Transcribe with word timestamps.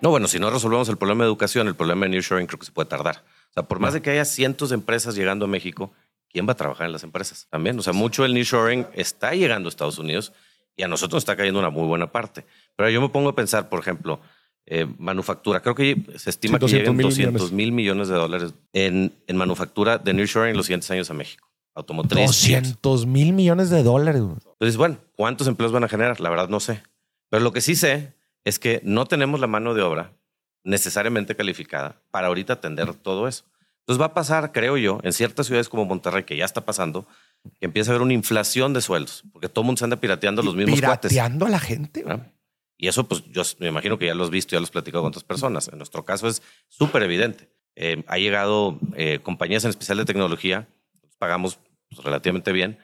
No, 0.00 0.10
bueno, 0.10 0.28
si 0.28 0.38
no 0.38 0.50
resolvemos 0.50 0.88
el 0.88 0.96
problema 0.96 1.24
de 1.24 1.28
educación, 1.28 1.66
el 1.66 1.74
problema 1.74 2.06
de 2.06 2.10
nearshoring 2.10 2.46
creo 2.46 2.58
que 2.58 2.66
se 2.66 2.72
puede 2.72 2.88
tardar. 2.88 3.24
O 3.50 3.52
sea, 3.54 3.64
por 3.64 3.80
más 3.80 3.94
de 3.94 4.02
que 4.02 4.10
haya 4.10 4.24
cientos 4.24 4.70
de 4.70 4.76
empresas 4.76 5.14
llegando 5.14 5.46
a 5.46 5.48
México, 5.48 5.92
¿quién 6.28 6.46
va 6.46 6.52
a 6.52 6.56
trabajar 6.56 6.86
en 6.86 6.92
las 6.92 7.02
empresas? 7.02 7.46
También, 7.50 7.78
o 7.78 7.82
sea, 7.82 7.92
mucho 7.92 8.22
del 8.22 8.34
nearshoring 8.34 8.86
está 8.94 9.32
llegando 9.32 9.68
a 9.68 9.70
Estados 9.70 9.98
Unidos 9.98 10.32
y 10.76 10.84
a 10.84 10.88
nosotros 10.88 11.14
nos 11.16 11.22
está 11.22 11.36
cayendo 11.36 11.58
una 11.58 11.70
muy 11.70 11.86
buena 11.86 12.12
parte. 12.12 12.46
Pero 12.76 12.90
yo 12.90 13.00
me 13.00 13.08
pongo 13.08 13.30
a 13.30 13.34
pensar, 13.34 13.68
por 13.68 13.80
ejemplo, 13.80 14.20
eh, 14.66 14.86
manufactura. 14.98 15.60
Creo 15.60 15.74
que 15.74 15.96
se 16.16 16.30
estima 16.30 16.58
que 16.58 16.68
lleguen 16.68 16.96
200 16.96 17.50
mil 17.52 17.72
millones 17.72 18.08
de 18.08 18.14
dólares 18.14 18.54
en, 18.72 19.12
en 19.26 19.36
manufactura 19.36 19.98
de 19.98 20.12
nearshoring 20.12 20.50
en 20.50 20.56
los 20.56 20.66
siguientes 20.66 20.90
años 20.90 21.10
a 21.10 21.14
México. 21.14 21.48
Automotriz. 21.74 22.26
200 22.26 23.06
mil 23.06 23.32
millones 23.32 23.70
de 23.70 23.82
dólares. 23.82 24.22
Entonces, 24.22 24.76
bueno, 24.76 24.98
¿cuántos 25.16 25.48
empleos 25.48 25.72
van 25.72 25.84
a 25.84 25.88
generar? 25.88 26.20
La 26.20 26.30
verdad 26.30 26.48
no 26.48 26.60
sé. 26.60 26.82
Pero 27.30 27.42
lo 27.42 27.52
que 27.52 27.60
sí 27.60 27.74
sé 27.74 28.17
es 28.48 28.58
que 28.58 28.80
no 28.82 29.06
tenemos 29.06 29.40
la 29.40 29.46
mano 29.46 29.74
de 29.74 29.82
obra 29.82 30.12
necesariamente 30.64 31.36
calificada 31.36 32.00
para 32.10 32.28
ahorita 32.28 32.54
atender 32.54 32.94
todo 32.94 33.28
eso. 33.28 33.44
Entonces 33.80 34.00
va 34.00 34.06
a 34.06 34.14
pasar, 34.14 34.52
creo 34.52 34.76
yo, 34.76 35.00
en 35.02 35.12
ciertas 35.12 35.46
ciudades 35.46 35.68
como 35.68 35.86
Monterrey, 35.86 36.24
que 36.24 36.36
ya 36.36 36.44
está 36.44 36.64
pasando, 36.64 37.06
que 37.58 37.66
empieza 37.66 37.90
a 37.90 37.94
haber 37.94 38.02
una 38.02 38.12
inflación 38.12 38.74
de 38.74 38.82
sueldos, 38.82 39.24
porque 39.32 39.48
todo 39.48 39.62
el 39.62 39.66
mundo 39.66 39.78
se 39.78 39.84
anda 39.84 39.96
pirateando 39.96 40.42
los 40.42 40.54
mismos 40.54 40.78
pirateando 40.78 41.46
a 41.46 41.48
la 41.48 41.58
gente. 41.58 42.04
Y 42.76 42.88
eso, 42.88 43.08
pues 43.08 43.24
yo 43.30 43.42
me 43.60 43.68
imagino 43.68 43.98
que 43.98 44.06
ya 44.06 44.14
lo 44.14 44.24
has 44.24 44.30
visto, 44.30 44.52
ya 44.52 44.60
lo 44.60 44.64
has 44.64 44.70
platicado 44.70 45.02
con 45.02 45.08
otras 45.08 45.24
personas. 45.24 45.68
En 45.68 45.78
nuestro 45.78 46.04
caso 46.04 46.28
es 46.28 46.42
súper 46.68 47.02
evidente. 47.02 47.48
Eh, 47.76 48.04
ha 48.06 48.18
llegado 48.18 48.78
eh, 48.94 49.20
compañías 49.22 49.64
en 49.64 49.70
especial 49.70 49.98
de 49.98 50.04
tecnología, 50.04 50.68
pagamos 51.18 51.58
pues, 51.88 52.04
relativamente 52.04 52.52
bien, 52.52 52.78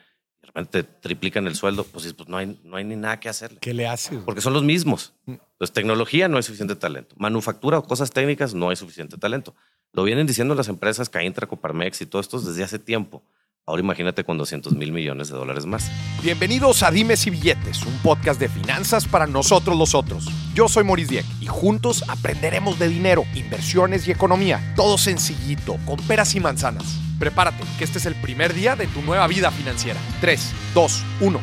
repente 0.54 0.84
triplican 1.00 1.46
el 1.46 1.56
sueldo, 1.56 1.84
pues, 1.84 2.12
pues 2.12 2.28
no, 2.28 2.36
hay, 2.36 2.58
no 2.64 2.76
hay 2.76 2.84
ni 2.84 2.96
nada 2.96 3.18
que 3.18 3.28
hacerle. 3.28 3.58
¿Qué 3.60 3.74
le 3.74 3.86
haces? 3.86 4.20
Porque 4.24 4.40
son 4.40 4.52
los 4.52 4.62
mismos. 4.62 5.14
Pues 5.58 5.72
tecnología 5.72 6.28
no 6.28 6.36
hay 6.36 6.42
suficiente 6.42 6.76
talento. 6.76 7.14
Manufactura 7.18 7.78
o 7.78 7.82
cosas 7.84 8.10
técnicas 8.10 8.54
no 8.54 8.70
hay 8.70 8.76
suficiente 8.76 9.18
talento. 9.18 9.54
Lo 9.92 10.04
vienen 10.04 10.26
diciendo 10.26 10.54
las 10.54 10.68
empresas 10.68 11.08
Caintra, 11.08 11.46
Coparmex 11.46 12.00
y 12.00 12.06
todo 12.06 12.20
esto 12.20 12.40
desde 12.40 12.62
hace 12.62 12.78
tiempo. 12.78 13.22
Ahora 13.66 13.80
imagínate 13.80 14.24
con 14.24 14.36
200 14.36 14.74
mil 14.74 14.92
millones 14.92 15.28
de 15.28 15.36
dólares 15.38 15.64
más. 15.64 15.90
Bienvenidos 16.22 16.82
a 16.82 16.90
Dimes 16.90 17.26
y 17.26 17.30
Billetes, 17.30 17.82
un 17.86 17.96
podcast 18.02 18.38
de 18.38 18.50
finanzas 18.50 19.08
para 19.08 19.26
nosotros 19.26 19.78
los 19.78 19.94
otros. 19.94 20.26
Yo 20.54 20.68
soy 20.68 20.84
Maurice 20.84 21.12
Dieck 21.12 21.26
y 21.40 21.46
juntos 21.46 22.04
aprenderemos 22.08 22.78
de 22.78 22.88
dinero, 22.88 23.24
inversiones 23.34 24.06
y 24.06 24.10
economía. 24.10 24.74
Todo 24.76 24.98
sencillito, 24.98 25.78
con 25.86 25.96
peras 26.06 26.34
y 26.34 26.40
manzanas. 26.40 27.00
Prepárate, 27.18 27.64
que 27.78 27.84
este 27.84 27.96
es 27.96 28.04
el 28.04 28.14
primer 28.16 28.52
día 28.52 28.76
de 28.76 28.86
tu 28.86 29.00
nueva 29.00 29.26
vida 29.28 29.50
financiera. 29.50 29.98
3, 30.20 30.52
2, 30.74 31.04
1. 31.22 31.40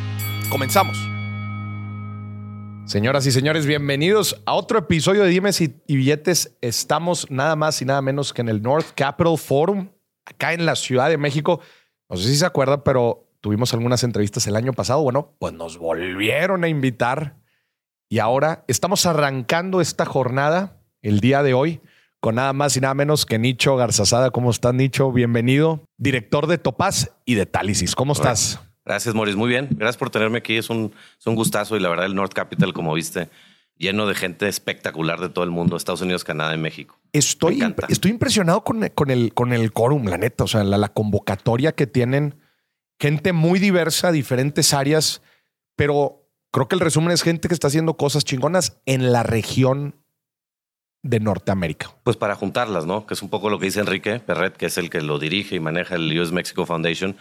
Comenzamos. 0.52 0.96
Señoras 2.86 3.26
y 3.26 3.32
señores, 3.32 3.66
bienvenidos 3.66 4.44
a 4.46 4.54
otro 4.54 4.78
episodio 4.78 5.24
de 5.24 5.30
Dimes 5.30 5.60
y, 5.60 5.74
Billetes. 5.88 6.56
Estamos 6.62 7.32
nada 7.32 7.56
más 7.56 7.82
y 7.82 7.86
nada 7.86 8.04
menos 8.04 8.32
que 8.32 8.42
en 8.42 8.50
el 8.50 8.62
North 8.62 8.92
Capital 8.94 9.40
Forum, 9.40 9.90
acá 10.24 10.54
en 10.54 10.68
la 10.68 10.76
Ciudad 10.76 11.10
de 11.10 11.18
México. 11.18 11.62
No 12.12 12.18
sé 12.18 12.28
si 12.28 12.36
se 12.36 12.46
acuerdan, 12.46 12.82
pero 12.84 13.26
tuvimos 13.40 13.74
algunas 13.74 14.04
entrevistas 14.04 14.46
el 14.46 14.58
año 14.58 14.74
pasado. 14.74 15.02
Bueno, 15.02 15.34
pues 15.40 15.54
nos 15.54 15.78
volvieron 15.78 16.66
a 16.66 16.68
invitar 16.68 17.38
y 18.10 18.20
ahora 18.20 18.66
estamos 18.68 19.06
arrancando 19.06 19.80
esta 19.80 20.06
jornada 20.06 20.78
el 21.02 21.22
día 21.22 21.42
de 21.42 21.54
hoy 21.54 21.80
con 22.20 22.36
nada 22.36 22.52
más 22.52 22.76
y 22.76 22.82
nada 22.82 22.94
menos 22.96 23.26
que 23.26 23.40
Nicho 23.40 23.78
Garzazada. 23.78 24.30
¿Cómo 24.32 24.52
estás, 24.52 24.74
Nicho? 24.74 25.14
Bienvenido. 25.14 25.86
Director 25.98 26.48
de 26.48 26.58
Topaz 26.58 27.12
y 27.24 27.36
de 27.36 27.46
Tálisis. 27.46 27.96
¿Cómo 27.96 28.12
estás? 28.12 28.60
Gracias, 28.84 29.16
Maurice. 29.16 29.38
Muy 29.38 29.48
bien. 29.48 29.70
Gracias 29.72 29.96
por 29.96 30.10
tenerme 30.10 30.40
aquí. 30.40 30.58
Es 30.58 30.70
un, 30.70 30.94
es 31.18 31.26
un 31.26 31.36
gustazo 31.36 31.78
y 31.78 31.80
la 31.80 31.88
verdad 31.88 32.08
el 32.08 32.16
North 32.16 32.34
Capital, 32.34 32.74
como 32.74 32.94
viste, 32.94 33.30
lleno 33.82 34.08
de 34.08 34.16
gente 34.16 34.48
espectacular 34.48 35.20
de 35.20 35.28
todo 35.28 35.44
el 35.44 35.50
mundo, 35.50 35.76
Estados 35.76 36.02
Unidos, 36.02 36.24
Canadá 36.24 36.54
y 36.54 36.58
México. 36.58 36.98
Estoy, 37.12 37.62
estoy 37.90 38.12
impresionado 38.12 38.64
con, 38.64 38.88
con, 38.90 39.10
el, 39.10 39.34
con 39.34 39.52
el 39.52 39.74
quórum, 39.74 40.06
la 40.06 40.18
neta, 40.18 40.46
o 40.46 40.48
sea, 40.48 40.64
la, 40.64 40.88
convocatoria 40.90 41.74
que 41.74 41.88
tienen, 41.88 42.40
gente 43.00 43.34
muy 43.34 43.60
diversa, 43.60 44.12
diferentes 44.12 44.74
áreas, 44.74 45.22
pero 45.76 46.30
creo 46.52 46.68
que 46.68 46.76
el 46.76 46.80
resumen 46.80 47.12
es 47.12 47.24
gente 47.24 47.48
que 47.48 47.54
está 47.54 47.68
haciendo 47.68 47.98
cosas 47.98 48.24
chingonas 48.24 48.80
en 48.86 49.12
la 49.12 49.24
región 49.24 49.96
de 51.02 51.20
Norteamérica. 51.20 51.90
Pues 52.04 52.16
para 52.16 52.36
juntarlas, 52.36 52.86
¿no? 52.86 53.08
Que 53.08 53.16
es 53.16 53.24
un 53.24 53.30
poco 53.30 53.50
lo 53.50 53.58
que 53.58 53.66
dice 53.66 53.80
Enrique 53.80 54.20
Perret, 54.20 54.56
que 54.56 54.68
es 54.68 54.78
el 54.78 54.92
que 54.92 55.02
lo 55.02 55.18
dirige 55.18 55.56
y 55.56 55.60
maneja 55.60 55.96
el 55.96 56.20
US 56.20 56.32
Mexico 56.32 56.68
Foundation. 56.68 57.18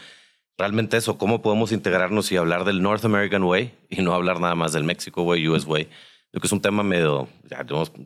Realmente 0.59 0.99
eso, 0.99 1.17
cómo 1.17 1.41
podemos 1.41 1.73
integrarnos 1.73 2.31
y 2.31 2.37
hablar 2.37 2.65
del 2.65 2.83
North 2.83 3.07
American 3.07 3.45
Way 3.45 3.73
y 3.89 4.03
no 4.03 4.13
hablar 4.13 4.41
nada 4.41 4.55
más 4.55 4.75
del 4.75 4.84
Mexico 4.84 5.23
Way, 5.23 5.49
US 5.49 5.65
Way 5.65 5.89
Creo 6.31 6.41
que 6.41 6.47
es 6.47 6.53
un 6.53 6.61
tema 6.61 6.83
medio, 6.83 7.29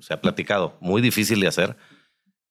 se 0.01 0.15
ha 0.15 0.21
platicado, 0.21 0.79
muy 0.81 1.03
difícil 1.03 1.41
de 1.41 1.49
hacer 1.49 1.77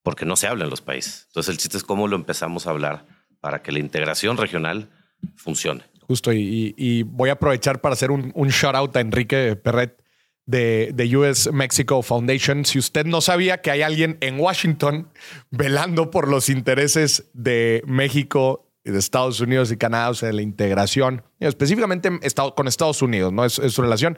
porque 0.04 0.26
no 0.26 0.36
se 0.36 0.48
habla 0.48 0.66
en 0.66 0.70
los 0.70 0.82
países. 0.82 1.26
Entonces 1.28 1.52
el 1.52 1.58
chiste 1.58 1.78
es 1.78 1.84
cómo 1.84 2.08
lo 2.08 2.16
empezamos 2.16 2.68
a 2.68 2.72
hablar 2.72 3.08
para 3.40 3.62
que 3.62 3.72
la 3.72 3.80
integración 3.80 4.38
regional 4.38 4.90
funcione. 5.36 5.84
Justo, 6.02 6.32
y, 6.34 7.04
voy 7.04 7.30
a 7.30 7.34
aprovechar 7.34 7.82
para 7.82 7.94
hacer 7.94 8.12
un, 8.12 8.32
shout 8.50 8.76
out 8.76 8.96
a 8.96 9.00
Enrique 9.00 9.56
Perret 9.56 10.04
de, 10.46 10.92
de, 10.94 11.18
US 11.18 11.52
Mexico 11.52 12.02
Foundation. 12.02 12.66
Si 12.66 12.78
usted 12.78 13.06
no 13.06 13.22
sabía 13.22 13.62
que 13.62 13.72
hay 13.72 13.82
alguien 13.82 14.18
en 14.20 14.40
Washington 14.40 15.10
velando 15.50 16.12
por 16.12 16.28
los 16.28 16.50
intereses 16.50 17.32
de 17.34 17.82
México, 17.88 18.70
de 18.84 19.00
Estados 19.00 19.40
Unidos 19.40 19.72
y 19.72 19.78
Canadá, 19.78 20.10
o 20.10 20.14
sea, 20.14 20.32
la 20.34 20.42
integración, 20.42 21.24
específicamente 21.40 22.10
con 22.56 22.68
Estados 22.68 23.02
Unidos, 23.02 23.32
¿no? 23.32 23.46
Es 23.46 23.54
su 23.54 23.82
relación. 23.82 24.18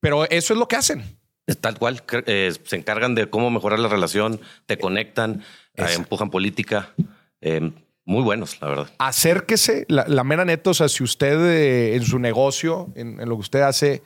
Pero 0.00 0.24
eso 0.28 0.52
es 0.52 0.58
lo 0.58 0.68
que 0.68 0.76
hacen. 0.76 1.18
Tal 1.60 1.78
cual, 1.78 2.02
eh, 2.26 2.52
se 2.64 2.76
encargan 2.76 3.14
de 3.14 3.30
cómo 3.30 3.50
mejorar 3.50 3.78
la 3.78 3.88
relación, 3.88 4.40
te 4.66 4.78
conectan, 4.78 5.42
eh, 5.74 5.86
empujan 5.94 6.30
política. 6.30 6.90
Eh, 7.40 7.72
muy 8.04 8.22
buenos, 8.22 8.60
la 8.60 8.68
verdad. 8.68 8.90
Acérquese, 8.98 9.86
la, 9.88 10.24
mera 10.24 10.44
neta, 10.44 10.70
o 10.70 10.74
sea, 10.74 10.88
si 10.88 11.02
usted 11.02 11.94
en 11.94 12.02
su 12.02 12.18
negocio, 12.18 12.92
en, 12.96 13.16
lo 13.16 13.36
que 13.36 13.40
usted 13.40 13.60
hace, 13.62 14.02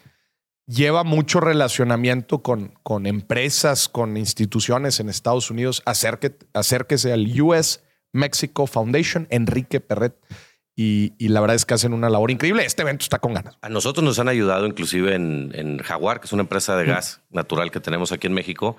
lleva 0.66 1.03
mucho 1.03 1.41
relacionamiento 1.41 2.42
con, 2.42 2.74
con 2.82 3.06
empresas, 3.06 3.88
con 3.88 4.16
instituciones 4.16 5.00
en 5.00 5.09
Estados 5.09 5.50
Unidos, 5.50 5.82
acérquese 5.84 7.12
al 7.12 7.41
US 7.41 7.80
Mexico 8.12 8.66
Foundation, 8.66 9.26
Enrique 9.30 9.80
Perret. 9.80 10.14
Y, 10.75 11.12
la 11.28 11.41
verdad 11.41 11.56
es 11.56 11.66
que 11.66 11.75
hacen 11.75 11.93
una 11.93 12.09
labor 12.09 12.31
increíble. 12.31 12.65
Este 12.65 12.83
evento 12.83 13.03
está 13.03 13.19
con 13.19 13.34
ganas. 13.34 13.59
A 13.60 13.69
nosotros 13.69 14.03
nos 14.03 14.19
han 14.19 14.28
ayudado 14.28 14.66
inclusive 14.66 15.15
en, 15.15 15.78
Jaguar, 15.78 16.21
que 16.21 16.27
es 16.27 16.33
una 16.33 16.43
empresa 16.43 16.77
de 16.77 16.87
gas 16.87 17.21
natural 17.31 17.71
que 17.71 17.81
tenemos 17.81 18.10
aquí 18.12 18.27
en 18.27 18.33
México, 18.33 18.77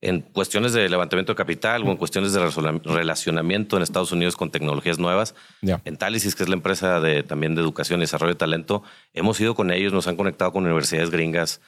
en 0.00 0.20
cuestiones 0.20 0.72
de 0.72 0.88
levantamiento 0.88 1.32
de 1.32 1.36
capital 1.36 1.84
o 1.84 1.90
en 1.90 1.96
cuestiones 1.96 2.32
de 2.32 2.40
relacionamiento 2.84 3.76
en 3.76 3.82
Estados 3.82 4.12
Unidos 4.12 4.36
con 4.36 4.50
tecnologías 4.50 4.98
nuevas. 4.98 5.34
En 5.62 5.96
Talisis, 5.96 6.34
que 6.34 6.42
es 6.42 6.48
la 6.48 6.56
empresa 6.56 7.00
de, 7.00 7.22
también 7.22 7.54
de 7.54 7.62
educación 7.62 8.00
y 8.00 8.02
desarrollo 8.02 8.34
de 8.34 8.38
talento, 8.38 8.82
hemos 9.14 9.40
ido 9.40 9.54
con 9.54 9.70
ellos, 9.70 9.92
nos 9.92 10.08
han 10.08 10.16
conectado 10.16 10.52
con 10.52 10.64
universidades 10.64 11.10
gringas. 11.10 11.60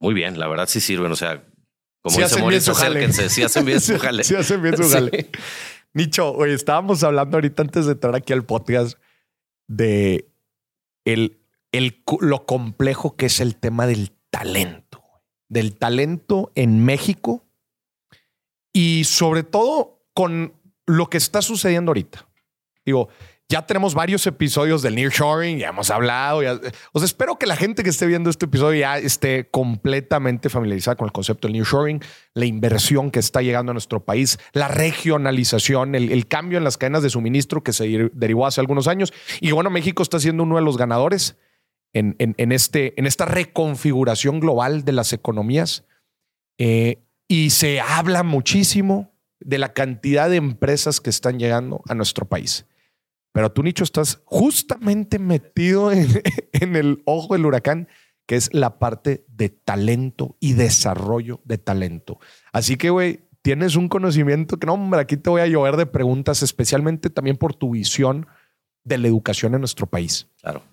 Muy 0.00 0.14
bien, 0.14 0.38
la 0.38 0.48
verdad 0.48 0.68
sí 0.68 0.80
sirven. 0.80 1.10
O 1.10 1.16
sea, 1.16 1.42
como 2.02 2.14
sí 2.14 2.22
dice 2.22 2.40
Mauricio, 2.40 2.74
sí 2.74 3.42
hacen 3.42 3.64
bien 3.64 3.80
su 3.80 3.98
jale. 3.98 4.22
sí, 4.22 4.34
hacen 4.34 4.62
bien 4.62 4.76
su 4.76 4.88
jale. 4.90 5.30
Nicho, 5.94 6.32
oye, 6.32 6.54
estábamos 6.54 7.02
hablando 7.02 7.36
ahorita 7.36 7.62
antes 7.62 7.86
de 7.86 7.92
entrar 7.92 8.14
aquí 8.14 8.32
al 8.32 8.44
podcast 8.44 8.98
de 9.66 10.30
el, 11.04 11.40
el, 11.72 12.02
lo 12.20 12.46
complejo 12.46 13.16
que 13.16 13.26
es 13.26 13.40
el 13.40 13.56
tema 13.56 13.86
del 13.86 14.12
talento, 14.30 15.02
del 15.48 15.76
talento 15.76 16.52
en 16.54 16.84
México 16.84 17.46
y 18.72 19.04
sobre 19.04 19.42
todo 19.42 20.04
con 20.14 20.54
lo 20.86 21.08
que 21.08 21.16
está 21.16 21.42
sucediendo 21.42 21.90
ahorita. 21.90 22.28
Digo, 22.84 23.08
ya 23.50 23.64
tenemos 23.64 23.94
varios 23.94 24.26
episodios 24.26 24.82
del 24.82 24.94
Nearshoring, 24.94 25.58
ya 25.58 25.68
hemos 25.68 25.88
hablado. 25.90 26.42
Ya, 26.42 26.60
espero 27.02 27.38
que 27.38 27.46
la 27.46 27.56
gente 27.56 27.82
que 27.82 27.88
esté 27.88 28.04
viendo 28.04 28.28
este 28.28 28.44
episodio 28.44 28.80
ya 28.80 28.98
esté 28.98 29.48
completamente 29.48 30.50
familiarizada 30.50 30.96
con 30.96 31.06
el 31.06 31.12
concepto 31.12 31.48
del 31.48 31.54
Nearshoring, 31.54 32.02
la 32.34 32.44
inversión 32.44 33.10
que 33.10 33.20
está 33.20 33.40
llegando 33.40 33.70
a 33.70 33.72
nuestro 33.72 34.04
país, 34.04 34.38
la 34.52 34.68
regionalización, 34.68 35.94
el, 35.94 36.28
cambio 36.28 36.58
en 36.58 36.64
las 36.64 36.76
cadenas 36.76 37.02
de 37.02 37.08
suministro 37.08 37.62
que 37.62 37.72
se 37.72 38.10
derivó 38.12 38.46
hace 38.46 38.60
algunos 38.60 38.86
años. 38.86 39.14
Y 39.40 39.52
bueno, 39.52 39.70
México 39.70 40.02
está 40.02 40.20
siendo 40.20 40.42
uno 40.42 40.56
de 40.56 40.62
los 40.62 40.76
ganadores 40.76 41.38
en, 41.94 42.16
en, 42.18 42.52
este, 42.52 42.92
en 43.00 43.06
esta 43.06 43.24
reconfiguración 43.24 44.40
global 44.40 44.84
de 44.84 44.92
las 44.92 45.14
economías. 45.14 45.86
Eh, 46.58 46.98
y 47.28 47.48
se 47.50 47.80
habla 47.80 48.24
muchísimo 48.24 49.10
de 49.40 49.56
la 49.56 49.72
cantidad 49.72 50.28
de 50.28 50.36
empresas 50.36 51.00
que 51.00 51.08
están 51.08 51.38
llegando 51.38 51.80
a 51.88 51.94
nuestro 51.94 52.26
país. 52.26 52.66
Pero 53.38 53.52
tú, 53.52 53.62
Nicho, 53.62 53.84
estás 53.84 54.20
justamente 54.24 55.20
metido 55.20 55.92
en, 55.92 56.74
el 56.74 57.02
ojo 57.04 57.34
del 57.34 57.46
huracán, 57.46 57.86
que 58.26 58.34
es 58.34 58.52
la 58.52 58.80
parte 58.80 59.24
de 59.28 59.48
talento 59.48 60.36
y 60.40 60.54
desarrollo 60.54 61.40
de 61.44 61.56
talento. 61.56 62.18
Así 62.52 62.76
que, 62.76 62.90
güey, 62.90 63.20
tienes 63.40 63.76
un 63.76 63.88
conocimiento 63.88 64.56
que, 64.56 64.66
no, 64.66 64.74
hombre, 64.74 64.98
aquí 64.98 65.16
te 65.16 65.30
voy 65.30 65.40
a 65.40 65.46
llover 65.46 65.76
de 65.76 65.86
preguntas, 65.86 66.42
especialmente 66.42 67.10
también 67.10 67.36
por 67.36 67.54
tu 67.54 67.70
visión 67.70 68.26
de 68.82 68.98
la 68.98 69.06
educación 69.06 69.54
en 69.54 69.60
nuestro 69.60 69.86
país. 69.86 70.26
Claro. 70.40 70.64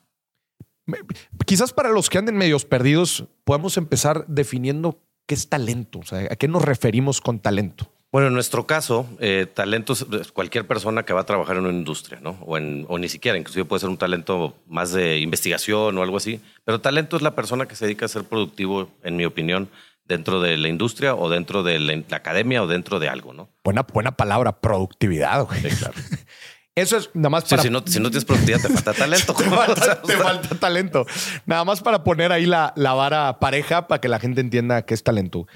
Quizás 1.45 1.71
para 1.71 1.89
los 1.89 2.09
que 2.09 2.17
anden 2.17 2.35
medios 2.35 2.65
perdidos, 2.65 3.27
podemos 3.43 3.77
empezar 3.77 4.25
definiendo 4.27 5.05
¿qué 5.27 5.35
es 5.35 5.49
talento? 5.49 5.99
O 5.99 6.03
sea, 6.03 6.27
¿a 6.31 6.35
qué 6.35 6.47
nos 6.47 6.63
referimos 6.63 7.21
con 7.21 7.37
talento? 7.37 7.91
Bueno, 8.15 8.29
en 8.29 8.33
nuestro 8.33 8.65
caso, 8.65 9.09
eh, 9.19 9.45
talento 9.53 9.91
es 9.91 10.31
cualquier 10.31 10.65
persona 10.65 11.03
que 11.03 11.11
va 11.11 11.19
a 11.19 11.25
trabajar 11.25 11.57
en 11.57 11.65
una 11.65 11.73
industria, 11.73 12.21
¿no? 12.21 12.37
O, 12.45 12.55
en, 12.57 12.85
o 12.87 12.97
ni 12.97 13.09
siquiera, 13.09 13.37
inclusive 13.37 13.65
puede 13.65 13.81
ser 13.81 13.89
un 13.89 13.97
talento 13.97 14.55
más 14.69 14.93
de 14.93 15.19
investigación 15.19 15.97
o 15.97 16.01
algo 16.01 16.15
así. 16.15 16.39
Pero 16.63 16.79
talento 16.79 17.17
es 17.17 17.21
la 17.21 17.35
persona 17.35 17.65
que 17.65 17.75
se 17.75 17.83
dedica 17.83 18.05
a 18.05 18.07
ser 18.07 18.23
productivo, 18.23 18.89
en 19.03 19.17
mi 19.17 19.25
opinión, 19.25 19.67
dentro 20.05 20.39
de 20.39 20.55
la 20.55 20.69
industria 20.69 21.13
o 21.13 21.29
dentro 21.29 21.61
de 21.61 21.77
la, 21.77 22.01
la 22.07 22.15
academia 22.15 22.63
o 22.63 22.67
dentro 22.67 22.99
de 22.99 23.09
algo, 23.09 23.33
¿no? 23.33 23.49
Buena, 23.65 23.81
buena 23.81 24.15
palabra, 24.15 24.61
productividad, 24.61 25.43
güey. 25.43 25.59
Sí, 25.59 25.75
claro. 25.75 25.95
Eso 26.73 26.95
es 26.95 27.09
nada 27.15 27.31
más 27.31 27.43
para... 27.43 27.63
Si, 27.63 27.69
no, 27.69 27.83
si 27.85 27.99
no 27.99 28.11
tienes 28.11 28.23
productividad, 28.23 28.61
te 28.61 28.69
falta 28.69 28.93
talento. 28.93 29.33
te, 29.37 29.43
falta, 29.43 30.01
te 30.01 30.13
falta 30.15 30.55
talento. 30.55 31.05
Nada 31.45 31.65
más 31.65 31.81
para 31.81 32.05
poner 32.05 32.31
ahí 32.31 32.45
la, 32.45 32.71
la 32.77 32.93
vara 32.93 33.39
pareja 33.39 33.89
para 33.89 33.99
que 33.99 34.07
la 34.07 34.19
gente 34.19 34.39
entienda 34.39 34.83
qué 34.83 34.93
es 34.93 35.03
talento. 35.03 35.47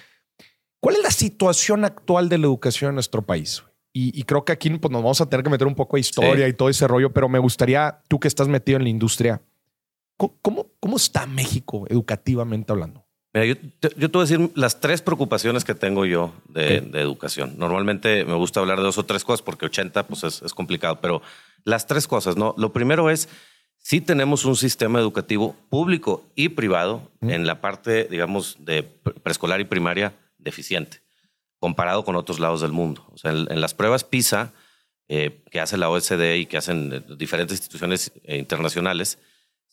¿Cuál 0.79 0.95
es 0.95 1.03
la 1.03 1.11
situación 1.11 1.85
actual 1.85 2.29
de 2.29 2.37
la 2.37 2.45
educación 2.45 2.89
en 2.89 2.95
nuestro 2.95 3.21
país? 3.21 3.63
Y, 3.91 4.17
y 4.17 4.23
creo 4.23 4.45
que 4.45 4.51
aquí 4.51 4.69
pues, 4.69 4.91
nos 4.91 5.01
vamos 5.01 5.19
a 5.21 5.27
tener 5.29 5.43
que 5.43 5.49
meter 5.49 5.67
un 5.67 5.75
poco 5.75 5.97
de 5.97 6.01
historia 6.01 6.45
Sí. 6.45 6.51
y 6.51 6.53
todo 6.53 6.69
ese 6.69 6.87
rollo, 6.87 7.11
pero 7.11 7.27
me 7.27 7.39
gustaría, 7.39 8.01
tú 8.07 8.19
que 8.19 8.27
estás 8.27 8.47
metido 8.47 8.77
en 8.77 8.83
la 8.83 8.89
industria, 8.89 9.41
¿cómo, 10.17 10.67
cómo, 10.79 10.95
está 10.97 11.25
México 11.25 11.85
educativamente 11.89 12.71
hablando? 12.71 13.05
Mira, 13.33 13.45
yo, 13.45 13.57
te- 13.57 13.93
yo 13.97 14.09
te 14.09 14.17
voy 14.17 14.21
a 14.21 14.29
decir 14.29 14.51
las 14.55 14.79
tres 14.79 15.01
preocupaciones 15.01 15.63
que 15.63 15.75
tengo 15.75 16.05
yo 16.05 16.33
de, 16.49 16.77
educación. 16.95 17.55
Normalmente 17.57 18.25
me 18.25 18.33
gusta 18.35 18.59
hablar 18.59 18.77
de 18.77 18.83
dos 18.85 18.97
o 18.97 19.05
tres 19.05 19.23
cosas 19.23 19.41
porque 19.41 19.65
80 19.65 20.07
pues 20.07 20.23
es, 20.23 20.41
es 20.41 20.53
complicado, 20.53 20.99
pero 21.01 21.21
las 21.63 21.85
tres 21.87 22.07
cosas, 22.07 22.37
¿no? 22.37 22.55
Lo 22.57 22.73
primero 22.73 23.09
es, 23.09 23.29
sí 23.77 24.01
tenemos 24.01 24.45
un 24.45 24.55
sistema 24.55 24.99
educativo 24.99 25.55
público 25.69 26.23
y 26.35 26.49
privado 26.49 27.01
en 27.21 27.45
la 27.45 27.61
parte, 27.61 28.05
digamos, 28.05 28.57
de 28.59 28.83
pre- 28.83 29.13
preescolar 29.15 29.59
y 29.61 29.65
primaria 29.65 30.13
deficiente, 30.39 31.03
comparado 31.59 32.03
con 32.03 32.15
otros 32.15 32.39
lados 32.39 32.61
del 32.61 32.71
mundo. 32.71 33.05
O 33.11 33.17
sea, 33.17 33.31
en, 33.31 33.51
en 33.51 33.61
las 33.61 33.73
pruebas 33.73 34.03
PISA 34.03 34.53
eh, 35.11 35.41
que 35.49 35.59
hace 35.59 35.75
la 35.75 35.89
OSD 35.89 36.35
y 36.35 36.45
que 36.45 36.57
hacen 36.57 36.93
eh, 36.93 37.15
diferentes 37.17 37.57
instituciones 37.57 38.11
eh, 38.25 38.37
internacionales, 38.37 39.17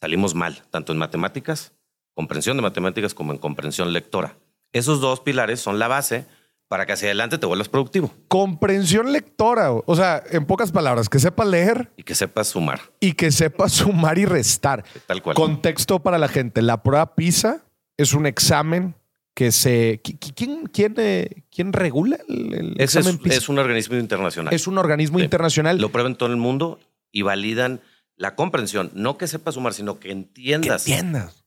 salimos 0.00 0.34
mal, 0.34 0.62
tanto 0.70 0.92
en 0.92 0.98
matemáticas, 0.98 1.74
comprensión 2.14 2.56
de 2.56 2.62
matemáticas, 2.62 3.12
como 3.12 3.34
en 3.34 3.38
comprensión 3.38 3.92
lectora. 3.92 4.38
Esos 4.72 5.02
dos 5.02 5.20
pilares 5.20 5.60
son 5.60 5.78
la 5.78 5.88
base 5.88 6.24
para 6.68 6.86
que 6.86 6.94
hacia 6.94 7.08
adelante 7.08 7.36
te 7.36 7.44
vuelvas 7.44 7.68
productivo 7.68 8.10
Comprensión 8.28 9.12
lectora, 9.12 9.72
o 9.72 9.94
sea, 9.94 10.22
en 10.30 10.46
pocas 10.46 10.72
palabras, 10.72 11.10
que 11.10 11.18
sepa 11.18 11.44
leer 11.44 11.92
y 11.98 12.02
que 12.02 12.14
sepas 12.14 12.48
sumar, 12.48 12.80
y 12.98 13.12
que 13.12 13.30
sepa 13.30 13.68
sumar 13.68 14.18
y 14.18 14.24
restar. 14.24 14.86
tal 15.06 15.20
cual. 15.20 15.36
Contexto 15.36 15.98
para 16.02 16.16
la 16.16 16.28
gente. 16.28 16.62
La 16.62 16.82
prueba 16.82 17.14
PISA 17.14 17.62
es 17.98 18.14
un 18.14 18.24
examen 18.24 18.94
que 19.36 19.52
se... 19.52 20.00
¿qui- 20.02 20.18
qui- 20.18 20.32
¿Quién, 20.34 20.66
quién, 20.72 20.94
eh, 20.96 21.44
quién 21.54 21.74
regula 21.74 22.18
el, 22.26 22.54
el 22.54 22.72
Ese 22.78 22.84
es, 22.84 22.96
examen 23.06 23.18
PISA? 23.18 23.36
es 23.36 23.48
un 23.50 23.58
organismo 23.58 23.96
internacional. 23.96 24.54
Es 24.54 24.66
un 24.66 24.78
organismo 24.78 25.18
Sí. 25.18 25.24
internacional 25.24 25.78
Lo 25.78 25.90
prueban 25.90 26.16
todo 26.16 26.30
el 26.30 26.36
mundo 26.38 26.80
y 27.12 27.20
validan 27.20 27.82
la 28.16 28.34
comprensión. 28.34 28.90
No 28.94 29.18
que 29.18 29.26
sepas 29.26 29.52
sumar, 29.54 29.74
sino 29.74 29.98
que 30.00 30.08
que 30.08 30.12
entiendas. 30.12 30.88
entiendas. 30.88 31.44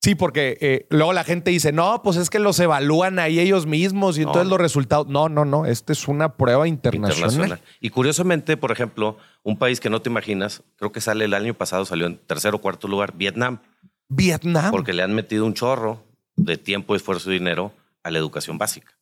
Sí, 0.00 0.14
porque 0.14 0.58
eh, 0.60 0.86
luego 0.90 1.12
la 1.12 1.24
gente 1.24 1.50
dice, 1.50 1.72
no, 1.72 2.02
pues 2.04 2.16
es 2.18 2.30
que 2.30 2.38
los 2.38 2.60
evalúan 2.60 3.18
ahí 3.18 3.40
ellos 3.40 3.66
mismos 3.66 4.16
y 4.16 4.20
No, 4.20 4.28
entonces 4.28 4.44
no. 4.44 4.50
los 4.50 4.60
resultados. 4.60 5.08
No, 5.08 5.28
no, 5.28 5.44
no. 5.44 5.66
Esta 5.66 5.92
es 5.92 6.06
una 6.06 6.36
prueba 6.36 6.68
internacional. 6.68 7.30
internacional. 7.32 7.60
Y 7.80 7.90
curiosamente, 7.90 8.56
por 8.56 8.70
ejemplo, 8.70 9.18
un 9.42 9.58
país 9.58 9.80
que 9.80 9.90
no 9.90 10.00
te 10.00 10.08
imaginas, 10.08 10.62
creo 10.76 10.92
que 10.92 11.00
sale 11.00 11.24
el 11.24 11.34
año 11.34 11.52
pasado, 11.54 11.84
salió 11.84 12.06
en 12.06 12.16
tercer 12.16 12.54
o 12.54 12.58
cuarto 12.60 12.86
lugar, 12.86 13.14
Vietnam, 13.16 13.58
Vietnam. 14.08 14.70
porque 14.70 14.92
le 14.92 15.02
han 15.02 15.14
metido 15.16 15.44
un 15.44 15.54
chorro 15.54 16.04
de 16.38 16.56
tiempo, 16.56 16.94
esfuerzo 16.94 17.30
y 17.30 17.34
dinero 17.34 17.72
a 18.02 18.10
la 18.10 18.18
educación 18.18 18.56
básica. 18.58 18.92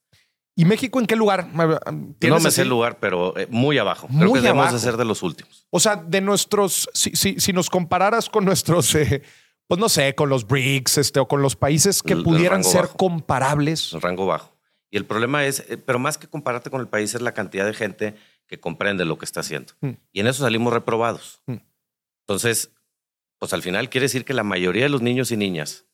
¿Y 0.59 0.65
México 0.65 0.99
en 0.99 1.06
qué 1.06 1.17
lugar? 1.17 1.49
No 1.53 1.79
¿Tienes 2.19 2.43
me 2.43 2.50
sé 2.50 2.62
el 2.62 2.69
lugar, 2.71 2.99
pero 2.99 3.37
eh, 3.37 3.47
muy 3.50 3.77
abajo. 3.77 4.06
Creo 4.09 4.31
Muy 4.31 4.41
que 4.41 4.47
debemos 4.47 4.73
de 4.73 4.79
ser 4.79 4.97
de 4.97 5.05
los 5.05 5.23
últimos. 5.23 5.67
O 5.71 5.79
sea, 5.79 5.97
de 5.97 6.23
nuestros, 6.23 6.88
si, 6.94 7.11
si, 7.11 7.38
si 7.38 7.53
nos 7.53 7.69
compararas 7.69 8.31
con 8.31 8.47
nuestros, 8.47 8.94
eh, 8.94 9.23
pues 9.67 9.79
no 9.79 9.91
sé, 9.91 10.15
con 10.15 10.31
los 10.31 10.47
BRICS 10.47 10.99
este, 10.99 11.21
o 11.21 11.29
con 11.29 11.43
los 11.43 11.56
países 11.56 12.03
que 12.03 12.15
El- 12.15 12.23
pudieran 12.23 12.65
ser 12.65 12.83
bajo. 12.83 12.97
comparables. 12.97 13.93
El 13.93 14.00
rango 14.00 14.25
bajo. 14.25 14.56
Y 14.91 14.97
el 14.97 15.05
problema 15.05 15.44
es, 15.44 15.61
eh, 15.69 15.77
pero 15.77 15.99
más 15.99 16.17
que 16.17 16.27
compararte 16.27 16.71
con 16.71 16.81
el 16.81 16.88
país, 16.88 17.15
es 17.15 17.21
la 17.21 17.35
cantidad 17.35 17.67
de 17.67 17.75
gente 17.75 18.15
que 18.47 18.59
comprende 18.59 19.05
lo 19.05 19.19
que 19.19 19.27
está 19.27 19.41
haciendo. 19.41 19.75
Mm. 19.83 19.91
Y 20.12 20.21
en 20.21 20.27
eso 20.27 20.43
salimos 20.43 20.73
reprobados. 20.73 21.43
Mm. 21.47 21.56
Entonces, 22.27 22.71
pues 23.38 23.53
al 23.53 23.61
final 23.62 23.91
quiere 23.91 24.06
decir 24.06 24.25
que 24.25 24.33
la 24.33 24.43
mayoría 24.43 24.85
de 24.85 24.88
los 24.88 25.03
niños 25.03 25.31
y 25.33 25.37
niñas 25.37 25.85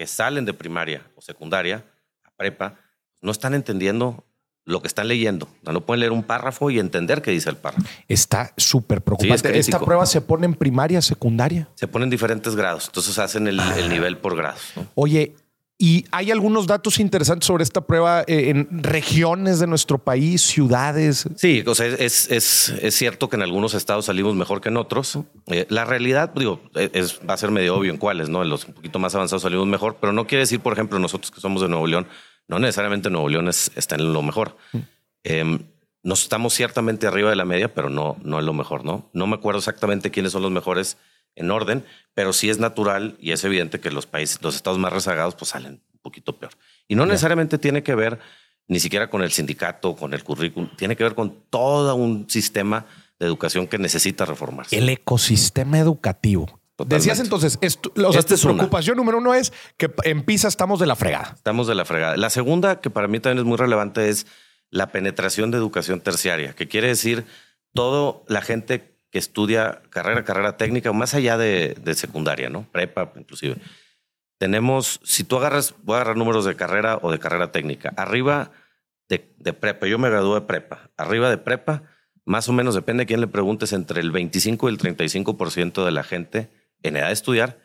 que 0.00 0.06
salen 0.06 0.46
de 0.46 0.54
primaria 0.54 1.02
o 1.14 1.20
secundaria 1.20 1.84
a 2.24 2.30
prepa 2.34 2.76
no 3.20 3.32
están 3.32 3.52
entendiendo 3.52 4.24
lo 4.64 4.80
que 4.80 4.88
están 4.88 5.08
leyendo. 5.08 5.44
O 5.44 5.64
sea, 5.64 5.74
no 5.74 5.84
pueden 5.84 6.00
leer 6.00 6.12
un 6.12 6.22
párrafo 6.22 6.70
y 6.70 6.78
entender 6.78 7.20
qué 7.20 7.32
dice 7.32 7.50
el 7.50 7.56
párrafo. 7.56 7.86
Está 8.08 8.54
súper 8.56 9.02
preocupante. 9.02 9.58
Esta 9.58 9.78
prueba 9.78 10.06
se 10.06 10.22
pone 10.22 10.46
en 10.46 10.54
primaria, 10.54 11.02
secundaria. 11.02 11.68
Se 11.74 11.86
ponen 11.86 12.08
diferentes 12.08 12.56
grados, 12.56 12.86
entonces 12.86 13.18
hacen 13.18 13.46
el, 13.46 13.60
el 13.60 13.90
nivel 13.90 14.16
por 14.16 14.38
grados. 14.38 14.72
¿no? 14.74 14.86
Oye, 14.94 15.34
y 15.80 16.04
hay 16.12 16.30
algunos 16.30 16.66
datos 16.68 17.00
interesantes 17.00 17.46
sobre 17.46 17.64
esta 17.64 17.80
prueba 17.80 18.20
eh, 18.26 18.50
en 18.50 18.68
regiones 18.82 19.58
de 19.58 19.66
nuestro 19.66 19.98
país, 19.98 20.42
ciudades. 20.42 21.26
Sí, 21.36 21.64
o 21.66 21.74
sea, 21.74 21.86
es, 21.86 22.30
es, 22.30 22.68
es 22.68 22.94
cierto 22.94 23.28
que 23.28 23.36
en 23.36 23.42
algunos 23.42 23.74
estados 23.74 24.04
salimos 24.04 24.34
mejor 24.36 24.60
que 24.60 24.68
en 24.68 24.76
otros. 24.76 25.18
Eh, 25.46 25.66
la 25.70 25.84
realidad, 25.84 26.32
digo, 26.34 26.60
es, 26.74 27.18
va 27.28 27.34
a 27.34 27.36
ser 27.38 27.50
medio 27.50 27.74
obvio 27.76 27.90
en 27.92 27.98
cuáles, 27.98 28.28
¿no? 28.28 28.42
En 28.42 28.50
los 28.50 28.66
un 28.66 28.74
poquito 28.74 28.98
más 28.98 29.14
avanzados 29.14 29.42
salimos 29.42 29.66
mejor, 29.66 29.96
pero 30.00 30.12
no 30.12 30.26
quiere 30.26 30.42
decir, 30.42 30.60
por 30.60 30.74
ejemplo, 30.74 30.98
nosotros 30.98 31.30
que 31.30 31.40
somos 31.40 31.62
de 31.62 31.68
Nuevo 31.68 31.86
León, 31.86 32.06
no 32.46 32.58
necesariamente 32.58 33.08
Nuevo 33.10 33.28
León 33.30 33.48
es- 33.48 33.72
está 33.74 33.94
en 33.96 34.12
lo 34.12 34.22
mejor. 34.22 34.56
Eh, 35.24 35.58
nos 36.02 36.22
estamos 36.22 36.54
ciertamente 36.54 37.06
arriba 37.06 37.30
de 37.30 37.36
la 37.36 37.44
media, 37.44 37.74
pero 37.74 37.90
no, 37.90 38.16
no 38.22 38.38
es 38.38 38.44
lo 38.44 38.52
mejor, 38.54 38.84
¿no? 38.84 39.10
No 39.12 39.26
me 39.26 39.34
acuerdo 39.36 39.58
exactamente 39.58 40.10
quiénes 40.10 40.32
son 40.32 40.42
los 40.42 40.50
mejores 40.50 40.96
en 41.40 41.50
orden, 41.50 41.84
pero 42.14 42.32
sí 42.32 42.50
es 42.50 42.58
natural 42.58 43.16
y 43.20 43.32
es 43.32 43.42
evidente 43.44 43.80
que 43.80 43.90
los 43.90 44.06
países, 44.06 44.40
los 44.42 44.54
estados 44.54 44.78
más 44.78 44.92
rezagados, 44.92 45.34
pues 45.34 45.50
salen 45.50 45.82
un 45.92 46.00
poquito 46.00 46.38
peor. 46.38 46.52
Y 46.86 46.94
no 46.94 47.06
necesariamente 47.06 47.58
tiene 47.58 47.82
que 47.82 47.94
ver 47.94 48.18
ni 48.68 48.78
siquiera 48.78 49.10
con 49.10 49.22
el 49.22 49.32
sindicato, 49.32 49.96
con 49.96 50.14
el 50.14 50.22
currículum, 50.22 50.70
tiene 50.76 50.94
que 50.94 51.02
ver 51.02 51.14
con 51.14 51.34
todo 51.50 51.94
un 51.96 52.30
sistema 52.30 52.86
de 53.18 53.26
educación 53.26 53.66
que 53.66 53.78
necesita 53.78 54.24
reformarse. 54.24 54.76
El 54.78 54.88
ecosistema 54.88 55.78
educativo. 55.78 56.46
Totalmente. 56.76 56.96
Decías 56.96 57.20
entonces, 57.20 57.58
esto, 57.60 57.92
o 57.94 58.12
sea, 58.12 58.20
Esta 58.20 58.34
es 58.34 58.44
una. 58.44 58.54
preocupación 58.54 58.96
número 58.96 59.18
uno 59.18 59.34
es 59.34 59.52
que 59.76 59.90
en 60.04 60.22
PISA 60.22 60.48
estamos 60.48 60.80
de 60.80 60.86
la 60.86 60.96
fregada. 60.96 61.32
Estamos 61.34 61.66
de 61.66 61.74
la 61.74 61.84
fregada. 61.84 62.16
La 62.16 62.30
segunda, 62.30 62.80
que 62.80 62.90
para 62.90 63.08
mí 63.08 63.20
también 63.20 63.38
es 63.38 63.44
muy 63.44 63.58
relevante, 63.58 64.08
es 64.08 64.26
la 64.70 64.92
penetración 64.92 65.50
de 65.50 65.58
educación 65.58 66.00
terciaria, 66.00 66.54
que 66.54 66.68
quiere 66.68 66.86
decir 66.88 67.26
toda 67.74 68.20
la 68.28 68.40
gente 68.40 68.89
que 69.10 69.18
estudia 69.18 69.82
carrera, 69.90 70.24
carrera 70.24 70.56
técnica, 70.56 70.92
más 70.92 71.14
allá 71.14 71.36
de, 71.36 71.74
de 71.82 71.94
secundaria, 71.94 72.48
¿no? 72.48 72.66
Prepa, 72.70 73.12
inclusive. 73.16 73.56
Tenemos, 74.38 75.00
si 75.04 75.24
tú 75.24 75.36
agarras, 75.36 75.74
voy 75.82 75.94
a 75.94 75.96
agarrar 75.98 76.16
números 76.16 76.44
de 76.44 76.56
carrera 76.56 76.98
o 77.02 77.10
de 77.12 77.18
carrera 77.18 77.52
técnica, 77.52 77.92
arriba 77.96 78.52
de, 79.08 79.34
de 79.38 79.52
prepa, 79.52 79.86
yo 79.86 79.98
me 79.98 80.08
gradué 80.08 80.36
de 80.40 80.46
prepa, 80.46 80.90
arriba 80.96 81.28
de 81.28 81.36
prepa, 81.38 81.82
más 82.24 82.48
o 82.48 82.52
menos 82.52 82.74
depende 82.74 83.02
de 83.02 83.06
quién 83.06 83.20
le 83.20 83.26
preguntes, 83.26 83.72
entre 83.72 84.00
el 84.00 84.12
25 84.12 84.68
y 84.68 84.72
el 84.72 84.78
35% 84.78 85.84
de 85.84 85.90
la 85.90 86.04
gente 86.04 86.48
en 86.82 86.96
edad 86.96 87.08
de 87.08 87.12
estudiar 87.12 87.58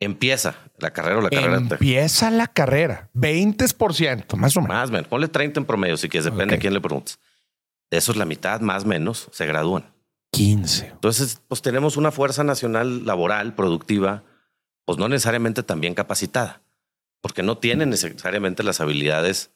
empieza 0.00 0.54
la 0.78 0.92
carrera 0.92 1.18
o 1.18 1.20
la 1.20 1.28
carrera. 1.30 1.56
Empieza 1.56 2.30
la 2.30 2.46
carrera. 2.46 3.10
20%, 3.14 4.36
más 4.36 4.56
o 4.56 4.60
menos. 4.60 4.68
Más 4.76 4.88
o 4.88 4.92
menos. 4.92 5.08
Ponle 5.08 5.28
30 5.28 5.60
en 5.60 5.66
promedio 5.66 5.96
si 5.96 6.08
quieres, 6.08 6.24
depende 6.24 6.54
Ok. 6.54 6.58
a 6.58 6.60
quién 6.60 6.72
le 6.74 6.80
preguntes. 6.80 7.18
De 7.90 7.98
esos, 7.98 8.16
la 8.16 8.24
mitad, 8.24 8.60
más 8.60 8.84
o 8.84 8.86
menos, 8.86 9.28
se 9.32 9.44
gradúan. 9.46 9.92
15. 10.32 10.88
Entonces, 10.88 11.40
pues 11.48 11.62
tenemos 11.62 11.96
una 11.96 12.10
fuerza 12.10 12.44
nacional 12.44 13.04
laboral, 13.06 13.54
productiva, 13.54 14.24
pues 14.84 14.98
no 14.98 15.08
necesariamente 15.08 15.62
tan 15.62 15.80
bien 15.80 15.94
capacitada, 15.94 16.62
porque 17.20 17.42
no 17.42 17.58
tienen 17.58 17.90
necesariamente 17.90 18.62
las 18.62 18.80
habilidades 18.80 19.50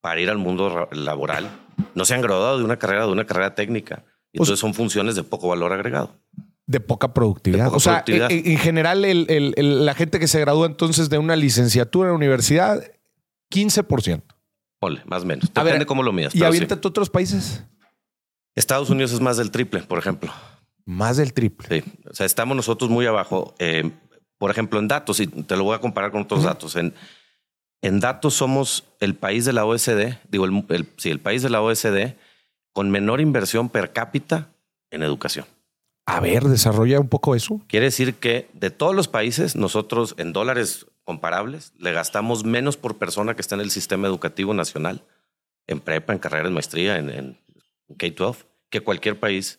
para 0.00 0.20
ir 0.20 0.28
al 0.30 0.38
mundo 0.38 0.68
ra- 0.68 0.88
laboral. 0.92 1.48
No 1.94 2.04
se 2.04 2.14
han 2.14 2.20
graduado 2.22 2.58
de 2.58 2.64
una 2.64 2.78
carrera, 2.78 3.06
de 3.06 3.12
una 3.12 3.26
carrera 3.26 3.54
técnica. 3.54 4.04
Pues- 4.04 4.48
entonces 4.48 4.58
son 4.60 4.74
funciones 4.74 5.14
de 5.16 5.22
poco 5.24 5.48
valor 5.48 5.72
agregado. 5.72 6.16
De 6.66 6.80
poca 6.80 7.14
productividad. 7.14 7.64
De 7.66 7.70
poca 7.70 7.76
o 7.76 7.80
sea, 7.80 7.92
productividad. 8.04 8.30
En, 8.30 8.46
en 8.52 8.58
general, 8.58 9.04
el- 9.04 9.26
el- 9.30 9.54
el- 9.56 9.86
la 9.86 9.94
gente 9.94 10.18
que 10.18 10.26
se 10.28 10.40
gradúa 10.40 10.66
entonces 10.66 11.08
de 11.08 11.18
una 11.18 11.36
licenciatura 11.36 12.08
en 12.08 12.12
la 12.12 12.16
universidad, 12.16 12.82
15%. 13.50 14.22
Ponle, 14.80 15.00
más 15.06 15.22
o 15.22 15.26
menos. 15.26 15.44
A 15.54 15.62
ver, 15.62 15.72
Depende 15.74 15.86
cómo 15.86 16.02
lo 16.02 16.12
midas. 16.12 16.34
¿Y 16.34 16.38
sí. 16.38 16.44
aviéntate 16.44 16.86
a 16.86 16.88
otros 16.88 17.08
países? 17.08 17.64
Estados 18.56 18.90
Unidos 18.90 19.12
es 19.12 19.20
más 19.20 19.36
del 19.36 19.50
triple, 19.50 19.82
por 19.82 19.98
ejemplo. 19.98 20.32
Más 20.84 21.16
del 21.16 21.32
triple. 21.32 21.82
Sí, 21.82 21.92
o 22.10 22.14
sea, 22.14 22.26
estamos 22.26 22.56
nosotros 22.56 22.90
muy 22.90 23.06
abajo. 23.06 23.54
Eh, 23.58 23.90
por 24.38 24.50
ejemplo, 24.50 24.78
en 24.78 24.88
datos, 24.88 25.20
y 25.20 25.26
te 25.26 25.56
lo 25.56 25.64
voy 25.64 25.74
a 25.76 25.80
comparar 25.80 26.10
con 26.10 26.22
otros 26.22 26.42
datos. 26.42 26.74
En, 26.76 26.94
en 27.82 28.00
datos 28.00 28.34
somos 28.34 28.84
el 29.00 29.14
país 29.14 29.44
de 29.44 29.52
la 29.52 29.64
OSD, 29.64 30.16
digo, 30.30 30.44
el, 30.44 30.64
el- 30.70 30.88
sí, 30.96 31.10
el 31.10 31.20
país 31.20 31.42
de 31.42 31.50
la 31.50 31.60
OSD 31.62 32.14
con 32.72 32.90
menor 32.90 33.20
inversión 33.20 33.68
per 33.68 33.92
cápita 33.92 34.48
en 34.90 35.02
educación. 35.02 35.46
A 36.06 36.20
ver, 36.20 36.44
desarrolla 36.44 37.00
un 37.00 37.08
poco 37.08 37.34
eso. 37.34 37.60
Quiere 37.66 37.86
decir 37.86 38.14
que 38.14 38.48
de 38.52 38.70
todos 38.70 38.94
los 38.94 39.08
países, 39.08 39.56
nosotros 39.56 40.14
en 40.18 40.32
dólares 40.32 40.86
comparables. 41.04 41.72
Le 41.78 41.92
gastamos 41.92 42.44
menos 42.44 42.76
por 42.76 42.96
persona 42.96 43.34
que 43.34 43.40
está 43.40 43.54
en 43.54 43.60
el 43.62 43.70
sistema 43.70 44.06
educativo 44.08 44.54
nacional, 44.54 45.02
en 45.66 45.80
prepa, 45.80 46.12
en 46.12 46.18
carrera, 46.18 46.48
en 46.48 46.54
maestría, 46.54 46.96
en, 46.98 47.10
en 47.10 47.38
K-12, 47.96 48.46
que 48.70 48.80
cualquier 48.80 49.18
país 49.18 49.58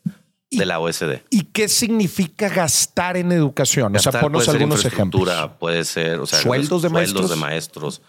de 0.50 0.66
la 0.66 0.80
OSD. 0.80 1.22
¿Y 1.30 1.44
qué 1.46 1.68
significa 1.68 2.50
gastar 2.50 3.18
en 3.18 3.32
educación? 3.32 3.94
Gastar 3.94 4.16
o 4.16 4.30
sea, 4.40 4.42
ser 4.42 4.56
algunos 4.56 4.84
infraestructura, 4.86 5.34
ejemplos. 5.34 5.58
Puede 5.60 5.84
ser, 5.84 6.20
o 6.20 6.26
sea, 6.26 6.40
¿Sueldos 6.40 6.82
de 6.82 6.90
sueldos 6.90 7.14
maestros? 7.14 7.30
de 7.30 7.36
maestros. 7.36 8.02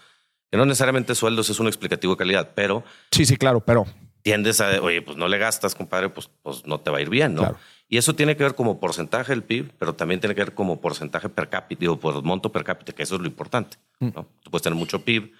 Que 0.51 0.57
no 0.57 0.65
necesariamente 0.65 1.13
sueldos 1.15 1.49
es 1.49 1.59
un 1.59 1.67
explicativo 1.67 2.13
de 2.13 2.17
calidad, 2.17 2.51
pero 2.55 2.83
Sí, 3.11 3.25
sí, 3.25 3.37
claro, 3.37 3.59
pero 3.59 3.85
tiendes 4.21 4.61
a, 4.61 4.81
oye, 4.81 5.01
pues 5.01 5.17
no 5.17 5.27
le 5.27 5.37
gastas, 5.37 5.75
compadre, 5.75 6.09
pues, 6.09 6.29
pues 6.41 6.65
no 6.65 6.79
te 6.79 6.91
va 6.91 6.97
a 6.97 7.01
ir 7.01 7.09
bien, 7.09 7.35
¿no? 7.35 7.41
Claro. 7.41 7.57
Y 7.87 7.97
eso 7.97 8.13
tiene 8.13 8.35
que 8.35 8.43
ver 8.43 8.55
como 8.55 8.79
porcentaje 8.79 9.31
del 9.31 9.43
PIB, 9.43 9.71
pero 9.79 9.95
también 9.95 10.19
tiene 10.19 10.35
que 10.35 10.41
ver 10.41 10.53
como 10.53 10.79
porcentaje 10.79 11.29
per 11.29 11.49
cápita, 11.49 11.79
digo, 11.79 11.99
por 11.99 12.21
monto 12.23 12.51
per 12.51 12.63
cápita, 12.63 12.93
que 12.93 13.03
eso 13.03 13.15
es 13.15 13.21
lo 13.21 13.27
importante. 13.27 13.77
Mm. 13.99 14.09
¿no? 14.15 14.27
Tú 14.43 14.51
puedes 14.51 14.63
tener 14.63 14.77
mucho 14.77 15.03
PIB, 15.03 15.31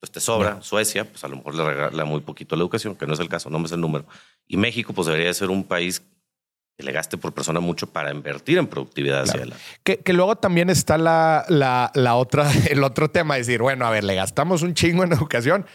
pues 0.00 0.12
te 0.12 0.20
sobra. 0.20 0.62
Suecia, 0.62 1.04
pues 1.04 1.24
a 1.24 1.28
lo 1.28 1.36
mejor 1.36 1.54
le 1.54 1.64
regala 1.64 2.04
muy 2.04 2.20
poquito 2.20 2.54
a 2.54 2.58
la 2.58 2.62
educación, 2.62 2.94
que 2.94 3.06
no 3.06 3.14
es 3.14 3.20
el 3.20 3.28
caso, 3.28 3.50
no 3.50 3.58
me 3.58 3.68
sé 3.68 3.74
el 3.74 3.80
número. 3.80 4.06
Y 4.46 4.56
México, 4.56 4.92
pues 4.92 5.06
debería 5.06 5.28
de 5.28 5.34
ser 5.34 5.50
un 5.50 5.64
país 5.64 6.02
que 6.76 6.84
le 6.84 6.92
gaste 6.92 7.18
por 7.18 7.32
persona 7.32 7.58
mucho 7.58 7.88
para 7.88 8.12
invertir 8.12 8.58
en 8.58 8.68
productividad 8.68 9.22
hacia 9.22 9.46
que, 9.82 9.98
que 9.98 10.12
luego 10.12 10.36
también 10.36 10.70
está 10.70 10.96
la, 10.96 11.44
la, 11.48 11.90
la 11.94 12.14
otra, 12.14 12.48
el 12.70 12.84
otro 12.84 13.10
tema, 13.10 13.36
es 13.36 13.48
decir, 13.48 13.60
bueno, 13.60 13.84
a 13.84 13.90
ver, 13.90 14.04
le 14.04 14.14
gastamos 14.14 14.62
un 14.62 14.74
chingo 14.74 15.02
en 15.02 15.12
educación, 15.12 15.66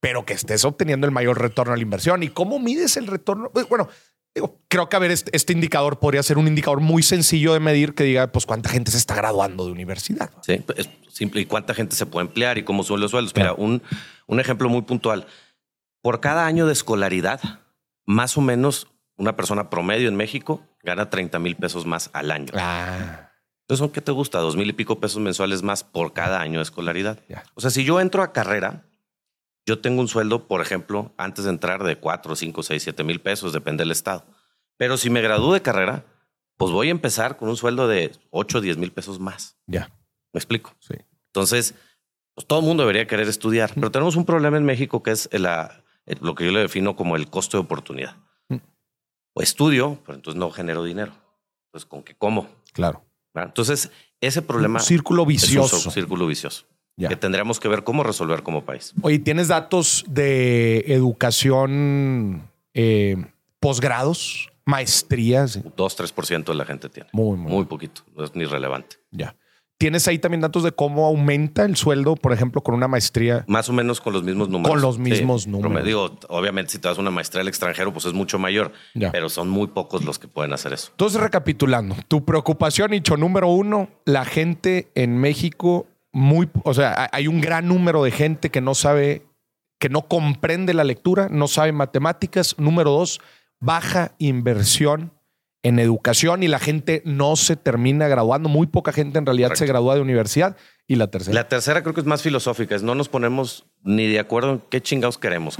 pero 0.00 0.26
que 0.26 0.34
estés 0.34 0.64
obteniendo 0.66 1.06
el 1.06 1.12
mayor 1.12 1.40
retorno 1.40 1.72
a 1.72 1.76
la 1.76 1.82
inversión. 1.82 2.22
¿Y 2.22 2.28
cómo 2.28 2.58
mides 2.58 2.98
el 2.98 3.06
retorno? 3.06 3.50
Pues, 3.50 3.66
Bueno, 3.68 3.88
digo, 4.34 4.60
creo 4.68 4.88
que 4.88 4.96
a 4.96 4.98
ver, 4.98 5.10
este, 5.10 5.34
este 5.36 5.52
indicador 5.52 5.98
podría 5.98 6.22
ser 6.22 6.38
un 6.38 6.48
indicador 6.48 6.80
muy 6.80 7.02
sencillo 7.02 7.52
de 7.52 7.60
medir 7.60 7.94
que 7.94 8.04
diga, 8.04 8.32
pues, 8.32 8.46
cuánta 8.46 8.68
gente 8.68 8.90
se 8.90 8.98
está 8.98 9.14
graduando 9.14 9.66
de 9.66 9.72
universidad. 9.72 10.30
Sí, 10.42 10.64
es 10.76 10.88
simple. 11.08 11.40
¿Y 11.42 11.46
cuánta 11.46 11.74
gente 11.74 11.94
se 11.96 12.06
puede 12.06 12.26
emplear 12.26 12.58
y 12.58 12.64
cómo 12.64 12.84
son 12.84 13.00
los 13.00 13.10
sueldos? 13.10 13.34
Mira, 13.36 13.52
un, 13.54 13.82
un 14.26 14.40
ejemplo 14.40 14.68
muy 14.68 14.82
puntual. 14.82 15.26
Por 16.00 16.20
cada 16.20 16.46
año 16.46 16.66
de 16.66 16.72
escolaridad, 16.72 17.40
más 18.06 18.36
o 18.36 18.40
menos 18.40 18.88
una 19.16 19.36
persona 19.36 19.70
promedio 19.70 20.08
en 20.08 20.16
México 20.16 20.62
gana 20.82 21.10
30 21.10 21.38
mil 21.38 21.54
pesos 21.56 21.86
más 21.86 22.10
al 22.12 22.30
año. 22.30 22.52
Ah, 22.54 23.30
Entonces, 23.68 23.90
¿qué 23.92 24.00
te 24.00 24.10
gusta? 24.10 24.38
Dos 24.40 24.56
mil 24.56 24.68
y 24.68 24.72
pico 24.72 24.98
pesos 24.98 25.20
mensuales 25.20 25.62
más 25.62 25.84
por 25.84 26.12
cada 26.12 26.40
año 26.40 26.58
de 26.58 26.64
escolaridad. 26.64 27.20
Ya. 27.28 27.44
O 27.54 27.60
sea, 27.60 27.70
si 27.70 27.84
yo 27.84 28.00
entro 28.00 28.22
a 28.22 28.32
carrera, 28.32 28.84
yo 29.66 29.80
tengo 29.80 30.00
un 30.00 30.08
sueldo, 30.08 30.46
por 30.48 30.60
ejemplo, 30.60 31.12
antes 31.16 31.44
de 31.44 31.50
entrar 31.50 31.84
de 31.84 31.96
4, 31.96 32.34
5, 32.36 32.62
6, 32.62 32.82
7 32.82 33.04
mil 33.04 33.20
pesos, 33.20 33.52
depende 33.52 33.82
del 33.82 33.90
estado. 33.92 34.24
Pero 34.76 34.96
si 34.96 35.10
me 35.10 35.20
gradúo 35.22 35.52
de 35.54 35.62
carrera, 35.62 36.04
pues 36.56 36.72
voy 36.72 36.88
a 36.88 36.90
empezar 36.90 37.36
con 37.36 37.48
un 37.48 37.56
sueldo 37.56 37.86
de 37.88 38.12
8, 38.30 38.60
10 38.60 38.76
mil 38.78 38.92
pesos 38.92 39.18
más. 39.20 39.56
ya, 39.66 39.90
¿Me 40.32 40.38
explico? 40.38 40.74
sí. 40.80 40.94
Entonces, 41.26 41.74
pues 42.34 42.46
todo 42.46 42.60
el 42.60 42.66
mundo 42.66 42.82
debería 42.82 43.06
querer 43.06 43.28
estudiar, 43.28 43.72
pero 43.74 43.90
tenemos 43.90 44.16
un 44.16 44.24
problema 44.26 44.56
en 44.58 44.64
México 44.64 45.02
que 45.02 45.12
es 45.12 45.28
la- 45.32 45.82
el- 46.06 46.18
lo 46.20 46.34
que 46.34 46.44
yo 46.44 46.52
le 46.52 46.60
defino 46.60 46.94
como 46.96 47.16
el 47.16 47.28
costo 47.30 47.56
de 47.56 47.62
oportunidad. 47.64 48.16
Mm. 48.48 48.56
O 49.34 49.42
estudio, 49.42 49.98
pero 50.04 50.16
entonces 50.16 50.38
no 50.38 50.50
genero 50.50 50.84
dinero. 50.84 51.12
Entonces, 51.66 51.88
¿con 51.88 52.02
qué 52.02 52.14
como? 52.14 52.48
Claro. 52.72 53.04
¿verdad? 53.34 53.48
Entonces, 53.50 53.90
ese 54.20 54.42
problema 54.42 54.78
Un 54.80 54.84
círculo 54.84 55.22
es 55.22 55.28
vicioso. 55.28 55.76
un 55.88 55.90
círculo 55.92 56.26
vicioso 56.26 56.66
Ya. 56.96 57.08
que 57.08 57.16
tendríamos 57.16 57.58
que 57.58 57.68
ver 57.68 57.84
cómo 57.84 58.02
resolver 58.02 58.42
como 58.42 58.64
país. 58.64 58.92
Oye, 59.02 59.18
¿tienes 59.18 59.48
datos 59.48 60.04
de 60.08 60.84
educación 60.88 62.48
eh, 62.74 63.16
posgrados, 63.60 64.50
maestrías? 64.64 65.60
2, 65.76 65.98
3% 65.98 66.44
de 66.44 66.54
la 66.54 66.64
gente 66.64 66.88
tiene. 66.88 67.08
Muy, 67.12 67.36
muy, 67.38 67.50
Muy 67.50 67.64
poquito, 67.64 68.02
no 68.16 68.24
es 68.24 68.34
ni 68.34 68.44
relevante. 68.44 68.96
Ya. 69.10 69.34
¿Tienes 69.78 70.06
ahí 70.06 70.18
también 70.20 70.40
datos 70.40 70.62
de 70.62 70.70
cómo 70.70 71.06
aumenta 71.06 71.64
el 71.64 71.74
sueldo, 71.74 72.14
por 72.14 72.32
ejemplo, 72.32 72.60
con 72.62 72.76
una 72.76 72.86
maestría? 72.86 73.44
Más 73.48 73.68
o 73.68 73.72
menos 73.72 74.00
con 74.00 74.12
los 74.12 74.22
mismos 74.22 74.48
números. 74.48 74.70
Con 74.70 74.80
los 74.80 74.96
mismos 74.96 75.48
números. 75.48 75.72
promedio. 75.72 76.08
Digo, 76.08 76.18
obviamente, 76.28 76.70
si 76.70 76.78
te 76.78 76.86
das 76.86 76.98
una 76.98 77.10
maestría 77.10 77.40
al 77.40 77.48
extranjero, 77.48 77.92
pues 77.92 78.04
es 78.04 78.12
mucho 78.12 78.38
mayor, 78.38 78.70
Ya. 78.94 79.10
pero 79.10 79.28
son 79.28 79.48
muy 79.48 79.66
pocos 79.66 80.04
los 80.04 80.20
que 80.20 80.28
pueden 80.28 80.52
hacer 80.52 80.72
eso. 80.72 80.88
Entonces, 80.92 81.20
recapitulando, 81.20 81.96
tu 82.06 82.24
preocupación, 82.24 82.92
Nicho, 82.92 83.16
número 83.16 83.48
uno, 83.48 83.88
la 84.04 84.24
gente 84.24 84.92
en 84.94 85.18
México, 85.18 85.88
muy, 86.12 86.48
o 86.64 86.74
sea, 86.74 87.08
hay 87.12 87.26
un 87.26 87.40
gran 87.40 87.66
número 87.68 88.04
de 88.04 88.10
gente 88.10 88.50
que 88.50 88.60
no 88.60 88.74
sabe, 88.74 89.22
que 89.78 89.88
no 89.88 90.02
comprende 90.02 90.74
la 90.74 90.84
lectura, 90.84 91.28
no 91.30 91.48
sabe 91.48 91.72
matemáticas. 91.72 92.58
Número 92.58 92.90
dos, 92.90 93.20
baja 93.60 94.14
inversión 94.18 95.12
en 95.62 95.78
educación 95.78 96.42
y 96.42 96.48
la 96.48 96.58
gente 96.58 97.02
no 97.04 97.36
se 97.36 97.56
termina 97.56 98.08
graduando. 98.08 98.48
Muy 98.48 98.66
poca 98.66 98.92
gente 98.92 99.18
en 99.18 99.26
realidad 99.26 99.54
se 99.54 99.66
gradúa 99.66 99.94
de 99.94 100.00
universidad. 100.00 100.56
Y 100.86 100.96
la 100.96 101.06
tercera. 101.06 101.34
La 101.34 101.48
tercera 101.48 101.82
creo 101.82 101.94
que 101.94 102.00
es 102.00 102.06
más 102.06 102.22
filosófica, 102.22 102.74
es 102.74 102.82
no 102.82 102.94
nos 102.94 103.08
ponemos 103.08 103.64
ni 103.82 104.08
de 104.08 104.18
acuerdo 104.18 104.52
en 104.52 104.62
qué 104.68 104.82
chingados 104.82 105.16
queremos. 105.16 105.56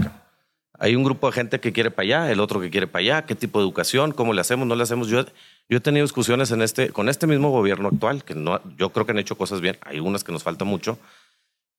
Hay 0.79 0.97
un 0.97 1.05
grupo 1.05 1.29
de 1.29 1.33
gente 1.33 1.61
que 1.61 1.73
quiere 1.73 1.93
para 1.93 2.05
allá, 2.05 2.33
el 2.33 2.41
otro 2.41 2.61
que 2.61 2.69
quiere 2.69 2.89
para 2.89 3.01
allá, 3.01 3.23
qué 3.25 3.37
tipo 3.37 3.61
de 3.61 3.65
educación, 3.65 4.11
cómo 4.11 4.33
le 4.33 4.41
hacemos, 4.41 4.67
no 4.67 4.75
le 4.75 4.83
hacemos. 4.83 5.07
Yo, 5.09 5.25
yo 5.69 5.79
he 5.79 5.81
tenido 5.81 6.05
discusiones 6.05 6.51
en 6.51 6.63
este, 6.63 6.91
con 6.91 7.09
este 7.09 7.27
mismo 7.27 7.51
gobierno 7.51 7.89
actual, 7.89 8.25
que 8.25 8.35
no, 8.35 8.61
yo 8.77 8.91
creo 8.91 9.07
que 9.07 9.13
han 9.13 9.19
hecho 9.19 9.37
cosas 9.37 9.61
bien, 9.61 9.79
hay 9.83 10.01
unas 10.01 10.25
que 10.25 10.33
nos 10.33 10.43
falta 10.43 10.65
mucho, 10.65 10.99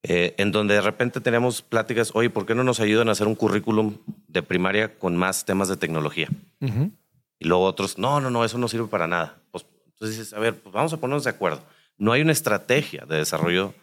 eh, 0.04 0.36
en 0.38 0.52
donde 0.52 0.74
de 0.76 0.82
repente 0.82 1.22
tenemos 1.22 1.62
pláticas, 1.62 2.12
oye, 2.14 2.30
¿por 2.30 2.46
qué 2.46 2.56
no 2.56 2.64
nos 2.64 2.80
ayudan 2.80 3.08
a 3.10 3.14
hacer 3.14 3.28
un 3.28 3.36
currículum 3.36 3.98
de 4.28 4.44
primaria 4.44 4.98
con 4.98 5.16
más 5.16 5.46
temas 5.46 5.70
de 5.70 5.78
tecnología? 5.78 6.28
Ujú. 6.60 6.92
Y 7.40 7.46
luego 7.46 7.64
otros, 7.64 7.98
no, 7.98 8.20
no, 8.20 8.30
no, 8.30 8.44
eso 8.44 8.58
no 8.58 8.68
sirve 8.68 8.88
para 8.88 9.08
nada. 9.08 9.38
Pues, 9.52 9.66
entonces 9.86 10.18
dices, 10.18 10.34
a 10.34 10.40
ver, 10.40 10.60
pues 10.60 10.74
vamos 10.74 10.92
a 10.92 10.98
ponernos 10.98 11.24
de 11.24 11.30
acuerdo. 11.30 11.64
No 11.98 12.12
hay 12.12 12.22
una 12.22 12.32
estrategia 12.32 13.06
de 13.06 13.18
desarrollo 13.18 13.74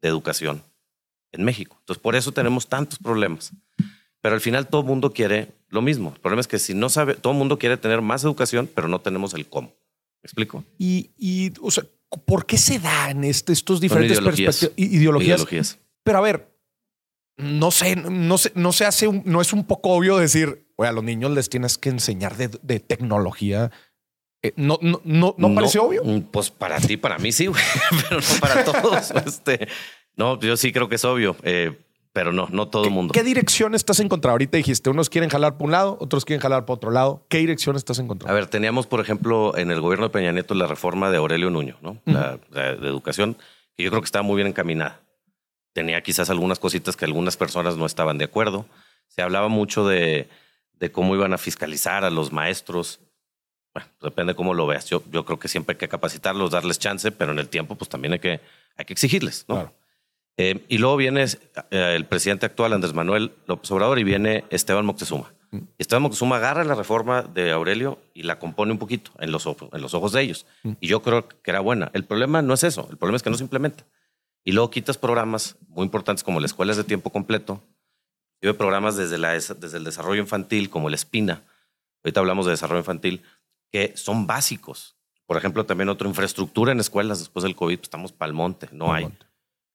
de 0.00 0.08
educación 0.08 0.62
en 1.32 1.44
México. 1.44 1.76
Entonces, 1.80 2.02
por 2.02 2.16
eso 2.16 2.32
tenemos 2.32 2.68
tantos 2.68 2.98
problemas. 2.98 3.52
Pero 4.20 4.34
al 4.34 4.40
final 4.40 4.68
todo 4.68 4.80
el 4.80 4.86
mundo 4.86 5.12
quiere 5.12 5.52
lo 5.68 5.82
mismo. 5.82 6.12
El 6.14 6.20
problema 6.20 6.40
es 6.40 6.46
que 6.48 6.58
si 6.58 6.74
no 6.74 6.88
sabe, 6.88 7.14
todo 7.14 7.32
el 7.32 7.38
mundo 7.38 7.58
quiere 7.58 7.76
tener 7.76 8.00
más 8.02 8.22
educación, 8.24 8.68
pero 8.74 8.88
no 8.88 9.00
tenemos 9.00 9.34
el 9.34 9.46
cómo. 9.48 9.68
¿Me 10.22 10.26
explico? 10.28 10.64
Y, 10.78 11.10
y, 11.18 11.52
o 11.60 11.70
sea, 11.70 11.84
¿por 12.24 12.46
qué 12.46 12.56
se 12.58 12.78
dan 12.78 13.24
este- 13.24 13.52
estos 13.52 13.80
diferentes 13.80 14.18
ideologías. 14.18 14.56
perspectivas? 14.60 14.92
Ideologías. 14.92 15.26
Ideologías. 15.40 15.78
Pero 16.02 16.18
a 16.18 16.20
ver, 16.20 16.56
no 17.36 17.70
sé, 17.70 17.96
no 17.96 18.38
se, 18.38 18.52
no 18.54 18.72
se 18.72 18.84
hace, 18.86 19.08
un- 19.08 19.22
no 19.26 19.40
es 19.40 19.52
un 19.52 19.64
poco 19.66 19.90
obvio 19.90 20.16
decir, 20.16 20.66
oye, 20.76 20.88
a 20.88 20.92
los 20.92 21.04
niños 21.04 21.30
les 21.32 21.50
tienes 21.50 21.76
que 21.78 21.90
enseñar 21.90 22.36
de, 22.36 22.48
de 22.62 22.80
tecnología. 22.80 23.70
Eh, 24.42 24.52
no, 24.56 24.78
no, 24.82 25.00
no, 25.04 25.34
no 25.36 25.54
parece 25.54 25.78
obvio. 25.78 26.02
mm, 26.04 26.20
Pues 26.30 26.50
para 26.50 26.78
ti, 26.80 26.96
para 26.96 27.18
mí 27.18 27.32
sí, 27.32 27.46
güey, 27.46 27.62
pero 28.08 28.20
no 28.20 28.40
para 28.40 28.64
todos. 28.64 29.10
este, 29.26 29.68
no, 30.16 30.38
yo 30.40 30.56
sí 30.56 30.72
creo 30.72 30.88
que 30.88 30.94
es 30.94 31.04
obvio, 31.04 31.36
eh, 31.42 31.76
pero 32.16 32.32
no, 32.32 32.48
no 32.50 32.66
todo 32.68 32.84
el 32.84 32.90
mundo. 32.92 33.12
¿Qué 33.12 33.22
dirección 33.22 33.74
estás 33.74 34.00
encontrando? 34.00 34.32
Ahorita 34.32 34.56
dijiste, 34.56 34.88
unos 34.88 35.10
quieren 35.10 35.28
jalar 35.28 35.58
por 35.58 35.66
un 35.66 35.72
lado, 35.72 35.98
otros 36.00 36.24
quieren 36.24 36.40
jalar 36.40 36.64
por 36.64 36.76
otro 36.76 36.90
lado. 36.90 37.26
¿Qué 37.28 37.36
dirección 37.36 37.76
estás 37.76 37.98
A 37.98 38.02
encontrando? 38.02 38.34
ver, 38.34 38.46
teníamos, 38.46 38.86
por 38.86 39.00
ejemplo, 39.00 39.54
en 39.54 39.70
el 39.70 39.82
gobierno 39.82 40.06
de 40.06 40.12
Peña 40.14 40.32
Nieto 40.32 40.54
la 40.54 40.66
reforma 40.66 41.10
de 41.10 41.18
Aurelio 41.18 41.50
Nuño, 41.50 41.76
¿no? 41.82 41.98
La, 42.06 42.38
la 42.52 42.74
de 42.74 42.88
educación, 42.88 43.36
que 43.76 43.82
yo 43.82 43.90
creo 43.90 44.00
que 44.00 44.06
estaba 44.06 44.22
muy 44.22 44.36
bien 44.36 44.48
encaminada. 44.48 45.02
Tenía 45.74 46.00
quizás 46.02 46.30
algunas 46.30 46.58
cositas 46.58 46.96
que 46.96 47.04
algunas 47.04 47.36
personas 47.36 47.76
no 47.76 47.84
estaban 47.84 48.16
de 48.16 48.24
acuerdo. 48.24 48.64
Se 49.08 49.20
hablaba 49.20 49.48
mucho 49.48 49.86
de, 49.86 50.30
de 50.80 50.90
cómo 50.90 51.14
iban 51.14 51.34
a 51.34 51.38
fiscalizar 51.38 52.02
a 52.06 52.08
los 52.08 52.32
maestros. 52.32 52.98
Bueno, 53.74 53.90
pues 53.98 54.10
depende 54.10 54.34
cómo 54.34 54.54
lo 54.54 54.66
veas. 54.66 54.86
Yo, 54.88 55.02
yo 55.12 55.26
creo 55.26 55.38
que 55.38 55.48
siempre 55.48 55.74
hay 55.74 55.78
que 55.78 55.88
capacitarlos, 55.88 56.50
darles 56.50 56.78
chance, 56.78 57.12
pero 57.12 57.32
en 57.32 57.38
el 57.40 57.50
tiempo, 57.50 57.74
pues 57.74 57.90
también 57.90 58.14
hay 58.14 58.20
que, 58.20 58.40
hay 58.78 58.86
que 58.86 58.94
exigirles, 58.94 59.44
¿no? 59.48 59.56
Claro. 59.56 59.74
Eh, 60.38 60.64
y 60.68 60.78
luego 60.78 60.96
viene 60.96 61.24
eh, 61.24 61.94
el 61.96 62.04
presidente 62.04 62.46
actual, 62.46 62.72
Andrés 62.74 62.92
Manuel 62.92 63.32
López 63.46 63.70
Obrador, 63.70 63.98
y 63.98 64.04
viene 64.04 64.44
Esteban 64.50 64.84
Moctezuma. 64.84 65.32
Mm. 65.50 65.58
Esteban 65.78 66.02
Moctezuma 66.02 66.36
agarra 66.36 66.64
la 66.64 66.74
reforma 66.74 67.22
de 67.22 67.52
Aurelio 67.52 67.98
y 68.12 68.24
la 68.24 68.38
compone 68.38 68.72
un 68.72 68.78
poquito 68.78 69.12
en 69.18 69.32
los, 69.32 69.46
ojos- 69.46 69.70
en 69.72 69.80
los 69.80 69.94
ojos 69.94 70.12
de 70.12 70.22
ellos. 70.22 70.44
Mm. 70.62 70.72
Y 70.80 70.88
yo 70.88 71.00
creo 71.00 71.28
que 71.28 71.50
era 71.50 71.60
buena. 71.60 71.90
El 71.94 72.04
problema 72.04 72.42
no 72.42 72.52
es 72.54 72.64
eso, 72.64 72.86
el 72.90 72.98
problema 72.98 73.16
es 73.16 73.22
que 73.22 73.30
no 73.30 73.36
se 73.36 73.44
implementa. 73.44 73.84
Y 74.44 74.52
luego 74.52 74.70
quitas 74.70 74.98
programas 74.98 75.56
muy 75.68 75.84
importantes 75.84 76.22
como 76.22 76.38
las 76.40 76.50
escuelas 76.50 76.76
de 76.76 76.84
tiempo 76.84 77.10
completo, 77.10 77.62
y 78.42 78.52
programas 78.52 78.96
desde, 78.96 79.16
la, 79.16 79.32
desde 79.32 79.78
el 79.78 79.84
desarrollo 79.84 80.20
infantil, 80.20 80.68
como 80.68 80.88
el 80.88 80.94
Espina. 80.94 81.42
Ahorita 82.04 82.20
hablamos 82.20 82.44
de 82.44 82.52
desarrollo 82.52 82.80
infantil, 82.80 83.22
que 83.72 83.96
son 83.96 84.26
básicos. 84.26 84.96
Por 85.24 85.36
ejemplo, 85.38 85.64
también 85.64 85.88
otra 85.88 86.06
infraestructura 86.06 86.70
en 86.70 86.78
escuelas 86.78 87.18
después 87.18 87.42
del 87.42 87.56
COVID, 87.56 87.78
pues 87.78 87.86
estamos 87.86 88.12
pa'l 88.12 88.34
monte, 88.34 88.68
no 88.72 88.92
hay 88.92 89.08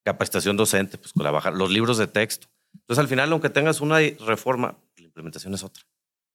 capacitación 0.04 0.58
docente, 0.58 0.98
pues 0.98 1.14
con 1.14 1.24
la 1.24 1.32
baja, 1.32 1.52
los 1.52 1.70
libros 1.72 1.98
de 1.98 2.08
texto. 2.08 2.48
Entonces, 2.74 3.00
al 3.00 3.08
final, 3.08 3.32
aunque 3.32 3.50
tengas 3.50 3.82
una 3.82 4.00
reforma, 4.26 4.78
la 4.98 5.04
implementación 5.06 5.54
es 5.54 5.64
otra, 5.64 5.84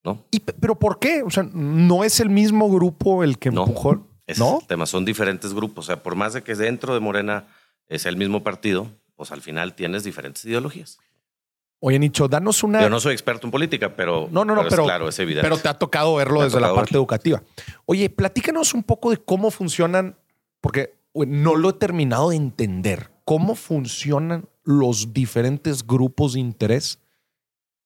¿no? 0.03 0.25
¿Y, 0.31 0.39
pe- 0.39 0.53
¿Pero 0.53 0.75
por 0.77 0.99
qué? 0.99 1.23
O 1.23 1.29
sea, 1.29 1.43
no 1.51 2.03
es 2.03 2.19
el 2.19 2.29
mismo 2.29 2.69
grupo 2.69 3.23
el 3.23 3.37
que 3.39 3.49
empujó. 3.49 3.95
¿No? 3.95 4.07
es 4.27 4.39
el 4.39 4.67
tema, 4.67 4.85
son 4.85 5.05
diferentes 5.05 5.53
grupos. 5.53 5.85
O 5.85 5.87
sea, 5.87 6.03
por 6.03 6.15
más 6.15 6.33
de 6.33 6.43
que 6.43 6.53
dentro 6.53 6.93
de 6.93 6.99
Morena 6.99 7.47
es 7.87 8.05
el 8.05 8.17
mismo 8.17 8.43
partido, 8.43 8.91
pues 9.15 9.31
al 9.31 9.41
final 9.41 9.73
tienes 9.73 10.03
diferentes 10.03 10.43
ideologías. 10.45 10.99
Oye, 11.79 11.97
Nicho, 11.99 12.27
danos 12.27 12.61
una. 12.63 12.81
Yo 12.81 12.89
no 12.89 12.99
soy 12.99 13.13
experto 13.13 13.47
en 13.47 13.51
política, 13.51 13.95
pero, 13.95 14.27
No, 14.31 14.43
no, 14.43 14.53
no, 14.55 14.61
es 14.63 14.67
pero- 14.67 14.83
claro, 14.83 15.07
es 15.07 15.17
evidente. 15.19 15.47
Pero 15.47 15.57
te 15.61 15.69
ha 15.69 15.75
tocado 15.75 16.15
verlo 16.15 16.41
ha 16.41 16.45
desde 16.45 16.59
la 16.59 16.73
parte 16.73 16.89
verlo. 16.89 16.99
educativa. 16.99 17.41
Oye, 17.85 18.09
platícanos 18.09 18.73
un 18.73 18.83
poco 18.83 19.11
de 19.11 19.17
cómo 19.17 19.49
funcionan, 19.51 20.17
porque 20.59 20.95
no 21.13 21.55
lo 21.55 21.69
he 21.69 21.73
terminado 21.73 22.31
de 22.31 22.35
entender. 22.35 23.11
Cómo 23.27 23.55
funcionan 23.55 24.47
los 24.63 25.11
diferentes 25.11 25.85
grupos 25.85 26.35
de 26.35 26.39
interés 26.39 27.01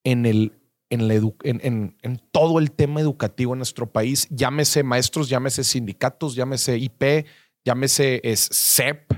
en, 0.04 0.28
el, 0.28 0.54
en, 0.92 1.08
la 1.08 1.16
en, 1.16 1.98
en, 2.00 2.22
todo 2.32 2.60
el 2.60 2.72
tema 2.72 3.02
educativo 3.02 3.54
en 3.54 3.58
nuestro 3.58 3.92
país. 3.92 4.28
Llámese 4.30 4.84
maestros, 4.84 5.30
llámese 5.30 5.64
sindicatos, 5.64 6.36
llámese 6.36 6.78
IP, 6.78 7.26
llámese 7.66 8.22
CEP, 8.36 9.14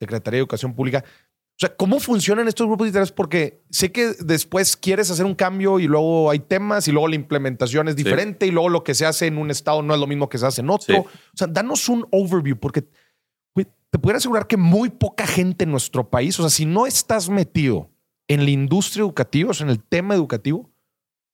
Secretaría 0.00 0.38
de 0.38 0.40
Educación 0.40 0.74
Pública. 0.74 1.04
O 1.06 1.60
sea, 1.60 1.76
¿cómo 1.76 2.00
funcionan 2.00 2.48
estos 2.48 2.66
grupos 2.66 2.86
de 2.86 2.88
interés? 2.88 3.12
Porque 3.12 3.62
sé 3.70 3.92
que 3.92 4.14
después 4.18 4.76
quieres 4.76 5.08
hacer 5.12 5.24
un 5.24 5.36
cambio 5.36 5.78
y 5.78 5.86
luego 5.86 6.32
hay 6.32 6.40
temas 6.40 6.88
y 6.88 6.90
luego 6.90 7.06
la 7.06 7.14
implementación 7.14 7.86
es 7.86 7.94
diferente 7.94 8.44
y 8.44 8.50
luego 8.50 8.70
lo 8.70 8.82
que 8.82 8.94
se 8.94 9.06
hace 9.06 9.28
en 9.28 9.38
un 9.38 9.52
estado 9.52 9.82
no 9.82 9.94
es 9.94 10.00
lo 10.00 10.08
mismo 10.08 10.28
que 10.28 10.38
se 10.38 10.46
hace 10.46 10.62
en 10.62 10.70
otro. 10.70 11.02
O 11.02 11.36
sea, 11.36 11.46
danos 11.46 11.88
un 11.88 12.08
overview 12.10 12.56
porque 12.58 12.88
te 13.90 13.98
puedo 13.98 14.16
asegurar 14.16 14.46
que 14.46 14.56
muy 14.56 14.88
poca 14.88 15.26
gente 15.26 15.64
en 15.64 15.70
nuestro 15.70 16.08
país, 16.08 16.38
o 16.38 16.42
sea, 16.42 16.50
si 16.50 16.64
no 16.64 16.86
estás 16.86 17.28
metido 17.28 17.90
en 18.28 18.44
la 18.44 18.50
industria 18.50 19.02
educativa, 19.02 19.50
o 19.50 19.54
sea, 19.54 19.64
en 19.64 19.70
el 19.70 19.82
tema 19.82 20.14
educativo, 20.14 20.70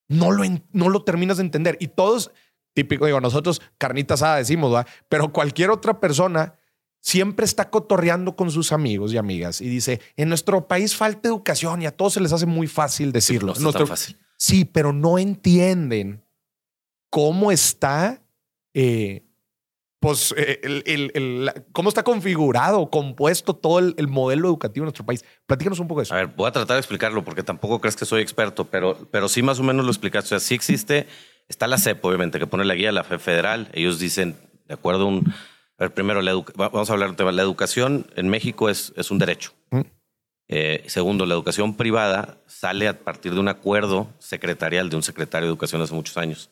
no 0.08 0.30
lo, 0.30 0.44
no 0.72 0.88
lo 0.88 1.02
terminas 1.04 1.36
de 1.36 1.42
entender. 1.42 1.76
Y 1.80 1.88
todos, 1.88 2.30
típico, 2.72 3.06
digo, 3.06 3.20
nosotros 3.20 3.60
carnitas 3.76 4.22
asada 4.22 4.36
decimos, 4.36 4.72
¿verdad? 4.72 4.88
Pero 5.08 5.32
cualquier 5.32 5.70
otra 5.70 6.00
persona 6.00 6.54
siempre 7.00 7.44
está 7.44 7.70
cotorreando 7.70 8.34
con 8.34 8.50
sus 8.50 8.72
amigos 8.72 9.12
y 9.12 9.18
amigas 9.18 9.60
y 9.60 9.68
dice, 9.68 10.00
en 10.16 10.28
nuestro 10.28 10.66
país 10.66 10.96
falta 10.96 11.28
educación 11.28 11.82
y 11.82 11.86
a 11.86 11.96
todos 11.96 12.14
se 12.14 12.20
les 12.20 12.32
hace 12.32 12.46
muy 12.46 12.66
fácil 12.66 13.12
decirlo. 13.12 13.54
Sí, 13.54 13.62
no 13.62 13.72
tan 13.72 13.86
fácil. 13.86 14.18
sí 14.36 14.64
pero 14.64 14.92
no 14.92 15.18
entienden 15.18 16.24
cómo 17.10 17.52
está, 17.52 18.22
eh, 18.74 19.25
pues, 20.06 20.34
eh, 20.36 20.60
el, 20.62 21.52
cómo 21.72 21.88
está 21.88 22.02
configurado, 22.02 22.90
compuesto 22.90 23.54
todo 23.54 23.78
el, 23.80 24.08
modelo 24.08 24.48
educativo 24.48 24.84
en 24.84 24.86
nuestro 24.86 25.04
país. 25.04 25.24
Platícanos 25.46 25.80
un 25.80 25.88
poco 25.88 26.00
de 26.00 26.04
eso. 26.04 26.14
A 26.14 26.18
ver, 26.18 26.28
voy 26.28 26.48
a 26.48 26.52
tratar 26.52 26.76
de 26.76 26.80
explicarlo 26.80 27.24
porque 27.24 27.42
tampoco 27.42 27.80
crees 27.80 27.96
que 27.96 28.04
soy 28.04 28.22
experto, 28.22 28.66
pero, 28.66 29.08
pero 29.10 29.28
sí 29.28 29.42
más 29.42 29.58
o 29.58 29.62
menos 29.62 29.84
lo 29.84 29.90
explicaste. 29.90 30.26
O 30.26 30.38
sea, 30.38 30.40
sí 30.40 30.54
existe, 30.54 31.08
está 31.48 31.66
la 31.66 31.78
CEP, 31.78 32.04
obviamente, 32.04 32.38
que 32.38 32.46
pone 32.46 32.64
la 32.64 32.74
guía 32.74 32.88
de 32.88 32.92
la 32.92 33.02
FE 33.02 33.18
federal. 33.18 33.68
Ellos 33.72 33.98
dicen, 33.98 34.36
de 34.66 34.74
acuerdo 34.74 35.04
a 35.04 35.06
un 35.06 35.34
a 35.78 35.84
ver, 35.84 35.92
primero, 35.92 36.22
vamos 36.54 36.88
a 36.88 36.92
hablar 36.92 37.10
de 37.10 37.16
tema. 37.16 37.32
La 37.32 37.42
educación 37.42 38.06
en 38.16 38.28
México 38.28 38.70
es, 38.70 38.94
es 38.96 39.10
un 39.10 39.18
derecho. 39.18 39.52
Mm. 39.70 39.80
Eh, 40.48 40.84
segundo, 40.86 41.26
la 41.26 41.34
educación 41.34 41.76
privada 41.76 42.38
sale 42.46 42.88
a 42.88 43.00
partir 43.00 43.34
de 43.34 43.40
un 43.40 43.48
acuerdo 43.48 44.08
secretarial 44.18 44.88
de 44.88 44.96
un 44.96 45.02
secretario 45.02 45.48
de 45.48 45.50
educación 45.50 45.82
hace 45.82 45.94
muchos 45.94 46.16
años. 46.16 46.50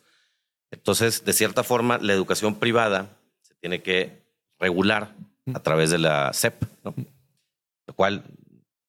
Entonces, 0.71 1.25
de 1.25 1.33
cierta 1.33 1.63
forma, 1.63 1.99
la 1.99 2.13
educación 2.13 2.57
privada 2.57 3.17
tiene 3.65 3.81
que 3.81 4.23
regular 4.59 5.15
a 5.55 5.59
través 5.61 5.89
de 5.89 5.97
la 5.97 6.35
SEP, 6.35 6.65
lo 6.85 7.95
cual 7.95 8.23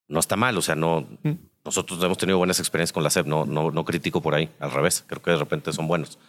no 0.10 0.20
está 0.20 0.36
mal. 0.36 0.58
O 0.58 0.62
sea, 0.62 0.75
no, 0.75 1.08
nosotros 1.63 2.03
hemos 2.03 2.17
tenido 2.17 2.38
buenas 2.38 2.60
experiencias 2.60 2.91
con 2.91 3.01
la 3.01 3.10
SEP, 3.10 3.25
no, 3.25 3.46
no, 3.46 3.72
no 3.72 3.86
critico 3.86 4.22
por 4.22 4.36
ahí, 4.36 4.50
al 4.60 4.72
revés, 4.72 5.05
creo 5.08 5.22
que 5.22 5.32
de 5.32 5.38
repente 5.38 5.72
son 5.72 5.88
buenos. 5.88 6.20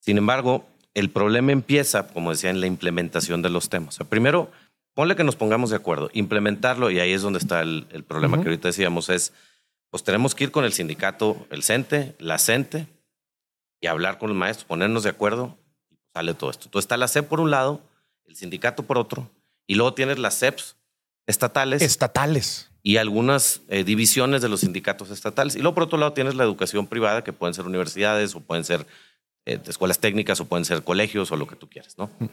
Sin 0.00 0.18
embargo, 0.18 0.66
el 0.92 1.08
problema 1.08 1.50
empieza, 1.52 2.08
como 2.08 2.30
decía, 2.30 2.50
en 2.50 2.60
la 2.60 2.66
implementación 2.66 3.40
de 3.40 3.48
los 3.48 3.70
temas. 3.70 3.96
primero, 4.10 4.50
ponle 4.92 5.16
que 5.16 5.24
nos 5.24 5.36
pongamos 5.36 5.70
de 5.70 5.76
acuerdo, 5.76 6.10
implementarlo, 6.12 6.90
y 6.90 7.00
ahí 7.00 7.14
es 7.14 7.22
donde 7.22 7.38
está 7.38 7.62
el, 7.62 7.86
problema 8.06 8.36
que 8.36 8.48
ahorita 8.48 8.68
decíamos, 8.68 9.08
es, 9.08 9.32
pues 9.88 10.04
tenemos 10.04 10.34
que 10.34 10.44
ir 10.44 10.50
con 10.50 10.66
el 10.66 10.74
sindicato, 10.74 11.46
el 11.48 11.62
CENTE, 11.62 12.16
la 12.18 12.36
CENTE, 12.36 12.86
y 13.80 13.86
hablar 13.86 14.18
con 14.18 14.28
los 14.28 14.36
maestros, 14.36 14.66
ponernos 14.66 15.04
de 15.04 15.08
acuerdo, 15.10 15.56
sale 16.18 16.34
todo 16.34 16.50
esto. 16.50 16.66
Entonces 16.66 16.84
está 16.84 16.96
la 16.96 17.06
CEP 17.06 17.28
por 17.28 17.38
un 17.38 17.52
lado, 17.52 17.80
el 18.26 18.34
sindicato 18.34 18.82
por 18.82 18.98
otro, 18.98 19.30
y 19.68 19.76
luego 19.76 19.94
tienes 19.94 20.18
las 20.18 20.36
CEPs 20.36 20.74
estatales. 21.26 21.80
Estatales. 21.80 22.70
Y 22.82 22.96
algunas 22.96 23.60
eh, 23.68 23.84
divisiones 23.84 24.42
de 24.42 24.48
los 24.48 24.60
sindicatos 24.60 25.10
estatales. 25.10 25.54
Y 25.54 25.60
luego 25.60 25.74
por 25.74 25.84
otro 25.84 25.98
lado 25.98 26.12
tienes 26.12 26.34
la 26.34 26.42
educación 26.42 26.88
privada, 26.88 27.22
que 27.22 27.32
pueden 27.32 27.54
ser 27.54 27.66
universidades 27.66 28.34
o 28.34 28.40
pueden 28.40 28.64
ser 28.64 28.84
eh, 29.46 29.60
escuelas 29.66 30.00
técnicas 30.00 30.40
o 30.40 30.46
pueden 30.46 30.64
ser 30.64 30.82
colegios 30.82 31.30
o 31.30 31.36
lo 31.36 31.46
que 31.46 31.54
tú 31.54 31.68
quieras, 31.68 31.96
¿no? 31.98 32.10
Mm. 32.18 32.26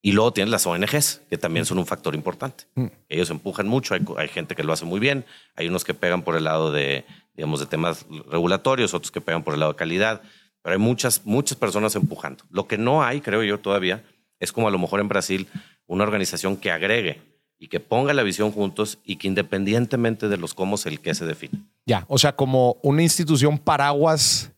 Y 0.00 0.12
luego 0.12 0.32
tienes 0.32 0.50
las 0.50 0.66
ONGs, 0.66 1.22
que 1.28 1.36
también 1.36 1.64
mm. 1.64 1.66
son 1.66 1.78
un 1.78 1.86
factor 1.86 2.14
importante. 2.14 2.64
Mm. 2.76 2.86
Ellos 3.10 3.28
empujan 3.28 3.66
mucho, 3.66 3.94
hay, 3.94 4.28
gente 4.28 4.54
que 4.54 4.62
lo 4.62 4.72
hace 4.72 4.86
muy 4.86 5.00
bien, 5.00 5.26
hay 5.54 5.68
unos 5.68 5.84
que 5.84 5.92
pegan 5.92 6.22
por 6.22 6.36
el 6.36 6.44
lado 6.44 6.72
de, 6.72 7.04
digamos, 7.34 7.60
de 7.60 7.66
temas 7.66 8.06
regulatorios, 8.30 8.94
otros 8.94 9.10
que 9.10 9.20
pegan 9.20 9.42
por 9.42 9.52
el 9.52 9.60
lado 9.60 9.72
de 9.72 9.78
calidad, 9.78 10.22
pero 10.66 10.74
hay 10.74 10.82
muchas, 10.82 11.24
muchas 11.24 11.56
personas 11.56 11.94
empujando. 11.94 12.42
Lo 12.50 12.66
que 12.66 12.76
no 12.76 13.04
hay, 13.04 13.20
creo 13.20 13.44
yo 13.44 13.60
todavía, 13.60 14.02
es 14.40 14.50
como 14.50 14.66
a 14.66 14.72
lo 14.72 14.80
mejor 14.80 14.98
en 14.98 15.06
Brasil, 15.06 15.46
una 15.86 16.02
organización 16.02 16.56
que 16.56 16.72
agregue 16.72 17.20
y 17.56 17.68
que 17.68 17.78
ponga 17.78 18.12
la 18.14 18.24
visión 18.24 18.50
juntos 18.50 18.98
y 19.04 19.14
que 19.14 19.28
independientemente 19.28 20.26
de 20.26 20.36
los 20.38 20.54
cómo 20.54 20.74
el 20.84 20.98
qué 20.98 21.14
se 21.14 21.24
define. 21.24 21.60
Ya, 21.86 22.04
o 22.08 22.18
sea, 22.18 22.34
como 22.34 22.78
una 22.82 23.04
institución 23.04 23.58
paraguas 23.58 24.50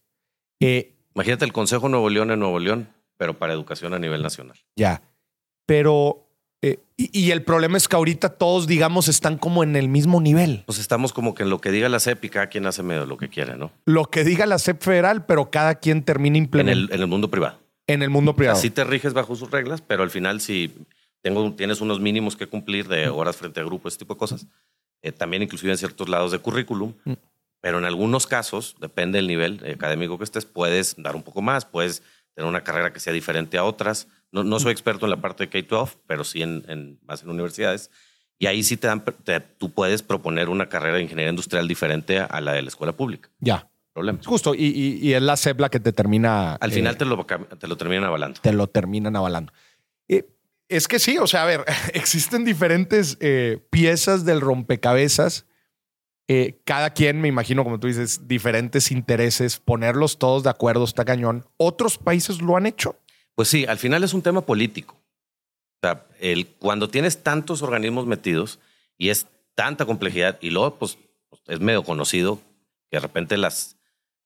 eh, 0.61 0.95
Imagínate 1.15 1.45
el 1.45 1.53
Consejo 1.53 1.91
Nuevo 1.91 2.09
León 2.09 2.31
en 2.31 2.39
Nuevo 2.39 2.59
León, 2.59 2.89
pero 3.19 3.35
para 3.35 3.53
educación 3.53 3.93
a 3.93 3.99
nivel 3.99 4.23
nacional. 4.23 4.57
Ya. 4.77 5.03
Pero, 5.67 6.28
eh, 6.99 7.11
y, 7.13 7.31
el 7.31 7.43
problema 7.43 7.77
es 7.79 7.89
que 7.89 7.97
ahorita 7.97 8.31
todos, 8.31 8.67
digamos, 8.67 9.09
están 9.09 9.39
como 9.39 9.63
en 9.63 9.77
el 9.77 9.89
mismo 9.89 10.21
nivel. 10.21 10.65
Pues 10.67 10.79
estamos 10.79 11.13
como 11.13 11.35
que 11.35 11.45
en 11.45 11.51
lo 11.51 11.61
que 11.61 11.71
diga 11.71 11.89
la 11.89 12.01
CEP 12.01 12.25
y 12.25 12.29
cada 12.29 12.49
quien 12.49 12.67
hace 12.67 12.83
medio 12.83 13.07
lo 13.07 13.17
que 13.17 13.29
quiere, 13.29 13.57
¿no? 13.57 13.73
Lo 13.85 14.07
que 14.07 14.25
diga 14.25 14.45
la 14.47 14.59
CEP 14.59 14.83
federal, 14.83 15.25
pero 15.25 15.51
cada 15.51 15.77
quien 15.77 16.03
termina 16.03 16.37
implementando. 16.37 16.95
En 16.95 17.01
el, 17.01 17.07
mundo 17.07 17.31
privado. 17.31 17.59
En 17.87 18.03
el 18.03 18.11
mundo 18.11 18.35
privado. 18.35 18.59
Así 18.59 18.71
te 18.71 18.85
riges 18.85 19.15
bajo 19.15 19.37
sus 19.37 19.51
reglas, 19.51 19.81
pero 19.81 20.03
al 20.03 20.11
final, 20.11 20.41
si 20.41 20.75
tengo, 21.23 21.53
tienes 21.55 21.81
unos 21.81 22.01
mínimos 22.01 22.37
que 22.37 22.47
cumplir 22.47 22.89
de 22.89 23.09
horas 23.09 23.37
frente 23.37 23.61
a 23.61 23.65
grupo, 23.65 23.89
ese 23.89 23.99
tipo 23.99 24.15
de 24.15 24.19
cosas, 24.19 24.47
eh, 25.03 25.13
también 25.13 25.43
inclusive 25.43 25.73
en 25.73 25.79
ciertos 25.79 26.09
lados 26.09 26.33
de 26.33 26.39
currículum, 26.39 26.95
mm. 27.05 27.13
Pero 27.61 27.79
en 27.79 27.85
algunos 27.85 28.27
casos, 28.27 28.77
depende 28.81 29.19
del 29.19 29.27
nivel 29.27 29.61
académico 29.73 30.17
que 30.17 30.25
estés, 30.25 30.45
puedes 30.45 30.95
dar 30.97 31.17
un 31.17 31.23
poco 31.23 31.43
más, 31.43 31.65
puedes 31.65 32.03
tener 32.35 32.49
una 32.49 32.63
carrera 32.63 32.93
que 32.93 33.01
sea 33.01 33.13
diferente 33.13 33.59
a 33.59 33.65
otras. 33.65 34.07
No, 34.33 34.45
no 34.45 34.61
soy 34.61 34.73
experto 34.73 35.07
en 35.07 35.11
la 35.11 35.21
parte 35.21 35.47
de 35.47 35.51
K-12, 35.51 35.97
pero 36.07 36.25
sí 36.25 36.43
en, 36.43 36.99
más 37.07 37.23
en 37.23 37.31
universidades. 37.31 37.91
Y 38.39 38.47
ahí 38.47 38.63
sí 38.63 38.77
te 38.77 38.87
dan, 38.87 39.05
tú 39.59 39.73
puedes 39.73 40.03
proponer 40.03 40.49
una 40.49 40.69
carrera 40.69 40.97
de 40.97 41.03
ingeniería 41.03 41.31
industrial 41.31 41.67
diferente 41.67 42.19
a 42.21 42.41
la 42.41 42.53
de 42.53 42.63
la 42.63 42.69
escuela 42.69 42.93
pública. 42.93 43.31
Ya. 43.41 43.69
Problema. 43.93 44.21
Justo, 44.25 44.55
y, 44.55 45.01
y, 45.03 45.15
es 45.15 45.23
la 45.23 45.37
CEPLA 45.37 45.71
que 45.71 45.81
te 45.81 45.93
termina. 45.93 46.55
Al 46.55 46.71
final 46.71 46.95
eh, 46.95 46.99
te, 46.99 47.05
lo, 47.05 47.27
te 47.27 47.67
lo 47.67 47.77
terminan 47.77 48.05
avalando. 48.05 48.41
Te 48.41 48.53
lo 48.53 48.69
terminan 48.69 49.17
avalando. 49.17 49.53
Eh, 50.07 50.29
es 50.69 50.87
que 50.87 51.01
sí, 51.01 51.19
o 51.19 51.27
sea, 51.27 51.43
a 51.43 51.47
ver, 51.47 51.65
existen 51.95 52.45
diferentes 52.45 53.17
eh, 53.21 53.67
piezas 53.71 54.25
del 54.25 54.41
rompecabezas 54.41 55.47
eh, 56.31 56.61
cada 56.65 56.91
quien, 56.91 57.23
me 57.23 57.29
imagino, 57.29 57.65
como 57.65 57.81
tú 57.81 57.87
dices, 57.87 58.29
diferentes 58.29 58.91
intereses, 58.91 59.59
ponerlos 59.59 60.19
todos 60.19 60.43
de 60.43 60.51
acuerdo 60.51 60.85
está 60.85 61.07
cañón. 61.07 61.47
¿Otros 61.57 61.97
países 61.97 62.43
lo 62.43 62.55
han 62.55 62.67
hecho? 62.67 62.97
Pues 63.39 63.47
sí, 63.47 63.67
al 63.67 63.79
final 63.79 64.03
es 64.03 64.15
un 64.15 64.23
tema 64.23 64.41
político. 64.41 64.97
O 64.97 65.87
sea, 65.87 66.05
el, 66.19 66.49
cuando 66.49 66.89
tienes 66.89 67.23
tantos 67.23 67.63
organismos 67.63 68.05
metidos 68.05 68.59
y 68.97 69.11
es 69.11 69.29
tanta 69.55 69.87
complejidad, 69.87 70.41
y 70.41 70.51
luego 70.51 70.75
pues, 70.75 70.99
es 71.47 71.61
medio 71.61 71.85
conocido 71.85 72.41
que 72.91 72.97
de 72.97 73.01
repente 73.01 73.37
las 73.37 73.77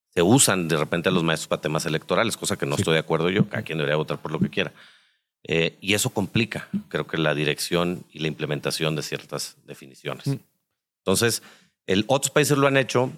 se 0.08 0.22
usan 0.22 0.66
de 0.66 0.78
repente 0.78 1.10
a 1.10 1.12
los 1.12 1.24
maestros 1.24 1.48
para 1.48 1.60
temas 1.60 1.84
electorales, 1.84 2.38
cosa 2.38 2.56
que 2.56 2.64
no 2.64 2.74
estoy 2.74 2.94
de 2.94 3.00
acuerdo 3.00 3.28
yo, 3.28 3.46
cada 3.50 3.62
quien 3.64 3.76
debería 3.76 3.96
votar 3.96 4.16
por 4.16 4.32
lo 4.32 4.38
que 4.38 4.48
quiera. 4.48 4.72
Eh, 5.42 5.76
y 5.82 5.92
eso 5.92 6.08
complica, 6.08 6.70
creo 6.88 7.06
que 7.06 7.18
la 7.18 7.34
dirección 7.34 8.06
y 8.14 8.20
la 8.20 8.28
implementación 8.28 8.96
de 8.96 9.02
ciertas 9.02 9.58
definiciones. 9.66 10.26
Mm. 10.26 10.38
Entonces, 11.00 11.42
el, 11.84 12.06
otros 12.06 12.30
países 12.30 12.56
lo 12.56 12.66
han 12.66 12.78
hecho, 12.78 13.12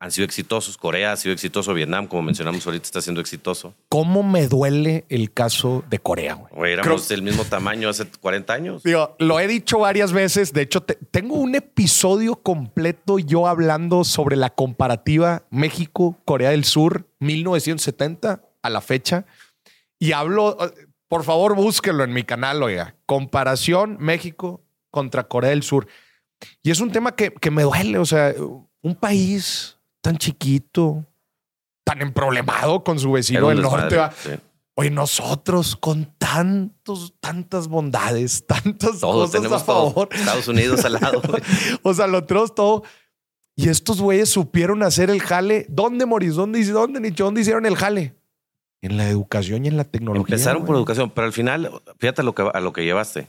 han 0.00 0.12
sido 0.12 0.24
exitosos. 0.24 0.76
Corea 0.76 1.12
ha 1.12 1.16
sido 1.16 1.32
exitoso, 1.32 1.74
Vietnam, 1.74 2.06
como 2.06 2.22
mencionamos 2.22 2.64
ahorita, 2.66 2.84
está 2.84 3.00
siendo 3.00 3.20
exitoso. 3.20 3.74
¿Cómo 3.88 4.22
me 4.22 4.46
duele 4.46 5.04
el 5.08 5.32
caso 5.32 5.84
de 5.88 5.98
Corea? 5.98 6.34
Güey? 6.34 6.74
éramos 6.74 7.08
del 7.08 7.22
mismo 7.22 7.44
tamaño 7.44 7.88
hace 7.88 8.06
40 8.06 8.52
años. 8.52 8.82
Digo, 8.82 9.16
lo 9.18 9.40
he 9.40 9.48
dicho 9.48 9.80
varias 9.80 10.12
veces. 10.12 10.52
De 10.52 10.62
hecho, 10.62 10.82
tengo 10.82 11.34
un 11.34 11.54
episodio 11.54 12.36
completo 12.36 13.18
yo 13.18 13.48
hablando 13.48 14.04
sobre 14.04 14.36
la 14.36 14.50
comparativa 14.50 15.44
México-Corea 15.50 16.50
del 16.50 16.64
Sur 16.64 17.08
1970 17.18 18.42
a 18.62 18.70
la 18.70 18.80
fecha. 18.80 19.26
Y 19.98 20.12
hablo, 20.12 20.56
por 21.08 21.24
favor, 21.24 21.56
búsquelo 21.56 22.04
en 22.04 22.12
mi 22.12 22.22
canal, 22.22 22.62
oiga. 22.62 22.94
Comparación 23.04 23.96
México 23.98 24.62
contra 24.90 25.24
Corea 25.24 25.50
del 25.50 25.64
Sur. 25.64 25.88
Y 26.62 26.70
es 26.70 26.78
un 26.78 26.92
tema 26.92 27.16
que, 27.16 27.50
me 27.50 27.62
duele, 27.62 27.98
o 27.98 28.06
sea, 28.06 28.32
un 28.80 28.94
país 28.94 29.77
tan 30.00 30.16
chiquito, 30.18 31.04
tan 31.84 32.02
emproblemado 32.02 32.84
con 32.84 32.98
su 32.98 33.12
vecino 33.12 33.48
del 33.48 33.62
norte. 33.62 33.98
Oye, 34.74 34.90
nosotros 34.90 35.74
con 35.74 36.14
tantos, 36.18 37.12
tantas 37.18 37.66
bondades, 37.66 38.44
tantas 38.46 39.00
cosas 39.00 39.50
a 39.50 39.58
favor. 39.58 40.08
Estados 40.12 40.46
Unidos 40.46 40.84
al 40.84 40.92
lado. 40.92 41.20
o 41.82 41.94
sea, 41.94 42.06
lo 42.06 42.18
otros 42.18 42.54
todo. 42.54 42.84
Y 43.56 43.70
estos 43.70 44.00
güeyes 44.00 44.28
supieron 44.28 44.84
hacer 44.84 45.10
el 45.10 45.20
jale. 45.20 45.66
¿Dónde, 45.68 46.06
Moris? 46.06 46.36
¿Dónde, 46.36 46.64
dónde, 46.64 47.10
¿Dónde 47.10 47.40
hicieron 47.40 47.66
el 47.66 47.74
jale? 47.74 48.14
En 48.80 48.96
la 48.96 49.08
educación 49.08 49.64
y 49.64 49.68
en 49.68 49.76
la 49.76 49.82
tecnología. 49.82 50.36
Empezaron 50.36 50.64
por 50.64 50.76
educación, 50.76 51.10
pero 51.10 51.26
al 51.26 51.32
final, 51.32 51.82
fíjate 51.98 52.20
a 52.20 52.24
lo 52.24 52.36
que, 52.36 52.42
a 52.42 52.60
lo 52.60 52.72
que 52.72 52.84
llevaste. 52.84 53.26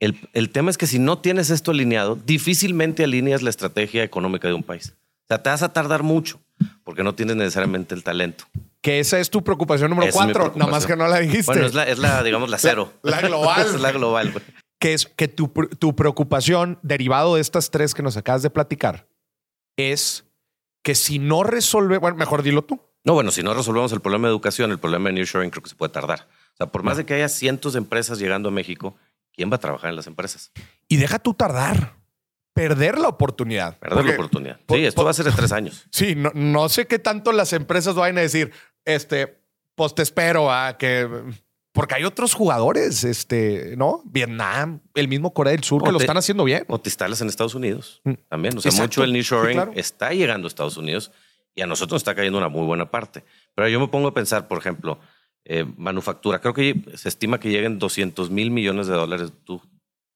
El, 0.00 0.28
el 0.34 0.50
tema 0.50 0.68
es 0.68 0.76
que 0.76 0.86
si 0.86 0.98
no 0.98 1.16
tienes 1.16 1.48
esto 1.48 1.70
alineado, 1.70 2.14
difícilmente 2.14 3.04
alineas 3.04 3.40
la 3.40 3.48
estrategia 3.48 4.04
económica 4.04 4.48
de 4.48 4.52
un 4.54 4.64
país. 4.64 4.94
O 5.30 5.32
sea, 5.32 5.40
te 5.40 5.48
vas 5.48 5.62
a 5.62 5.72
tardar 5.72 6.02
mucho 6.02 6.40
porque 6.82 7.04
no 7.04 7.14
tienes 7.14 7.36
necesariamente 7.36 7.94
el 7.94 8.02
talento. 8.02 8.46
Que 8.80 8.98
esa 8.98 9.20
es 9.20 9.30
tu 9.30 9.44
preocupación 9.44 9.90
número 9.90 10.08
Esa 10.08 10.24
cuatro, 10.24 10.52
nada 10.56 10.68
más 10.68 10.86
que 10.86 10.96
no 10.96 11.06
la 11.06 11.20
dijiste. 11.20 11.46
Bueno, 11.46 11.66
es 11.66 11.72
la, 11.74 11.84
es 11.84 11.98
la 12.00 12.24
digamos, 12.24 12.50
la 12.50 12.58
cero. 12.58 12.92
la 13.02 13.20
global. 13.20 13.66
es 13.74 13.80
la 13.80 13.92
global, 13.92 14.32
güey. 14.32 14.44
que 14.80 14.92
es 14.92 15.06
que 15.06 15.28
tu, 15.28 15.46
tu 15.78 15.94
preocupación, 15.94 16.80
derivado 16.82 17.36
de 17.36 17.42
estas 17.42 17.70
tres 17.70 17.94
que 17.94 18.02
nos 18.02 18.16
acabas 18.16 18.42
de 18.42 18.50
platicar, 18.50 19.06
es 19.76 20.24
que 20.82 20.96
si 20.96 21.20
no 21.20 21.44
resuelve, 21.44 21.98
bueno, 21.98 22.16
mejor 22.16 22.42
dilo 22.42 22.62
tú. 22.62 22.80
No, 23.04 23.14
bueno, 23.14 23.30
si 23.30 23.44
no 23.44 23.54
resolvemos 23.54 23.92
el 23.92 24.00
problema 24.00 24.26
de 24.26 24.32
educación, 24.32 24.72
el 24.72 24.80
problema 24.80 25.10
de 25.10 25.12
nearshoring 25.12 25.50
creo 25.50 25.62
que 25.62 25.70
se 25.70 25.76
puede 25.76 25.92
tardar. 25.92 26.26
O 26.54 26.56
sea, 26.56 26.66
por 26.66 26.82
más 26.82 26.96
de 26.96 27.06
que 27.06 27.14
haya 27.14 27.28
cientos 27.28 27.74
de 27.74 27.78
empresas 27.78 28.18
llegando 28.18 28.48
a 28.48 28.52
México, 28.52 28.96
¿quién 29.32 29.48
va 29.48 29.54
a 29.54 29.60
trabajar 29.60 29.90
en 29.90 29.96
las 29.96 30.08
empresas? 30.08 30.50
Y 30.88 30.96
deja 30.96 31.20
tú 31.20 31.34
tardar, 31.34 31.99
perder 32.54 32.98
la 32.98 33.08
oportunidad. 33.08 33.78
Perder 33.78 33.96
Porque- 33.98 34.08
la 34.10 34.14
oportunidad. 34.16 34.60
por- 34.66 34.76
sí, 34.78 34.84
esto 34.84 34.96
por- 34.96 35.06
va 35.06 35.10
a 35.10 35.14
ser 35.14 35.24
de 35.26 35.32
tres 35.32 35.52
años. 35.52 35.86
Sí, 35.90 36.14
no, 36.14 36.30
no 36.34 36.68
sé 36.68 36.86
qué 36.86 36.98
tanto 36.98 37.32
las 37.32 37.52
empresas 37.52 37.94
vayan 37.94 38.18
a 38.18 38.22
decir, 38.22 38.52
este, 38.84 39.40
pues 39.74 39.94
te 39.94 40.02
espero 40.02 40.50
a 40.52 40.76
que. 40.78 41.08
Porque 41.72 41.94
hay 41.94 42.04
otros 42.04 42.34
jugadores, 42.34 43.04
este, 43.04 43.74
¿no? 43.76 44.02
Vietnam, 44.04 44.80
el 44.94 45.06
mismo 45.06 45.32
Corea 45.32 45.52
del 45.52 45.62
Sur, 45.62 45.82
O 45.82 45.84
que 45.86 45.92
lo 45.92 45.98
están 46.00 46.16
haciendo 46.16 46.42
bien. 46.42 46.64
O 46.66 46.80
te 46.80 46.88
instalas 46.90 47.20
en 47.20 47.28
Estados 47.28 47.54
Unidos 47.54 48.00
Mm. 48.04 48.12
también. 48.28 48.58
O 48.58 48.60
sea, 48.60 48.70
Exacto. 48.70 48.88
mucho 48.88 49.04
el 49.04 49.12
nearshoring 49.12 49.48
Sí, 49.50 49.54
claro. 49.54 49.72
está 49.76 50.10
llegando 50.10 50.46
a 50.46 50.48
Estados 50.48 50.76
Unidos 50.76 51.12
y 51.54 51.62
a 51.62 51.66
nosotros 51.68 51.92
nos 51.92 52.00
está 52.00 52.16
cayendo 52.16 52.38
una 52.38 52.48
muy 52.48 52.66
buena 52.66 52.90
parte. 52.90 53.22
Pero 53.54 53.68
yo 53.68 53.78
me 53.78 53.86
pongo 53.86 54.08
a 54.08 54.14
pensar, 54.14 54.48
por 54.48 54.58
ejemplo, 54.58 54.98
eh, 55.44 55.64
manufactura. 55.76 56.40
Creo 56.40 56.54
que 56.54 56.74
se 56.96 57.08
estima 57.08 57.38
que 57.38 57.48
lleguen 57.50 57.78
200 57.78 58.30
mil 58.30 58.50
millones 58.50 58.88
de 58.88 58.94
dólares, 58.94 59.32
du- 59.46 59.62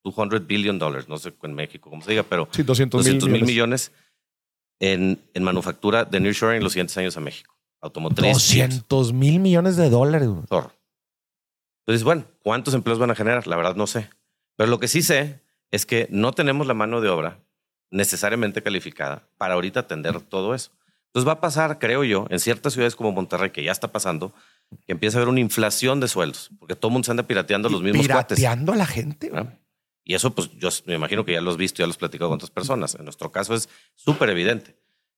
200 0.05 0.47
billion 0.47 0.79
dollars, 0.79 1.09
no 1.09 1.17
sé 1.17 1.33
en 1.43 1.55
México 1.55 1.90
cómo 1.90 2.03
se 2.03 2.11
diga, 2.11 2.23
pero 2.23 2.49
Sí, 2.53 2.62
200 2.62 3.01
200 3.01 3.29
mil 3.29 3.40
mil 3.40 3.47
millones. 3.47 3.90
en, 4.79 5.21
en 5.33 5.43
manufactura 5.43 6.05
de 6.05 6.21
nearshoring 6.21 6.59
en 6.59 6.62
los 6.62 6.73
siguientes 6.73 6.97
años 6.99 7.17
a 7.17 7.21
México. 7.21 7.55
Automotriz. 7.81 8.37
chips, 8.38 8.87
200 8.88 9.12
mil 9.12 9.40
millones 9.40 9.77
de 9.77 9.90
dólares. 9.90 10.29
güey. 10.29 10.43
zorro. 10.47 10.73
Entonces, 11.87 12.03
bueno, 12.05 12.25
¿cuántos 12.43 12.73
empleos 12.75 12.99
van 12.99 13.11
a 13.11 13.14
generar? 13.14 13.47
La 13.47 13.57
verdad 13.57 13.77
no 13.77 13.87
sé. 13.87 14.09
Pero 14.57 14.71
lo 14.71 14.79
que 14.81 14.88
sí 14.88 15.03
sé 15.03 15.40
es 15.71 15.85
que 15.87 16.07
no 16.11 16.33
tenemos 16.33 16.67
la 16.67 16.75
mano 16.75 17.01
de 17.01 17.09
obra 17.09 17.38
necesariamente 17.90 18.62
calificada 18.62 19.29
para 19.37 19.55
ahorita 19.55 19.81
atender 19.81 20.21
todo 20.21 20.55
eso. 20.55 20.71
Entonces 21.07 21.29
va 21.29 21.33
a 21.35 21.40
pasar, 21.40 21.79
creo 21.79 22.03
yo, 22.03 22.27
en 22.31 22.40
ciertas 22.40 22.73
ciudades 22.73 22.97
como 22.97 23.12
Monterrey, 23.12 23.51
que 23.51 23.62
ya 23.62 23.71
está 23.71 23.93
pasando, 23.93 24.33
que 24.87 24.93
empieza 24.93 25.19
a 25.19 25.21
haber 25.21 25.29
una 25.29 25.40
inflación 25.40 26.01
de 26.01 26.09
sueldos, 26.09 26.51
porque 26.59 26.75
todo 26.75 26.88
el 26.88 26.95
mundo 26.95 27.07
se 27.07 27.12
anda 27.12 27.23
pirateando 27.23 27.69
los 27.69 27.83
mismos 27.83 28.09
cuates. 28.09 28.37
Pirateando 28.37 28.73
a 28.73 28.77
la 28.77 28.87
gente. 28.87 29.31
¿no? 29.31 29.53
Y 30.05 30.14
eso, 30.14 30.35
pues 30.35 30.51
yo 30.59 30.69
me 30.85 30.95
imagino 30.95 31.25
que 31.25 31.33
ya 31.33 31.40
lo 31.40 31.51
has 31.51 31.57
visto, 31.57 31.79
ya 31.79 31.87
lo 31.87 31.90
has 31.90 31.97
platicado 31.97 32.29
con 32.31 32.37
otras 32.37 32.51
personas. 32.51 32.95
En 32.95 33.05
nuestro 33.05 33.33
caso 33.33 33.55
es 33.55 33.69
súper 33.95 34.29
evidente. 34.29 34.77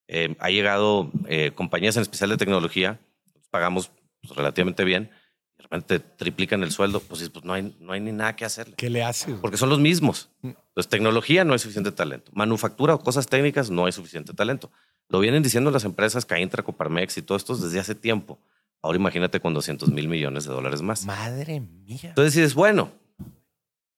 Eh, 0.09 0.37
ha 0.38 0.51
llegado 0.51 1.11
eh, 1.27 1.51
compañías 1.55 1.96
en 1.96 2.03
especial 2.03 2.31
de 2.31 2.37
tecnología, 2.37 3.01
pues, 3.33 3.46
pagamos 3.51 3.90
pues, 4.22 4.37
relativamente 4.37 4.85
bien, 4.85 5.11
y 5.55 5.57
de 5.57 5.62
repente 5.64 5.99
triplican 5.99 6.62
el 6.62 6.70
sueldo, 6.70 7.01
pues, 7.01 7.29
pues 7.29 7.44
no, 7.44 7.53
hay, 7.53 7.75
no 7.81 7.92
hay 7.92 8.01
ni 8.01 8.12
nada 8.12 8.37
que 8.37 8.44
hacerle, 8.44 8.75
¿Qué 8.77 8.88
le 8.88 9.03
haces? 9.03 9.35
porque 9.40 9.57
son 9.57 9.68
los 9.68 9.81
mismos. 9.81 10.31
Mm. 10.42 10.51
Entonces, 10.51 10.88
tecnología 10.88 11.44
no 11.44 11.55
hay 11.55 11.59
suficiente 11.59 11.90
talento. 11.90 12.31
Manufactura 12.35 12.94
o 12.94 13.01
cosas 13.01 13.27
técnicas 13.27 13.70
no 13.70 13.87
hay 13.87 13.92
suficiente 13.92 14.33
talento. 14.35 14.70
Lo 15.09 15.18
vienen 15.18 15.42
diciendo 15.42 15.72
las 15.72 15.85
empresas 15.85 16.25
Caintra, 16.25 16.62
Coparmex 16.62 17.18
y 17.18 17.22
todos 17.22 17.42
estos 17.42 17.62
desde 17.62 17.81
hace 17.81 17.94
tiempo. 17.96 18.38
Ahora 18.83 18.99
imagínate 18.99 19.40
con 19.40 19.55
200 19.55 19.88
mil 19.90 20.07
millones 20.09 20.44
de 20.44 20.53
dólares 20.53 20.83
más. 20.83 21.05
Madre 21.05 21.61
mía. 21.61 22.11
Entonces 22.11 22.35
dices, 22.35 22.55
bueno, 22.55 22.92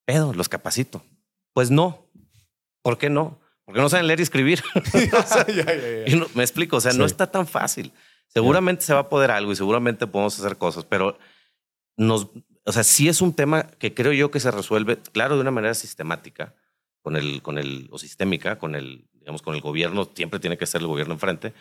pedo, 0.09 0.33
los 0.33 0.49
capacito. 0.49 1.03
Pues 1.53 1.71
no. 1.71 2.07
¿Por 2.83 2.97
qué 2.97 3.11
no? 3.11 3.39
Porque 3.67 3.83
no 3.83 3.91
saben 3.91 4.07
leer 4.07 4.21
y 4.21 4.23
escribir. 4.23 4.63
O 4.75 5.23
sea, 5.23 5.47
no- 6.17 6.27
me 6.35 6.43
explico, 6.43 6.79
o 6.79 6.81
sea, 6.81 6.95
no 6.95 7.05
está 7.05 7.31
tan 7.31 7.47
fácil. 7.47 7.93
Seguramente 8.29 8.85
se 8.85 8.95
va 8.95 9.01
a 9.01 9.09
poder 9.11 9.31
algo 9.31 9.53
y 9.53 9.57
seguramente 9.57 10.07
podemos 10.07 10.39
hacer 10.39 10.57
cosas, 10.57 10.87
pero 10.87 11.19
nos, 11.99 12.29
o 12.65 12.73
sea, 12.73 12.85
sí 12.85 13.07
es 13.09 13.21
un 13.21 13.35
tema 13.35 13.65
que 13.79 13.93
creo 13.93 14.13
yo 14.15 14.31
que 14.31 14.41
se 14.41 14.51
resuelve, 14.51 14.97
claro, 15.13 15.35
de 15.35 15.43
una 15.43 15.51
manera 15.51 15.75
sistemática, 15.75 16.55
con 17.03 17.17
el, 17.17 17.43
con 17.43 17.59
el, 17.59 17.89
o 17.91 17.99
sistémica, 17.99 18.59
con 18.59 18.75
el, 18.77 19.09
digamos, 19.13 19.43
con 19.43 19.55
el 19.55 19.61
gobierno, 19.61 20.09
siempre 20.15 20.41
tiene 20.41 20.57
que 20.57 20.67
ser 20.67 20.81
el 20.81 20.87
gobierno 20.87 21.13
enfrente. 21.15 21.53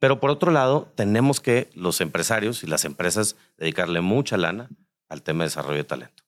Pero 0.00 0.18
por 0.18 0.30
otro 0.30 0.50
lado, 0.50 0.92
tenemos 0.96 1.40
que 1.40 1.70
los 1.74 2.00
empresarios 2.00 2.64
y 2.64 2.66
las 2.66 2.84
empresas 2.84 3.36
dedicarle 3.58 4.00
mucha 4.00 4.36
lana 4.36 4.68
al 5.08 5.22
tema 5.22 5.44
de 5.44 5.50
desarrollo 5.50 5.76
de 5.76 5.84
talento. 5.84 6.21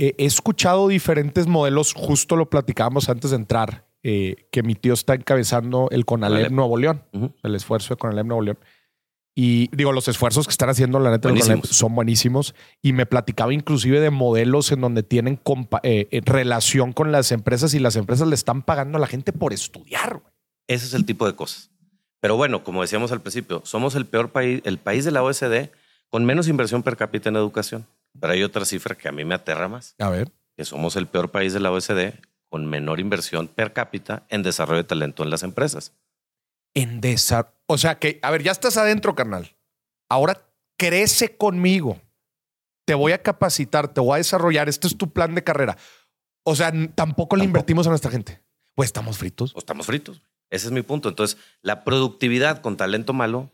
Eh, 0.00 0.14
he 0.16 0.24
escuchado 0.26 0.86
diferentes 0.88 1.46
modelos, 1.48 1.92
justo 1.92 2.36
lo 2.36 2.48
platicábamos 2.48 3.08
antes 3.08 3.30
de 3.32 3.36
entrar, 3.36 3.84
eh, 4.04 4.46
que 4.52 4.62
mi 4.62 4.74
tío 4.76 4.94
está 4.94 5.14
encabezando 5.14 5.88
el 5.90 6.04
Conalep 6.04 6.36
Conalep. 6.36 6.52
Nuevo 6.52 6.76
León, 6.78 7.02
Ujú. 7.12 7.34
el 7.42 7.54
esfuerzo 7.56 7.94
de 7.94 7.98
Conalep 7.98 8.26
Nuevo 8.26 8.42
León. 8.42 8.58
Y 9.34 9.68
digo, 9.76 9.92
los 9.92 10.08
esfuerzos 10.08 10.46
que 10.46 10.50
están 10.50 10.68
haciendo 10.68 10.98
la 10.98 11.10
neta 11.10 11.28
Buenísimos. 11.28 11.60
Conalep 11.60 11.72
son 11.72 11.94
buenísimos. 11.94 12.54
Y 12.82 12.92
me 12.92 13.06
platicaba 13.06 13.54
inclusive 13.54 14.00
de 14.00 14.10
modelos 14.10 14.72
en 14.72 14.80
donde 14.80 15.04
tienen 15.04 15.40
eh, 15.84 16.08
eh, 16.10 16.20
relación 16.24 16.92
con 16.92 17.12
las 17.12 17.30
empresas 17.30 17.72
y 17.74 17.78
las 17.78 17.94
empresas 17.94 18.26
le 18.26 18.34
están 18.34 18.62
pagando 18.62 18.98
a 18.98 19.00
la 19.00 19.06
gente 19.06 19.32
por 19.32 19.52
estudiar. 19.52 20.14
güey. 20.20 20.32
Ese 20.66 20.86
es 20.86 20.94
el 20.94 21.04
tipo 21.04 21.24
de 21.26 21.36
cosas. 21.36 21.70
Pero 22.20 22.36
bueno, 22.36 22.64
como 22.64 22.82
decíamos 22.82 23.12
al 23.12 23.20
principio, 23.20 23.62
somos 23.64 23.94
el 23.94 24.06
peor 24.06 24.30
país, 24.30 24.60
el 24.64 24.78
país 24.78 25.04
de 25.04 25.12
la 25.12 25.22
OSD 25.22 25.70
con 26.08 26.24
menos 26.24 26.48
inversión 26.48 26.82
per 26.82 26.96
cápita 26.96 27.28
en 27.28 27.36
educación. 27.36 27.86
Pero 28.20 28.32
hay 28.32 28.42
otra 28.42 28.64
cifra 28.64 28.94
que 28.96 29.08
a 29.08 29.12
mí 29.12 29.24
me 29.24 29.34
aterra 29.34 29.68
más, 29.68 29.94
A 29.98 30.08
ver. 30.10 30.32
que 30.56 30.64
somos 30.64 30.96
el 30.96 31.06
peor 31.06 31.30
país 31.30 31.52
de 31.52 31.60
la 31.60 31.70
OSD 31.70 32.14
con 32.48 32.66
menor 32.66 32.98
inversión 33.00 33.46
per 33.48 33.72
cápita 33.72 34.26
en 34.30 34.42
desarrollo 34.42 34.78
de 34.82 34.88
talento 34.88 35.22
en 35.22 35.30
las 35.30 35.42
empresas. 35.42 35.92
En 36.74 37.00
desa- 37.00 37.52
O 37.66 37.76
sea 37.78 37.98
que, 37.98 38.18
a 38.22 38.30
ver, 38.30 38.42
ya 38.42 38.52
estás 38.52 38.76
adentro, 38.76 39.14
carnal. 39.14 39.54
Ahora 40.08 40.42
crece 40.78 41.36
conmigo. 41.36 42.00
Te 42.86 42.94
voy 42.94 43.12
a 43.12 43.22
capacitar, 43.22 43.88
te 43.92 44.00
voy 44.00 44.14
a 44.14 44.18
desarrollar. 44.18 44.68
Este 44.68 44.86
es 44.86 44.96
tu 44.96 45.12
plan 45.12 45.34
de 45.34 45.44
carrera. 45.44 45.76
O 46.44 46.56
sea, 46.56 46.68
n- 46.68 46.88
tampoco 46.88 47.36
le 47.36 47.40
Tampoco. 47.42 47.44
invertimos 47.58 47.86
a 47.86 47.90
nuestra 47.90 48.10
gente. 48.10 48.40
Pues 48.74 48.86
estamos 48.88 49.18
fritos. 49.18 49.54
O 49.54 49.58
estamos 49.58 49.84
fritos. 49.86 50.22
Ese 50.50 50.66
es 50.68 50.72
mi 50.72 50.80
punto. 50.82 51.10
Entonces, 51.10 51.36
la 51.60 51.84
productividad 51.84 52.62
con 52.62 52.76
talento 52.76 53.12
malo, 53.12 53.50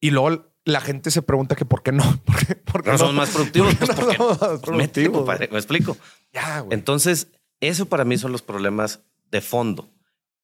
Y 0.00 0.10
luego 0.12 0.46
la 0.68 0.80
gente 0.80 1.10
se 1.10 1.22
pregunta 1.22 1.56
que 1.56 1.64
por 1.64 1.82
qué 1.82 1.92
no. 1.92 2.04
¿Por 2.24 2.46
qué, 2.46 2.54
por 2.56 2.82
qué 2.82 2.90
no 2.92 2.98
somos 2.98 3.14
más 3.14 3.30
productivos. 3.30 3.74
¿Por 3.74 3.88
qué 3.88 3.94
Pues 3.94 3.98
no 3.98 4.04
porque 4.04 4.16
somos 4.16 4.40
más 4.40 4.48
pues, 4.50 4.60
productivos, 4.60 5.16
compadre. 5.18 5.48
Me 5.50 5.58
explico. 5.58 5.96
Ya. 6.32 6.64
Entonces, 6.70 7.28
eso 7.60 7.86
para 7.86 8.04
mí 8.04 8.18
son 8.18 8.32
los 8.32 8.42
problemas 8.42 9.00
de 9.30 9.40
fondo. 9.40 9.88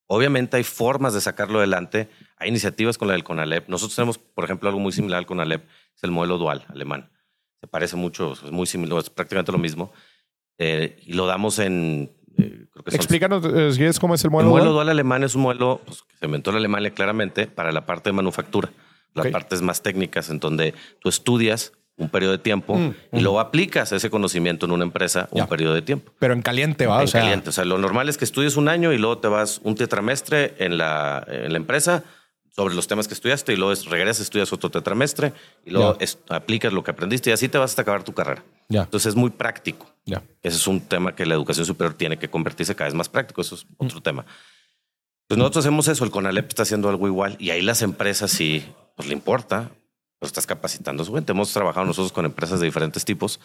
Obviamente 0.06 0.56
hay 0.56 0.64
formas 0.64 1.14
de 1.14 1.20
sacarlo 1.20 1.58
adelante. 1.58 2.08
Hay 2.36 2.48
iniciativas 2.48 2.98
con 2.98 3.08
la 3.08 3.14
del 3.14 3.24
CONALEP. 3.24 3.68
Nosotros 3.68 3.96
tenemos, 3.96 4.18
por 4.18 4.44
ejemplo, 4.44 4.68
algo 4.68 4.80
muy 4.80 4.92
similar 4.92 5.18
al 5.18 5.26
CONALEP. 5.26 5.64
Es 5.96 6.04
el 6.04 6.10
modelo 6.10 6.38
dual 6.38 6.64
alemán. 6.68 7.10
Se 7.60 7.66
parece 7.66 7.96
mucho, 7.96 8.32
es 8.32 8.50
muy 8.50 8.66
similar, 8.66 8.98
es 8.98 9.10
prácticamente 9.10 9.52
lo 9.52 9.58
mismo. 9.58 9.92
Eh, 10.58 11.00
y 11.06 11.14
lo 11.14 11.26
damos 11.26 11.58
en, 11.58 12.12
eh, 12.38 12.66
creo 12.72 12.84
que 12.84 12.90
son 12.90 13.00
Explícanos, 13.00 13.44
eh, 13.46 13.86
es 13.86 13.98
cómo 13.98 14.14
es 14.14 14.22
el 14.24 14.28
el 14.28 14.32
modelo. 14.32 14.50
modelo 14.50 14.64
dual. 14.72 14.86
dual 14.86 14.88
alemán 14.90 15.24
es 15.24 15.34
un 15.34 15.42
modelo 15.42 15.80
pues, 15.84 16.02
que 16.02 16.16
se 16.18 16.26
inventó 16.26 16.50
en 16.50 16.56
Alemania 16.56 16.90
claramente 16.90 17.46
para 17.46 17.72
la 17.72 17.86
parte 17.86 18.10
de 18.10 18.14
manufactura, 18.14 18.70
las 19.14 19.26
Ok. 19.26 19.32
partes 19.32 19.62
más 19.62 19.82
técnicas, 19.82 20.28
en 20.30 20.40
donde 20.40 20.74
tú 21.00 21.08
estudias 21.08 21.72
un 21.96 22.08
periodo 22.08 22.32
de 22.32 22.38
tiempo 22.38 22.74
Mm, 22.74 22.94
y 23.12 23.20
mm. 23.20 23.22
luego 23.22 23.38
aplicas 23.38 23.92
ese 23.92 24.10
conocimiento 24.10 24.66
en 24.66 24.72
una 24.72 24.82
empresa 24.84 25.28
un 25.30 25.38
Ya. 25.42 25.46
periodo 25.46 25.74
de 25.74 25.82
tiempo. 25.82 26.12
Pero 26.18 26.34
en 26.34 26.42
caliente, 26.42 26.86
va. 26.88 26.98
en 26.98 27.04
o 27.04 27.06
sea, 27.06 27.20
caliente. 27.20 27.50
O 27.50 27.52
sea, 27.52 27.64
lo 27.64 27.78
normal 27.78 28.08
es 28.08 28.18
que 28.18 28.24
estudies 28.24 28.56
un 28.56 28.68
año 28.68 28.92
y 28.92 28.98
luego 28.98 29.18
te 29.18 29.28
vas 29.28 29.60
un 29.62 29.76
tetramestre 29.76 30.54
en 30.58 30.76
la, 30.76 31.24
en 31.28 31.52
la 31.52 31.56
empresa 31.56 32.02
sobre 32.50 32.74
los 32.74 32.86
temas 32.88 33.06
que 33.06 33.14
estudiaste 33.14 33.52
y 33.52 33.56
luego 33.56 33.72
es- 33.72 33.84
regresas, 33.86 34.22
estudias 34.22 34.52
otro 34.52 34.70
tetramestre 34.70 35.32
y 35.64 35.70
luego 35.70 35.96
es- 36.00 36.18
aplicas 36.28 36.72
lo 36.72 36.82
que 36.82 36.90
aprendiste 36.90 37.30
y 37.30 37.32
así 37.32 37.48
te 37.48 37.58
vas 37.58 37.70
hasta 37.70 37.82
acabar 37.82 38.02
tu 38.02 38.12
carrera. 38.12 38.42
Ya, 38.68 38.82
Entonces 38.82 39.10
es 39.10 39.14
muy 39.16 39.30
práctico. 39.30 39.86
ya. 40.04 40.20
Ese 40.42 40.56
es 40.56 40.66
un 40.66 40.80
tema 40.80 41.14
que 41.14 41.24
la 41.26 41.34
educación 41.34 41.64
superior 41.64 41.94
tiene 41.94 42.18
que 42.18 42.28
convertirse 42.28 42.74
cada 42.74 42.88
vez 42.88 42.94
más 42.94 43.08
práctico. 43.08 43.40
Eso 43.40 43.54
es 43.54 43.66
otro 43.78 44.00
tema. 44.02 44.26
Pues 45.28 45.38
nosotros 45.38 45.64
hacemos 45.64 45.88
eso. 45.88 46.04
El 46.04 46.10
CONALEP 46.10 46.48
está 46.48 46.62
haciendo 46.64 46.88
algo 46.88 47.06
igual 47.06 47.36
y 47.38 47.50
ahí 47.50 47.62
las 47.62 47.82
empresas 47.82 48.30
sí, 48.30 48.64
pues 48.94 49.08
le 49.08 49.14
importa. 49.14 49.70
Pues 50.18 50.30
estás 50.30 50.46
capacitando 50.46 51.02
a 51.02 51.06
su 51.06 51.14
gente. 51.14 51.32
Hemos 51.32 51.52
trabajado 51.52 51.84
nosotros 51.86 52.12
con 52.12 52.24
empresas 52.24 52.58
de 52.60 52.66
diferentes 52.66 53.04
tipos. 53.04 53.40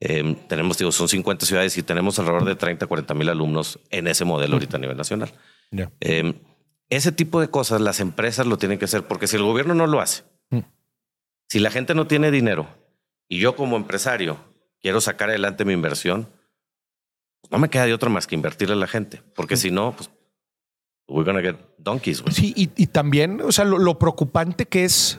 Eh, 0.00 0.36
tenemos, 0.48 0.76
digo, 0.78 0.92
son 0.92 1.08
50 1.08 1.46
ciudades 1.46 1.76
y 1.78 1.82
tenemos 1.82 2.18
alrededor 2.18 2.44
de 2.44 2.54
30, 2.54 2.86
40 2.86 3.14
mil 3.14 3.28
alumnos 3.28 3.78
en 3.90 4.06
ese 4.08 4.24
modelo 4.24 4.54
ahorita 4.54 4.76
a 4.76 4.80
nivel 4.80 4.96
nacional. 4.96 5.32
Eh, 6.00 6.34
ese 6.90 7.12
tipo 7.12 7.40
de 7.40 7.48
cosas 7.48 7.80
las 7.80 8.00
empresas 8.00 8.46
lo 8.46 8.58
tienen 8.58 8.78
que 8.78 8.84
hacer 8.86 9.06
porque 9.06 9.26
si 9.26 9.36
el 9.36 9.42
gobierno 9.42 9.74
no 9.74 9.86
lo 9.86 10.00
hace, 10.00 10.24
Mm. 10.50 10.60
si 11.48 11.58
la 11.60 11.70
gente 11.70 11.94
no 11.94 12.06
tiene 12.06 12.30
dinero 12.30 12.66
y 13.28 13.38
yo 13.38 13.54
como 13.56 13.76
empresario 13.76 14.38
quiero 14.80 15.00
sacar 15.02 15.28
adelante 15.28 15.64
mi 15.66 15.74
inversión, 15.74 16.28
pues 17.42 17.50
no 17.50 17.58
me 17.58 17.68
queda 17.68 17.84
de 17.86 17.92
otra 17.94 18.08
más 18.08 18.26
que 18.26 18.34
invertirle 18.34 18.74
a 18.74 18.78
la 18.78 18.86
gente, 18.86 19.22
porque 19.34 19.56
si 19.58 19.70
no, 19.70 19.94
pues 19.96 20.10
we're 21.08 21.24
gonna 21.24 21.42
get 21.42 21.56
donkeys. 21.78 22.22
güey. 22.22 22.34
Sí, 22.34 22.52
y, 22.56 22.70
y 22.76 22.86
también, 22.86 23.40
o 23.40 23.52
sea, 23.52 23.64
lo, 23.64 23.78
lo 23.78 23.98
preocupante 23.98 24.66
que 24.66 24.84
es 24.84 25.18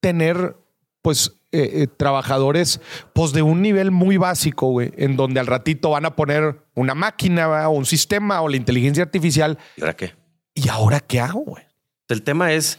tener, 0.00 0.56
pues, 1.00 1.38
eh, 1.52 1.82
eh, 1.82 1.86
trabajadores, 1.86 2.80
pues 3.12 3.32
de 3.32 3.42
un 3.42 3.60
nivel 3.60 3.90
muy 3.90 4.16
básico, 4.16 4.68
güey, 4.68 4.92
en 4.96 5.16
donde 5.16 5.38
al 5.38 5.46
ratito 5.46 5.90
van 5.90 6.06
a 6.06 6.16
poner 6.16 6.64
una 6.74 6.94
máquina 6.94 7.68
o 7.68 7.72
un 7.72 7.84
sistema 7.84 8.40
o 8.40 8.48
la 8.48 8.56
inteligencia 8.56 9.02
artificial. 9.02 9.58
¿Y 9.76 9.82
ahora 9.82 9.94
qué? 9.94 10.14
¿Y 10.54 10.68
ahora 10.68 11.00
qué 11.00 11.20
hago, 11.20 11.40
güey? 11.40 11.64
El 12.08 12.22
tema 12.22 12.52
es, 12.52 12.78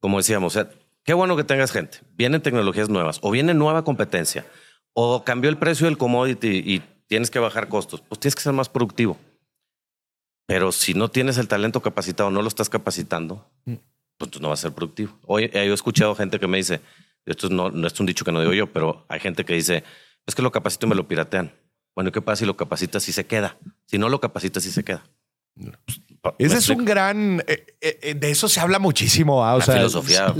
como 0.00 0.18
decíamos, 0.18 0.54
o 0.54 0.60
sea, 0.60 0.70
qué 1.02 1.14
bueno 1.14 1.34
que 1.36 1.44
tengas 1.44 1.72
gente. 1.72 1.98
Vienen 2.14 2.42
tecnologías 2.42 2.90
nuevas 2.90 3.18
o 3.22 3.30
viene 3.30 3.54
nueva 3.54 3.84
competencia 3.84 4.44
o 4.92 5.24
cambió 5.24 5.48
el 5.48 5.56
precio 5.56 5.86
del 5.86 5.96
commodity 5.96 6.62
y 6.64 6.82
tienes 7.06 7.30
que 7.30 7.38
bajar 7.38 7.68
costos. 7.68 8.02
Pues 8.06 8.20
tienes 8.20 8.34
que 8.34 8.42
ser 8.42 8.52
más 8.52 8.68
productivo. 8.68 9.16
Pero 10.50 10.72
si 10.72 10.94
no 10.94 11.08
tienes 11.08 11.38
el 11.38 11.46
talento 11.46 11.80
capacitado, 11.80 12.32
no 12.32 12.42
lo 12.42 12.48
estás 12.48 12.68
capacitando, 12.68 13.48
mm. 13.66 13.74
pues 14.18 14.40
no 14.40 14.48
va 14.48 14.54
a 14.54 14.56
ser 14.56 14.72
productivo. 14.72 15.16
Hoy 15.24 15.44
eh, 15.44 15.64
yo 15.64 15.70
he 15.70 15.74
escuchado 15.74 16.16
gente 16.16 16.40
que 16.40 16.48
me 16.48 16.56
dice, 16.56 16.80
esto 17.24 17.48
no, 17.50 17.70
no 17.70 17.86
es 17.86 18.00
un 18.00 18.06
dicho 18.06 18.24
que 18.24 18.32
no 18.32 18.40
digo 18.40 18.52
yo, 18.52 18.66
pero 18.72 19.06
hay 19.08 19.20
gente 19.20 19.44
que 19.44 19.54
dice, 19.54 19.84
es 20.26 20.34
que 20.34 20.42
lo 20.42 20.50
capacito 20.50 20.86
y 20.86 20.88
me 20.88 20.96
lo 20.96 21.06
piratean. 21.06 21.52
Bueno, 21.94 22.10
¿qué 22.10 22.20
pasa 22.20 22.40
si 22.40 22.46
lo 22.46 22.56
capacitas 22.56 23.08
y 23.08 23.12
se 23.12 23.26
queda? 23.26 23.58
Si 23.86 23.96
no 23.96 24.08
lo 24.08 24.20
capacitas 24.20 24.66
y 24.66 24.72
se 24.72 24.82
queda. 24.82 25.04
Ese 26.36 26.56
es 26.56 26.68
un 26.68 26.84
gran. 26.84 27.44
Eh, 27.46 27.78
eh, 27.80 28.14
de 28.14 28.30
eso 28.32 28.48
se 28.48 28.58
habla 28.58 28.80
muchísimo. 28.80 29.44
Ah, 29.44 29.54
o 29.54 29.60
sea, 29.60 29.76
filosofía 29.76 30.34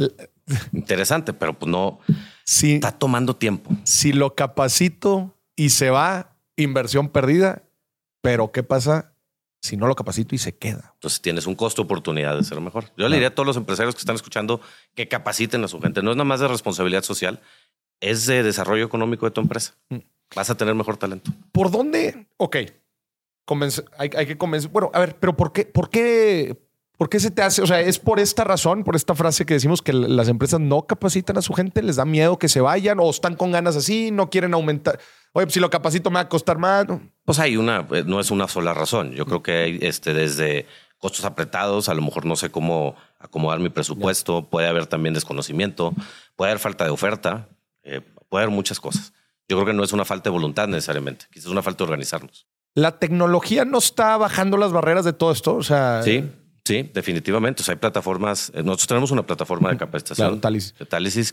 interesante, 0.73 1.33
pero 1.33 1.57
pues 1.57 1.70
no. 1.70 2.01
está 2.44 2.90
tomando 2.90 3.37
tiempo. 3.37 3.70
Si 3.85 4.12
lo 4.12 4.35
capacito 4.35 5.38
y 5.55 5.70
se 5.70 5.90
va, 5.90 6.37
inversión 6.57 7.11
perdida. 7.11 7.62
Pero 8.23 8.51
¿qué 8.51 8.64
pasa 8.64 9.11
si 9.61 9.77
no 9.77 9.87
lo 9.87 9.94
capacito 9.94 10.35
y 10.35 10.38
se 10.38 10.57
queda? 10.57 10.92
Entonces 10.94 11.20
tienes 11.20 11.46
un 11.46 11.55
costo 11.55 11.83
oportunidad 11.83 12.37
de 12.37 12.44
ser 12.44 12.61
mejor. 12.61 12.87
Yo 12.96 13.09
le 13.09 13.16
diría 13.16 13.29
a 13.29 13.35
todos 13.35 13.46
los 13.46 13.57
empresarios 13.57 13.94
que 13.94 14.01
están 14.01 14.16
escuchando 14.16 14.61
que 14.94 15.09
capaciten 15.09 15.62
a 15.64 15.68
su 15.68 15.81
gente. 15.81 16.03
No 16.03 16.11
es 16.11 16.16
nada 16.16 16.25
más 16.25 16.40
de 16.40 16.49
responsabilidad 16.49 17.03
social, 17.03 17.40
es 18.01 18.27
de 18.27 18.42
desarrollo 18.42 18.85
económico 18.85 19.27
de 19.27 19.33
tu 19.33 19.40
empresa. 19.40 19.75
Mm. 19.88 19.99
Vas 20.35 20.51
a 20.51 20.57
tener 20.57 20.75
mejor 20.75 20.96
talento. 20.96 21.33
¿Por 21.53 21.70
dónde? 21.70 22.29
Ok, 22.37 22.57
hay, 23.99 24.27
que 24.27 24.38
convencer. 24.38 24.70
Bueno, 24.70 24.90
a 24.94 25.01
ver, 25.01 25.16
pero 25.18 25.37
¿por 25.37 25.53
qué, 25.53 25.64
por 25.64 25.90
qué, 25.90 26.57
por 27.01 27.09
qué 27.09 27.19
se 27.19 27.31
te 27.31 27.41
hace? 27.41 27.63
O 27.63 27.67
sea, 27.67 27.81
es 27.81 27.99
por 27.99 28.21
esta 28.21 28.45
razón, 28.45 28.85
por 28.85 28.95
esta 28.95 29.15
frase 29.15 29.47
que 29.47 29.55
decimos 29.55 29.81
que 29.81 29.95
las 29.95 30.29
empresas 30.29 30.61
no 30.61 30.83
capacitan 30.83 31.39
a 31.39 31.41
su 31.41 31.55
gente, 31.55 31.83
les 31.83 31.97
da 31.97 32.05
miedo 32.05 32.39
que 32.39 32.47
se 32.47 32.61
vayan 32.61 33.01
o 33.01 33.09
están 33.09 33.37
con 33.37 33.53
ganas 33.53 33.75
así, 33.75 34.11
no 34.11 34.29
quieren 34.29 34.53
aumentar. 34.53 35.01
Oye, 35.33 35.47
pues 35.47 35.55
si 35.55 35.61
lo 35.61 35.71
capacito 35.71 36.11
me 36.11 36.17
va 36.17 36.21
a 36.21 36.29
costar 36.29 36.59
más. 36.59 36.85
Pues 37.25 37.39
hay 37.39 37.57
una, 37.57 37.89
eh, 37.93 38.05
no 38.07 38.21
es 38.21 38.31
una 38.31 38.49
sola 38.49 38.75
razón. 38.75 39.13
Yo 39.13 39.25
creo 39.25 39.43
que 39.43 39.53
hay 39.53 39.79
este, 39.81 40.13
desde 40.13 40.67
costos 40.99 41.25
apretados, 41.25 41.89
a 41.89 41.95
lo 41.95 42.03
mejor 42.03 42.27
no 42.27 42.37
sé 42.37 42.51
cómo 42.51 42.97
acomodar 43.19 43.61
mi 43.61 43.71
presupuesto, 43.71 44.51
puede 44.51 44.69
haber 44.69 44.85
también 44.85 45.15
desconocimiento, 45.15 45.95
puede 46.37 46.51
haber 46.51 46.61
falta 46.61 46.85
de 46.85 46.91
oferta, 46.91 47.49
eh, 47.83 48.03
puede 48.29 48.45
haber 48.45 48.55
muchas 48.55 48.79
cosas. 48.79 49.15
Yo 49.49 49.57
creo 49.57 49.65
que 49.65 49.73
no 49.73 49.85
es 49.85 49.95
una 49.95 50.05
falta 50.05 50.25
de 50.25 50.35
voluntad 50.35 50.69
necesariamente, 50.69 51.25
quizás 51.31 51.47
es 51.47 51.51
una 51.51 51.63
falta 51.63 51.79
de 51.79 51.85
organizarnos. 51.85 52.47
La 52.75 52.99
tecnología 52.99 53.65
no 53.65 53.79
está 53.79 54.19
bajando 54.19 54.59
las 54.59 54.71
barreras 54.71 55.07
de 55.07 55.13
todo 55.13 55.33
esto. 55.33 55.57
O 55.57 55.63
sea, 55.63 56.03
sí, 56.05 56.31
sí, 56.64 56.90
definitivamente. 56.92 57.62
O 57.62 57.64
sea, 57.64 57.75
hay 57.75 57.79
plataformas. 57.79 58.51
Eh, 58.55 58.62
nosotros 58.62 58.87
tenemos 58.88 59.11
una 59.11 59.27
plataforma 59.27 59.70
de 59.70 59.77
capacitación. 59.77 60.40
Claro, 60.40 60.59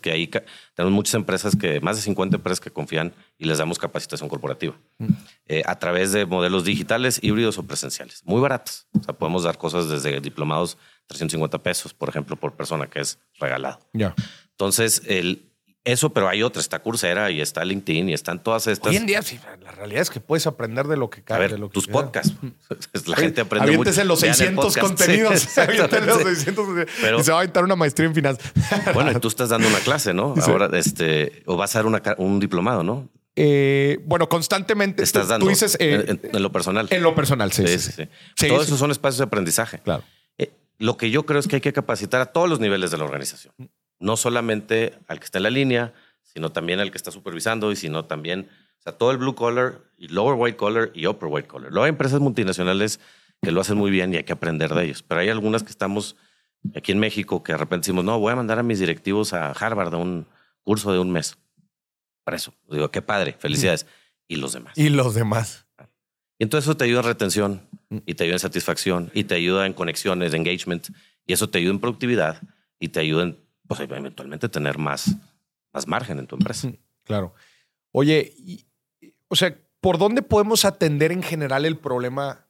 que 0.02 0.12
ahí 0.12 0.28
tenemos 0.74 0.94
muchas 0.94 1.16
empresas 1.16 1.56
que, 1.56 1.80
más 1.82 1.96
de 1.96 2.02
50 2.04 2.38
empresas 2.38 2.60
que 2.60 2.72
confían 2.72 3.14
y 3.38 3.46
les 3.46 3.58
damos 3.58 3.80
capacitación 3.80 4.30
corporativa 4.30 4.76
mm. 4.98 5.06
eh, 5.48 5.64
a 5.66 5.78
través 5.80 6.12
de 6.12 6.26
modelos 6.26 6.64
digitales, 6.64 7.20
híbridos 7.22 7.58
o 7.58 7.64
presenciales. 7.64 8.22
Muy 8.26 8.42
baratos. 8.42 8.88
O 9.00 9.04
sea, 9.04 9.14
podemos 9.14 9.44
dar 9.44 9.58
cosas 9.58 9.90
desde 9.90 10.20
diplomados 10.22 10.78
350 11.08 11.58
pesos, 11.64 11.94
por 11.94 12.10
ejemplo, 12.10 12.36
por 12.36 12.56
persona, 12.56 12.88
que 12.88 13.00
es 13.00 13.20
regalado. 13.40 13.80
Ya. 13.94 14.14
Entonces, 14.52 15.04
el, 15.06 15.47
eso, 15.88 16.10
pero 16.12 16.28
hay 16.28 16.44
otra, 16.44 16.62
está 16.62 16.80
Coursera 16.80 17.32
y 17.32 17.42
está 17.42 17.64
LinkedIn 17.64 18.10
y 18.10 18.14
están 18.14 18.44
todas 18.44 18.68
estas. 18.68 18.90
Hoy 18.90 18.98
en 18.98 19.06
día, 19.06 19.22
sí, 19.22 19.40
la 19.62 19.72
realidad 19.72 20.02
es 20.02 20.10
que 20.10 20.20
puedes 20.20 20.46
aprender 20.46 20.88
de 20.88 20.98
lo 20.98 21.10
que 21.10 21.24
cae. 21.24 21.38
A 21.38 21.40
ver, 21.40 21.60
lo 21.60 21.70
tus 21.70 21.88
podcasts. 21.88 22.34
La 23.08 23.16
gente 23.16 23.42
aprende 23.42 23.78
mucho. 23.78 24.02
en 24.02 24.08
los 24.08 24.20
600 24.20 24.78
contenidos. 24.78 25.40
Sí, 25.40 25.62
en 25.62 26.06
los 26.06 26.22
600 26.22 26.68
pero, 27.02 27.20
y 27.20 27.24
se 27.24 27.32
va 27.32 27.38
a 27.38 27.42
aventar 27.42 27.64
una 27.64 27.76
maestría 27.76 28.08
en 28.08 28.16
finanzas. 28.16 28.52
Bueno, 28.94 29.12
y 29.12 29.16
tú 29.20 29.28
estás 29.28 29.50
dando 29.50 29.68
una 29.68 29.80
clase, 29.80 30.14
¿no? 30.14 30.34
Ahora, 30.46 30.70
este, 30.78 31.44
o 31.46 31.56
vas 31.58 31.76
a 31.76 31.84
dar 31.84 32.16
un 32.18 32.40
diplomado, 32.40 32.84
¿no? 32.84 33.10
Eh, 33.40 34.00
bueno, 34.04 34.28
constantemente. 34.28 35.04
Estás 35.04 35.28
dando. 35.28 35.46
Tú 35.46 35.50
dices. 35.52 35.78
Eh, 35.80 36.18
en, 36.34 36.42
lo 36.42 36.52
personal. 36.52 36.88
En 36.90 37.04
lo 37.04 37.14
personal, 37.14 37.52
sí. 37.52 37.68
Sí, 37.68 37.78
sí. 37.78 38.08
sí. 38.36 38.48
Todos 38.48 38.66
esos 38.66 38.80
son 38.80 38.90
espacios 38.90 39.20
de 39.20 39.26
aprendizaje. 39.26 39.80
Claro. 39.80 40.04
Eh, 40.40 40.52
lo 40.80 40.98
que 40.98 41.12
yo 41.12 41.26
creo 41.28 41.40
es 41.40 41.48
que 41.48 41.58
hay 41.58 41.62
que 41.62 41.72
capacitar 41.72 42.20
a 42.20 42.26
todos 42.26 42.50
los 42.50 42.60
niveles 42.60 42.90
de 42.90 42.98
la 42.98 43.04
organización. 43.04 43.54
No 44.00 44.18
solamente 44.18 44.94
al 45.08 45.20
que 45.20 45.26
está 45.26 45.40
en 45.40 45.44
la 45.44 45.50
línea, 45.50 45.94
sino 46.24 46.52
también 46.52 46.80
al 46.80 46.92
que 46.92 46.98
está 46.98 47.12
supervisando 47.12 47.72
y 47.72 47.76
sino 47.76 48.06
también, 48.06 48.50
o 48.80 48.82
sea, 48.82 48.94
todo 48.94 49.12
el 49.12 49.18
blue 49.18 49.36
collar 49.36 49.82
y 49.98 50.08
lower 50.08 50.36
white 50.38 50.58
collar 50.58 50.92
y 50.94 51.08
upper 51.08 51.30
white 51.30 51.48
collar. 51.48 51.72
Luego 51.72 51.86
hay 51.86 51.90
empresas 51.90 52.20
multinacionales 52.20 53.00
que 53.42 53.52
lo 53.52 53.62
hacen 53.62 53.78
muy 53.78 53.92
bien 53.92 54.14
y 54.14 54.18
hay 54.18 54.24
que 54.24 54.34
aprender 54.34 54.74
de 54.74 54.86
ellos, 54.86 55.04
pero 55.04 55.22
hay 55.22 55.30
algunas 55.30 55.64
que 55.64 55.70
estamos 55.70 56.16
aquí 56.76 56.92
en 56.92 57.00
México 57.00 57.44
que 57.44 57.54
de 57.54 57.58
repente 57.58 57.86
decimos, 57.86 58.04
no, 58.04 58.20
voy 58.20 58.34
a 58.34 58.36
mandar 58.36 58.60
a 58.60 58.64
mis 58.64 58.80
directivos 58.80 59.34
a 59.34 59.52
Harvard 59.52 59.94
a 59.94 59.98
un 59.98 60.28
curso 60.62 60.92
de 60.92 61.00
un 61.00 61.12
mes. 61.12 61.38
Para 62.24 62.38
eso, 62.38 62.54
digo, 62.70 62.92
qué 62.92 63.02
padre, 63.02 63.36
felicidades. 63.40 63.86
Y 64.28 64.36
los 64.36 64.54
demás. 64.54 64.78
Y 64.78 64.90
los 64.90 65.16
demás. 65.16 65.66
Y 66.40 66.44
entonces 66.44 66.68
eso 66.68 66.78
te 66.78 66.84
ayuda 66.84 67.00
en 67.00 67.06
retención 67.06 67.70
y 68.06 68.14
te 68.14 68.26
ayuda 68.26 68.36
en 68.36 68.40
satisfacción 68.40 69.12
y 69.14 69.24
te 69.24 69.36
ayuda 69.36 69.66
en 69.66 69.74
conexiones, 69.74 70.34
engagement 70.34 70.90
y 71.26 71.34
eso 71.34 71.50
te 71.50 71.58
ayuda 71.58 71.72
en 71.72 71.80
productividad 71.80 72.42
y 72.80 72.90
te 72.90 73.00
ayuda 73.00 73.24
en, 73.24 73.47
pues, 73.68 73.80
eventualmente 73.80 74.50
tener 74.50 74.78
más 74.78 75.16
más 75.74 75.88
margen 75.88 76.20
en 76.20 76.28
tu 76.28 76.36
empresa. 76.36 76.72
Claro. 77.04 77.34
Oye, 77.92 78.34
o 79.28 79.36
sea, 79.36 79.58
¿por 79.80 79.98
dónde 79.98 80.22
podemos 80.22 80.66
atender 80.66 81.12
en 81.12 81.24
general 81.24 81.66
el 81.66 81.78
problema 81.78 82.48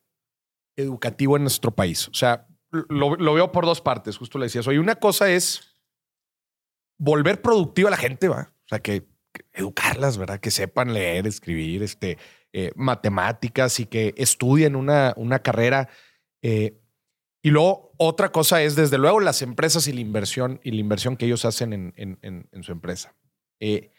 educativo 0.76 1.36
en 1.36 1.44
nuestro 1.44 1.72
país? 1.72 2.08
O 2.08 2.14
sea, 2.14 2.48
lo, 2.72 3.34
veo 3.34 3.52
por 3.52 3.66
dos 3.66 3.82
partes, 3.82 4.18
justo 4.18 4.40
le 4.40 4.46
decías. 4.46 4.68
Oye, 4.68 4.80
una 4.80 4.96
cosa 4.96 5.30
es 5.30 5.76
volver 6.98 7.42
productiva 7.42 7.90
a 7.90 7.92
la 7.92 7.98
gente, 7.98 8.28
¿va? 8.28 8.54
O 8.66 8.68
sea, 8.68 8.80
que, 8.80 9.08
educarlas, 9.54 10.18
¿verdad? 10.18 10.40
Que 10.40 10.52
sepan 10.52 10.94
leer, 10.94 11.28
escribir, 11.28 11.84
este, 11.84 12.18
eh, 12.54 12.72
matemáticas 12.76 13.80
y 13.80 13.86
que 13.86 14.14
estudien 14.18 14.76
una, 14.76 15.14
una 15.16 15.40
carrera. 15.40 15.90
Eh, 16.42 16.82
y 17.48 17.50
luego 17.50 17.94
otra 17.96 18.34
cosa 18.34 18.62
es, 18.62 18.76
desde 18.76 18.98
luego, 18.98 19.22
las 19.22 19.42
empresas 19.42 19.88
y 19.88 19.94
la 19.94 20.02
inversión 20.02 20.60
y 20.66 20.72
la 20.72 20.82
inversión 20.82 21.16
que 21.16 21.28
ellos 21.28 21.46
hacen 21.46 21.94
en, 21.96 22.64
su 22.64 22.74
empresa. 22.74 23.16
Eh, 23.62 23.94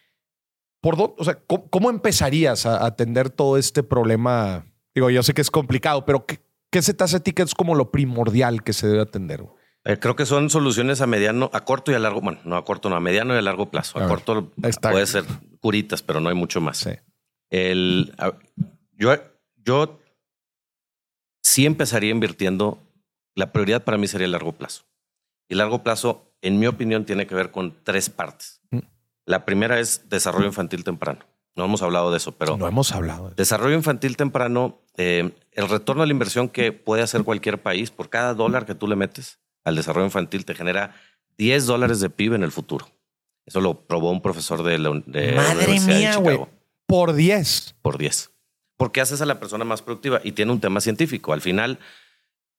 ¿por 0.82 0.96
o 1.00 1.24
sea, 1.24 1.38
¿cómo, 1.46 1.88
empezarías 1.88 2.66
a 2.66 2.84
atender 2.84 3.30
todo 3.30 3.56
este 3.56 3.82
problema? 3.82 4.66
Digo, 4.94 5.08
yo 5.08 5.22
sé 5.22 5.32
que 5.32 5.40
es 5.40 5.50
complicado, 5.50 6.04
pero 6.04 6.26
¿qué, 6.26 6.82
se 6.82 6.92
te 6.92 7.04
hace 7.04 7.16
a 7.16 7.20
ti 7.20 7.32
que 7.32 7.40
es 7.40 7.54
como 7.54 7.74
lo 7.74 7.90
primordial 7.90 8.62
que 8.62 8.74
se 8.74 8.86
debe 8.86 9.00
atender? 9.00 9.42
Eh, 9.84 9.98
creo 9.98 10.14
que 10.14 10.26
son 10.26 10.50
soluciones 10.50 11.00
a 11.00 11.06
mediano, 11.06 11.48
a 11.54 11.64
corto 11.64 11.90
y 11.90 11.94
a 11.94 11.98
largo, 11.98 12.20
bueno, 12.20 12.40
no 12.44 12.54
a 12.54 12.66
corto, 12.66 12.90
no, 12.90 12.96
a 12.96 13.00
mediano 13.00 13.34
y 13.34 13.38
a 13.38 13.42
largo 13.42 13.70
plazo. 13.70 13.98
A, 13.98 14.08
corto 14.08 14.52
puede 14.82 15.06
ser 15.06 15.24
curitas, 15.60 16.02
pero 16.02 16.20
no 16.20 16.28
hay 16.28 16.34
mucho 16.34 16.60
más. 16.60 16.86
El, 17.48 18.14
yo, 18.92 19.14
yo 19.56 19.98
sí 21.40 21.64
empezaría 21.64 22.10
invirtiendo 22.10 22.84
la 23.38 23.52
prioridad 23.52 23.84
para 23.84 23.98
mí 23.98 24.08
sería 24.08 24.24
el 24.24 24.32
largo 24.32 24.52
plazo. 24.52 24.82
Y 25.48 25.54
largo 25.54 25.84
plazo, 25.84 26.34
en 26.42 26.58
mi 26.58 26.66
opinión, 26.66 27.04
tiene 27.04 27.28
que 27.28 27.36
ver 27.36 27.52
con 27.52 27.84
tres 27.84 28.10
partes. 28.10 28.60
Mm. 28.72 28.78
La 29.26 29.44
primera 29.44 29.78
es 29.78 30.08
desarrollo 30.08 30.46
infantil 30.46 30.82
temprano. 30.82 31.20
No 31.54 31.64
hemos 31.64 31.80
hablado 31.82 32.10
de 32.10 32.16
eso, 32.16 32.32
pero... 32.32 32.56
No 32.56 32.66
hemos 32.66 32.90
hablado. 32.90 33.30
Desarrollo 33.30 33.76
infantil 33.76 34.16
temprano, 34.16 34.80
eh, 34.96 35.30
el 35.52 35.68
retorno 35.68 36.02
a 36.02 36.06
la 36.06 36.12
inversión 36.12 36.48
que 36.48 36.72
puede 36.72 37.02
hacer 37.02 37.22
cualquier 37.22 37.62
país, 37.62 37.92
por 37.92 38.10
cada 38.10 38.34
dólar 38.34 38.66
que 38.66 38.74
tú 38.74 38.88
le 38.88 38.96
metes 38.96 39.38
al 39.64 39.76
desarrollo 39.76 40.06
infantil, 40.06 40.44
te 40.44 40.56
genera 40.56 40.96
10 41.36 41.66
dólares 41.66 42.00
de 42.00 42.10
PIB 42.10 42.34
en 42.34 42.42
el 42.42 42.50
futuro. 42.50 42.88
Eso 43.46 43.60
lo 43.60 43.86
probó 43.86 44.10
un 44.10 44.20
profesor 44.20 44.64
de 44.64 44.78
la, 44.78 45.00
de 45.06 45.32
Madre 45.32 45.78
mía, 45.78 46.16
güey. 46.16 46.40
Por 46.86 47.12
10. 47.12 47.76
Por 47.82 47.98
10. 47.98 48.32
Porque 48.76 49.00
haces 49.00 49.20
a 49.20 49.26
la 49.26 49.38
persona 49.38 49.64
más 49.64 49.82
productiva 49.82 50.20
y 50.24 50.32
tiene 50.32 50.50
un 50.50 50.60
tema 50.60 50.80
científico. 50.80 51.32
Al 51.32 51.40
final, 51.40 51.78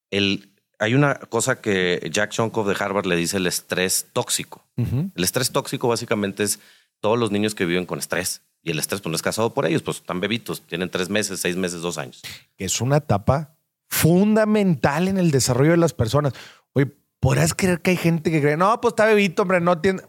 el, 0.09 0.55
hay 0.79 0.95
una 0.95 1.15
cosa 1.15 1.61
que 1.61 2.09
Jack 2.11 2.31
Shonkoff 2.31 2.67
de 2.67 2.75
Harvard 2.79 3.05
le 3.05 3.15
dice 3.15 3.37
el 3.37 3.47
estrés 3.47 4.07
tóxico. 4.13 4.65
El 4.77 5.23
estrés 5.23 5.51
tóxico 5.51 5.89
básicamente 5.89 6.43
es 6.43 6.59
todos 7.01 7.19
los 7.19 7.31
niños 7.31 7.53
que 7.53 7.65
viven 7.65 7.85
con 7.85 7.99
estrés. 7.99 8.43
Y 8.63 8.71
el 8.71 8.79
estrés 8.79 9.01
pues, 9.01 9.11
no 9.11 9.15
es 9.15 9.21
casado 9.21 9.53
por 9.53 9.65
ellos, 9.65 9.81
pues 9.81 9.97
están 9.97 10.19
bebitos, 10.19 10.61
tienen 10.61 10.89
tres 10.89 11.09
meses, 11.09 11.39
seis 11.39 11.55
meses, 11.55 11.81
dos 11.81 11.97
años. 11.97 12.21
Es 12.57 12.81
una 12.81 12.97
etapa 12.97 13.55
fundamental 13.87 15.07
en 15.07 15.17
el 15.17 15.31
desarrollo 15.31 15.71
de 15.71 15.77
las 15.77 15.93
personas. 15.93 16.33
Oye, 16.73 16.87
¿podrás 17.19 17.53
creer 17.53 17.81
que 17.81 17.91
hay 17.91 17.97
gente 17.97 18.31
que 18.31 18.41
cree, 18.41 18.57
no, 18.57 18.79
pues 18.81 18.93
está 18.93 19.05
bebito, 19.05 19.41
hombre, 19.43 19.59
no 19.61 19.79
tiene... 19.79 20.01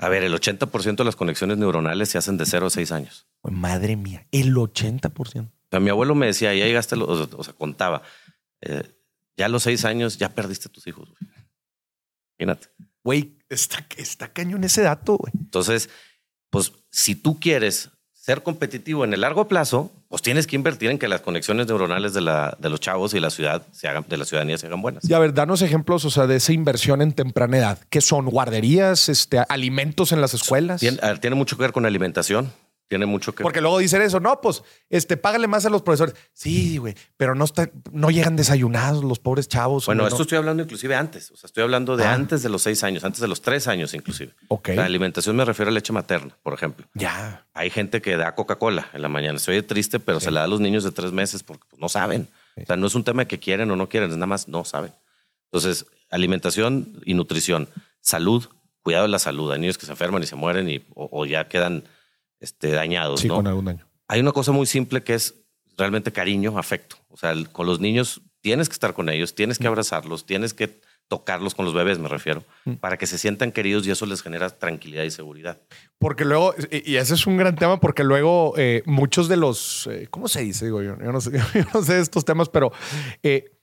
A 0.00 0.08
ver, 0.08 0.22
el 0.22 0.32
80% 0.32 0.96
de 0.96 1.04
las 1.04 1.16
conexiones 1.16 1.58
neuronales 1.58 2.08
se 2.10 2.18
hacen 2.18 2.36
de 2.36 2.46
0 2.46 2.66
a 2.66 2.70
6 2.70 2.92
años. 2.92 3.26
Madre 3.42 3.96
mía, 3.96 4.26
el 4.30 4.54
80%. 4.54 5.50
O 5.72 5.80
mi 5.80 5.90
abuelo 5.90 6.14
me 6.14 6.26
decía, 6.26 6.54
ya 6.54 6.66
llegaste, 6.66 6.94
o, 6.96 7.42
sea, 7.42 7.52
contaba, 7.54 8.02
eh, 8.60 8.82
ya 9.38 9.46
a 9.46 9.48
los 9.48 9.62
seis 9.62 9.84
años 9.84 10.18
ya 10.18 10.28
perdiste 10.28 10.68
a 10.68 10.72
tus 10.72 10.86
hijos. 10.86 11.08
Imagínate. 12.38 12.68
Güey, 13.04 13.38
está, 13.48 13.86
está 13.96 14.32
cañón 14.32 14.64
ese 14.64 14.82
dato, 14.82 15.16
güey. 15.16 15.32
Entonces, 15.38 15.88
pues 16.50 16.72
si 16.90 17.14
tú 17.14 17.38
quieres 17.40 17.90
ser 18.12 18.42
competitivo 18.42 19.04
en 19.04 19.14
el 19.14 19.22
largo 19.22 19.48
plazo, 19.48 19.90
pues 20.08 20.20
tienes 20.20 20.46
que 20.46 20.56
invertir 20.56 20.90
en 20.90 20.98
que 20.98 21.08
las 21.08 21.22
conexiones 21.22 21.66
neuronales 21.66 22.12
de, 22.12 22.20
la, 22.20 22.58
de 22.60 22.68
los 22.68 22.80
chavos 22.80 23.14
y 23.14 23.20
la 23.20 23.30
ciudad 23.30 23.66
se 23.72 23.88
hagan, 23.88 24.04
de 24.06 24.18
la 24.18 24.26
ciudadanía 24.26 24.58
se 24.58 24.66
hagan 24.66 24.82
buenas. 24.82 25.08
Y 25.08 25.14
a 25.14 25.18
ver, 25.18 25.32
danos 25.32 25.62
ejemplos, 25.62 26.04
o 26.04 26.10
sea, 26.10 26.26
de 26.26 26.36
esa 26.36 26.52
inversión 26.52 27.00
en 27.00 27.12
temprana 27.12 27.56
edad. 27.56 27.78
¿Qué 27.88 28.02
son? 28.02 28.26
¿Guarderías? 28.26 29.08
Este, 29.08 29.38
¿Alimentos 29.48 30.12
en 30.12 30.20
las 30.20 30.34
escuelas? 30.34 30.80
Tiene, 30.80 30.98
tiene 31.20 31.36
mucho 31.36 31.56
que 31.56 31.62
ver 31.62 31.72
con 31.72 31.86
alimentación. 31.86 32.52
Tiene 32.88 33.04
mucho 33.04 33.34
que 33.34 33.42
Porque 33.42 33.60
luego 33.60 33.78
dicen 33.78 34.00
eso, 34.00 34.18
no, 34.18 34.40
pues, 34.40 34.62
este, 34.88 35.18
págale 35.18 35.46
más 35.46 35.66
a 35.66 35.70
los 35.70 35.82
profesores. 35.82 36.14
Sí, 36.32 36.78
güey, 36.78 36.94
pero 37.18 37.34
no 37.34 37.44
está, 37.44 37.70
no 37.92 38.10
llegan 38.10 38.34
desayunados 38.34 39.04
los 39.04 39.18
pobres 39.18 39.46
chavos. 39.46 39.84
Bueno, 39.84 40.04
esto 40.04 40.16
no. 40.16 40.22
estoy 40.22 40.38
hablando 40.38 40.62
inclusive 40.62 40.94
antes. 40.96 41.30
O 41.30 41.36
sea, 41.36 41.48
estoy 41.48 41.62
hablando 41.64 41.96
de 41.98 42.04
Ah. 42.04 42.14
antes 42.14 42.42
de 42.42 42.48
los 42.48 42.62
seis 42.62 42.82
años, 42.84 43.04
antes 43.04 43.20
de 43.20 43.28
los 43.28 43.42
tres 43.42 43.68
años 43.68 43.92
inclusive. 43.92 44.32
Ok. 44.48 44.70
La 44.70 44.86
alimentación 44.86 45.36
me 45.36 45.44
refiero 45.44 45.70
a 45.70 45.74
leche 45.74 45.92
materna, 45.92 46.34
por 46.42 46.54
ejemplo. 46.54 46.86
Ya. 46.94 47.46
Hay 47.52 47.68
gente 47.68 48.00
que 48.00 48.16
da 48.16 48.34
Coca-Cola 48.34 48.88
en 48.94 49.02
la 49.02 49.08
mañana. 49.08 49.38
Se 49.38 49.50
oye 49.50 49.62
triste, 49.62 50.00
pero 50.00 50.18
se 50.18 50.30
la 50.30 50.40
da 50.40 50.44
a 50.46 50.48
los 50.48 50.60
niños 50.60 50.82
de 50.82 50.90
tres 50.90 51.12
meses 51.12 51.42
porque 51.42 51.64
pues, 51.68 51.80
no 51.80 51.90
saben. 51.90 52.28
Sí. 52.54 52.62
O 52.62 52.66
sea, 52.66 52.76
no 52.76 52.86
es 52.86 52.94
un 52.94 53.04
tema 53.04 53.26
que 53.26 53.38
quieren 53.38 53.70
o 53.70 53.76
no 53.76 53.88
quieren, 53.90 54.08
es 54.10 54.16
nada 54.16 54.26
más 54.26 54.48
no 54.48 54.64
saben. 54.64 54.92
Entonces, 55.52 55.84
alimentación 56.10 57.00
y 57.04 57.12
nutrición, 57.14 57.68
salud, 58.00 58.46
cuidado 58.82 59.04
de 59.04 59.10
la 59.10 59.18
salud. 59.18 59.52
Hay 59.52 59.58
niños 59.60 59.76
que 59.78 59.86
se 59.86 59.92
enferman 59.92 60.22
y 60.22 60.26
se 60.26 60.36
mueren 60.36 60.68
y, 60.70 60.78
o, 60.94 61.08
o 61.12 61.26
ya 61.26 61.48
quedan 61.48 61.84
este, 62.40 62.70
dañados. 62.72 63.20
Sí, 63.20 63.28
¿no? 63.28 63.36
con 63.36 63.46
algún 63.46 63.64
daño. 63.64 63.86
Hay 64.08 64.20
una 64.20 64.32
cosa 64.32 64.52
muy 64.52 64.66
simple 64.66 65.02
que 65.02 65.14
es 65.14 65.34
realmente 65.76 66.12
cariño, 66.12 66.58
afecto. 66.58 66.96
O 67.08 67.16
sea, 67.16 67.30
el- 67.32 67.50
con 67.50 67.66
los 67.66 67.80
niños 67.80 68.20
tienes 68.40 68.68
que 68.68 68.72
estar 68.74 68.94
con 68.94 69.08
ellos, 69.08 69.34
tienes 69.34 69.58
que 69.58 69.66
abrazarlos, 69.66 70.24
tienes 70.26 70.54
que 70.54 70.80
tocarlos 71.08 71.54
con 71.54 71.64
los 71.64 71.72
bebés, 71.74 71.98
me 71.98 72.08
refiero, 72.08 72.44
Mm. 72.66 72.74
para 72.74 72.98
que 72.98 73.06
se 73.06 73.16
sientan 73.16 73.50
queridos 73.50 73.86
y 73.86 73.90
eso 73.90 74.04
les 74.04 74.22
genera 74.22 74.50
tranquilidad 74.50 75.04
y 75.04 75.10
seguridad. 75.10 75.58
Porque 75.98 76.24
luego, 76.26 76.54
y 76.70 76.96
ese 76.96 77.14
es 77.14 77.26
un 77.26 77.38
gran 77.38 77.56
tema, 77.56 77.80
porque 77.80 78.04
luego 78.04 78.52
eh, 78.58 78.82
muchos 78.84 79.26
de 79.28 79.36
los, 79.38 79.86
eh, 79.90 80.06
¿cómo 80.10 80.28
se 80.28 80.42
dice? 80.42 80.66
Digo, 80.66 80.82
yo, 80.82 80.98
yo 80.98 81.10
no 81.12 81.20
sé, 81.22 81.30
yo 81.54 81.64
no 81.72 81.82
sé 81.82 81.98
estos 82.00 82.24
temas, 82.26 82.48
pero 82.50 82.72
eh, 83.22 83.57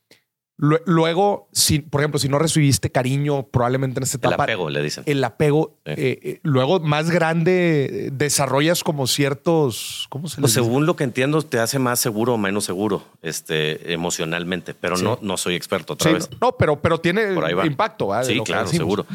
luego, 0.58 1.50
si, 1.52 1.80
por 1.80 2.02
ejemplo, 2.02 2.18
si 2.20 2.30
no 2.30 2.40
recibiste 2.40 2.90
cariño 2.90 3.44
probablemente 3.48 4.00
en 4.00 4.04
esta 4.04 4.18
El 4.18 4.28
etapa, 4.34 4.44
apego, 4.44 4.70
le 4.70 4.82
dicen. 4.82 5.04
el 5.06 5.24
apego, 5.24 5.78
Sí. 5.86 5.92
eh, 5.98 6.20
eh, 6.24 6.40
luego 6.44 6.80
más 6.80 7.10
grande, 7.12 8.10
desarrollas 8.14 8.84
como 8.84 9.06
ciertos, 9.08 10.08
¿cómo 10.10 10.28
se 10.30 10.40
Pues 10.40 10.54
dice? 10.54 10.64
según 10.64 10.86
lo 10.86 10.96
que 10.96 11.04
entiendo, 11.04 11.42
te 11.42 11.60
hace 11.60 11.78
más 11.80 12.00
seguro 12.00 12.36
o 12.36 12.38
menos 12.38 12.64
seguro 12.64 13.04
este, 13.22 13.92
emocionalmente, 13.94 14.74
pero 14.74 14.96
Sí. 14.98 15.04
no, 15.04 15.20
no 15.22 15.38
soy 15.38 15.56
experto 15.56 15.94
otra 15.94 16.10
Sí, 16.10 16.14
vez. 16.16 16.30
no, 16.40 16.54
pero, 16.54 16.82
pero 16.82 17.00
tiene 17.00 17.34
va. 17.34 17.66
impacto. 17.66 18.10
Sí, 18.24 18.40
claro, 18.46 18.68
seguro. 18.68 19.06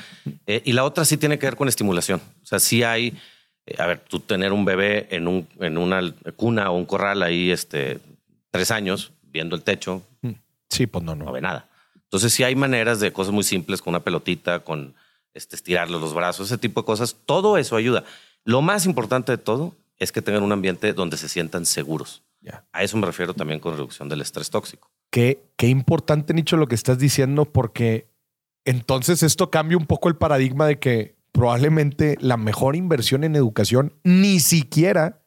Eh, 0.46 0.62
y 0.64 0.72
la 0.72 0.84
otra 0.84 1.04
sí 1.04 1.16
tiene 1.16 1.38
que 1.38 1.46
ver 1.46 1.56
con 1.56 1.68
estimulación. 1.68 2.20
O 2.42 2.46
sea, 2.46 2.58
sí 2.58 2.82
hay, 2.82 3.16
a 3.78 3.86
ver, 3.86 4.00
tú 4.08 4.20
tener 4.20 4.52
un 4.52 4.64
bebé 4.64 5.06
en, 5.10 5.26
un, 5.26 5.46
en 5.58 5.78
una 5.78 6.00
cuna 6.36 6.70
o 6.70 6.76
un 6.76 6.84
corral 6.84 7.22
ahí, 7.22 7.50
este, 7.50 7.98
tres 8.50 8.70
años, 8.70 9.12
viendo 9.32 9.56
el 9.56 9.62
techo, 9.62 10.02
Sí, 10.70 10.86
pues 10.86 11.04
no, 11.04 11.14
no 11.14 11.26
no. 11.26 11.32
ve 11.32 11.40
nada. 11.40 11.68
Entonces 11.94 12.32
sí 12.32 12.42
hay 12.42 12.56
maneras 12.56 13.00
de 13.00 13.12
cosas 13.12 13.32
muy 13.32 13.44
simples, 13.44 13.82
con 13.82 13.92
una 13.92 14.02
pelotita, 14.02 14.60
con 14.60 14.94
este, 15.34 15.56
estirarle 15.56 15.98
los 15.98 16.14
brazos, 16.14 16.48
ese 16.48 16.58
tipo 16.58 16.80
de 16.80 16.86
cosas. 16.86 17.16
Todo 17.26 17.58
eso 17.58 17.76
ayuda. 17.76 18.04
Lo 18.44 18.62
más 18.62 18.86
importante 18.86 19.32
de 19.32 19.38
todo 19.38 19.74
es 19.98 20.12
que 20.12 20.22
tengan 20.22 20.42
un 20.42 20.52
ambiente 20.52 20.92
donde 20.92 21.16
se 21.16 21.28
sientan 21.28 21.66
seguros. 21.66 22.22
A 22.72 22.82
eso 22.82 22.96
me 22.96 23.06
refiero 23.06 23.34
también 23.34 23.60
con 23.60 23.74
reducción 23.74 24.08
del 24.08 24.22
estrés 24.22 24.48
tóxico. 24.48 24.90
Qué, 25.10 25.42
qué 25.56 25.68
importante, 25.68 26.32
Nicho, 26.32 26.56
lo 26.56 26.66
que 26.66 26.74
estás 26.74 26.98
diciendo, 26.98 27.44
porque 27.44 28.08
entonces 28.64 29.22
esto 29.22 29.50
cambia 29.50 29.76
un 29.76 29.86
poco 29.86 30.08
el 30.08 30.16
paradigma 30.16 30.66
de 30.66 30.78
que 30.78 31.16
probablemente 31.32 32.16
la 32.20 32.36
mejor 32.36 32.76
inversión 32.76 33.24
en 33.24 33.36
educación 33.36 33.92
ni 34.04 34.40
siquiera 34.40 35.22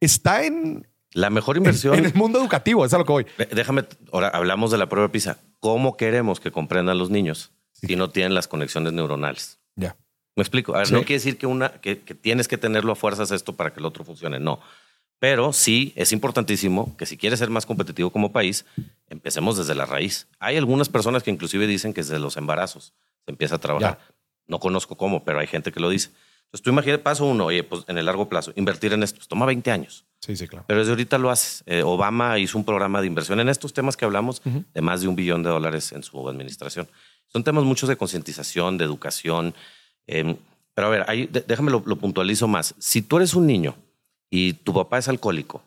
está 0.00 0.44
en, 0.44 0.86
La 1.12 1.30
mejor 1.30 1.56
inversión... 1.56 1.94
en 1.98 2.06
el 2.06 2.14
mundo 2.14 2.38
educativo. 2.38 2.84
Es 2.84 2.94
a 2.94 2.98
lo 2.98 3.04
que 3.04 3.12
voy. 3.12 3.26
Déjame, 3.50 3.84
ahora 4.12 4.28
hablamos 4.28 4.70
de 4.70 4.78
la 4.78 4.88
prueba 4.88 5.10
PISA. 5.10 5.38
¿Cómo 5.58 5.96
queremos 5.96 6.40
que 6.40 6.50
comprendan 6.52 6.98
los 6.98 7.10
niños 7.10 7.52
si 7.72 7.96
no 7.96 8.10
tienen 8.10 8.34
las 8.34 8.46
conexiones 8.48 8.92
neuronales? 8.92 9.58
Ya. 9.76 9.96
Me 10.36 10.42
explico. 10.42 10.74
A 10.74 10.78
ver, 10.78 10.86
Sí. 10.86 10.92
no 10.94 11.00
quiere 11.00 11.14
decir 11.14 11.36
que, 11.38 11.46
una, 11.46 11.70
que, 11.80 12.00
que 12.02 12.14
tienes 12.14 12.46
que 12.48 12.58
tenerlo 12.58 12.92
a 12.92 12.96
fuerzas 12.96 13.30
esto 13.32 13.54
para 13.54 13.72
que 13.72 13.80
el 13.80 13.86
otro 13.86 14.04
funcione. 14.04 14.38
No. 14.38 14.60
Pero 15.18 15.52
sí 15.52 15.92
es 15.96 16.12
importantísimo 16.12 16.96
que 16.96 17.04
si 17.04 17.18
quieres 17.18 17.40
ser 17.40 17.50
más 17.50 17.66
competitivo 17.66 18.10
como 18.10 18.32
país, 18.32 18.64
empecemos 19.08 19.58
desde 19.58 19.74
la 19.74 19.84
raíz. 19.84 20.28
Hay 20.38 20.56
algunas 20.56 20.88
personas 20.88 21.22
que 21.22 21.30
inclusive 21.30 21.66
dicen 21.66 21.92
que 21.92 22.00
desde 22.02 22.18
los 22.18 22.36
embarazos 22.38 22.94
se 23.26 23.30
empieza 23.30 23.56
a 23.56 23.58
trabajar. 23.58 23.98
No 24.46 24.60
conozco 24.60 24.96
cómo, 24.96 25.22
pero 25.24 25.40
hay 25.40 25.46
gente 25.46 25.72
que 25.72 25.80
lo 25.80 25.90
dice. 25.90 26.10
Entonces 26.50 26.64
tú 26.64 26.70
imagínate, 26.70 27.00
paso 27.02 27.24
uno, 27.26 27.46
oye, 27.46 27.62
pues 27.62 27.84
en 27.86 27.96
el 27.96 28.06
largo 28.06 28.28
plazo, 28.28 28.52
invertir 28.56 28.92
en 28.92 29.04
esto, 29.04 29.24
toma 29.28 29.46
20 29.46 29.70
años. 29.70 30.04
Sí, 30.20 30.34
sí, 30.36 30.48
claro. 30.48 30.64
Pero 30.66 30.80
desde 30.80 30.90
ahorita 30.90 31.16
lo 31.16 31.30
haces. 31.30 31.62
Eh, 31.66 31.82
Obama 31.84 32.38
hizo 32.40 32.58
un 32.58 32.64
programa 32.64 33.00
de 33.00 33.06
inversión 33.06 33.38
en 33.38 33.48
estos 33.48 33.72
temas 33.72 33.96
que 33.96 34.04
hablamos 34.04 34.42
de 34.44 34.80
más 34.82 35.00
de 35.00 35.08
un 35.08 35.14
billón 35.14 35.44
de 35.44 35.48
dólares 35.50 35.92
en 35.92 36.02
su 36.02 36.28
administración. 36.28 36.88
Son 37.28 37.44
temas 37.44 37.62
muchos 37.62 37.88
de 37.88 37.96
concientización, 37.96 38.78
de 38.78 38.84
educación. 38.84 39.54
eh, 40.06 40.36
pero 40.74 40.86
a 40.86 40.90
ver, 40.90 41.04
ahí, 41.08 41.26
déjame 41.26 41.70
lo, 41.70 41.82
lo 41.84 41.96
puntualizo 41.96 42.48
más. 42.48 42.74
Si 42.78 43.02
tú 43.02 43.16
eres 43.18 43.34
un 43.34 43.46
niño 43.46 43.76
y 44.30 44.54
tu 44.54 44.72
papá 44.72 44.98
es 44.98 45.08
alcohólico 45.08 45.62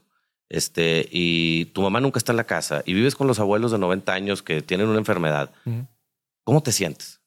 este, 0.49 1.07
y 1.11 1.65
tu 1.65 1.81
mamá 1.81 1.99
nunca 1.99 2.17
está 2.19 2.31
en 2.31 2.37
la 2.37 2.43
casa 2.45 2.83
y 2.85 2.93
vives 2.93 3.15
con 3.15 3.27
los 3.27 3.39
abuelos 3.39 3.71
de 3.71 3.77
90 3.79 4.13
años 4.13 4.43
que 4.43 4.61
tienen 4.61 4.87
una 4.87 4.99
enfermedad. 4.99 5.51
¿cómo 6.43 6.61
te 6.61 6.71
sientes? 6.71 7.21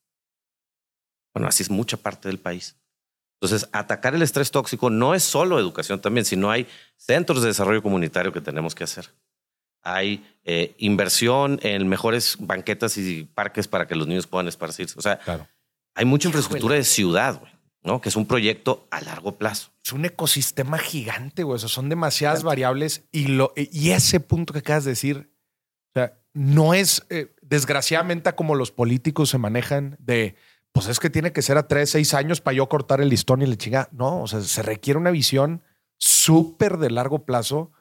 Bueno, 1.34 1.48
así 1.48 1.62
es 1.62 1.70
mucha 1.70 1.96
parte 1.96 2.28
del 2.28 2.38
país. 2.38 2.76
Entonces, 3.40 3.68
atacar 3.72 4.14
el 4.14 4.22
estrés 4.22 4.50
tóxico 4.50 4.88
no 4.90 5.14
es 5.14 5.22
solo 5.22 5.58
educación 5.58 6.00
también, 6.00 6.24
sino 6.24 6.50
hay 6.50 6.66
centros 6.96 7.42
de 7.42 7.48
desarrollo 7.48 7.82
comunitario 7.82 8.32
que 8.32 8.40
tenemos 8.40 8.74
que 8.74 8.84
hacer. 8.84 9.10
Hay 9.82 10.26
eh, 10.44 10.74
inversión 10.78 11.60
en 11.62 11.86
mejores 11.86 12.36
banquetas 12.40 12.96
y 12.96 13.24
parques 13.24 13.68
para 13.68 13.86
que 13.86 13.94
los 13.94 14.08
niños 14.08 14.26
puedan 14.26 14.48
esparcirse. 14.48 14.98
O 14.98 15.02
sea, 15.02 15.18
Claro. 15.18 15.46
hay 15.94 16.04
mucha 16.04 16.28
infraestructura 16.28 16.74
de 16.74 16.82
ciudad, 16.84 17.38
güey, 17.38 17.52
¿no? 17.84 18.00
Que 18.00 18.08
es 18.08 18.16
un 18.16 18.26
proyecto 18.26 18.88
a 18.90 19.00
largo 19.02 19.36
plazo. 19.36 19.70
Es 19.84 19.92
un 19.92 20.04
ecosistema 20.04 20.78
gigante, 20.78 21.42
güey. 21.44 21.56
O 21.56 21.58
sea, 21.58 21.68
son 21.68 21.88
demasiadas 21.88 22.42
variables 22.42 23.04
y, 23.12 23.28
lo, 23.28 23.52
y 23.54 23.90
ese 23.90 24.18
punto 24.18 24.52
que 24.52 24.58
acabas 24.60 24.84
de 24.84 24.92
decir, 24.92 25.30
o 25.90 25.92
sea, 26.00 26.18
no 26.32 26.74
es 26.74 27.06
eh, 27.10 27.36
desgraciadamente 27.42 28.32
como 28.34 28.54
los 28.56 28.72
políticos 28.72 29.28
se 29.30 29.38
manejan 29.38 29.96
de, 30.00 30.36
pues 30.76 30.88
es 30.88 31.00
que 31.00 31.08
tiene 31.08 31.32
que 31.32 31.40
ser 31.40 31.56
a 31.56 31.66
tres, 31.66 31.88
seis 31.88 32.12
años 32.12 32.42
para 32.42 32.54
yo 32.54 32.68
cortar 32.68 33.00
el 33.00 33.08
listón 33.08 33.40
y 33.40 33.46
le 33.46 33.56
chinga. 33.56 33.88
No, 33.92 34.20
o 34.20 34.26
sea, 34.26 34.42
se 34.42 34.62
requiere 34.62 35.00
una 35.00 35.10
visión 35.10 35.62
súper 35.96 36.76
de 36.76 36.90
largo 36.90 37.24
plazo 37.24 37.72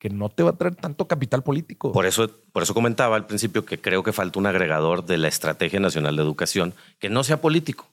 que 0.00 0.10
no 0.10 0.28
te 0.28 0.42
va 0.42 0.50
a 0.50 0.56
traer 0.56 0.74
tanto 0.74 1.06
capital 1.06 1.44
político. 1.44 1.92
Por 1.92 2.06
eso, 2.06 2.28
por 2.52 2.64
eso 2.64 2.74
comentaba 2.74 3.14
al 3.14 3.26
principio 3.26 3.64
que 3.64 3.80
creo 3.80 4.02
que 4.02 4.12
falta 4.12 4.40
un 4.40 4.46
agregador 4.46 5.06
de 5.06 5.16
la 5.16 5.28
Estrategia 5.28 5.78
Nacional 5.78 6.16
de 6.16 6.22
Educación 6.22 6.74
que 6.98 7.08
no 7.08 7.22
sea 7.22 7.40
político, 7.40 7.86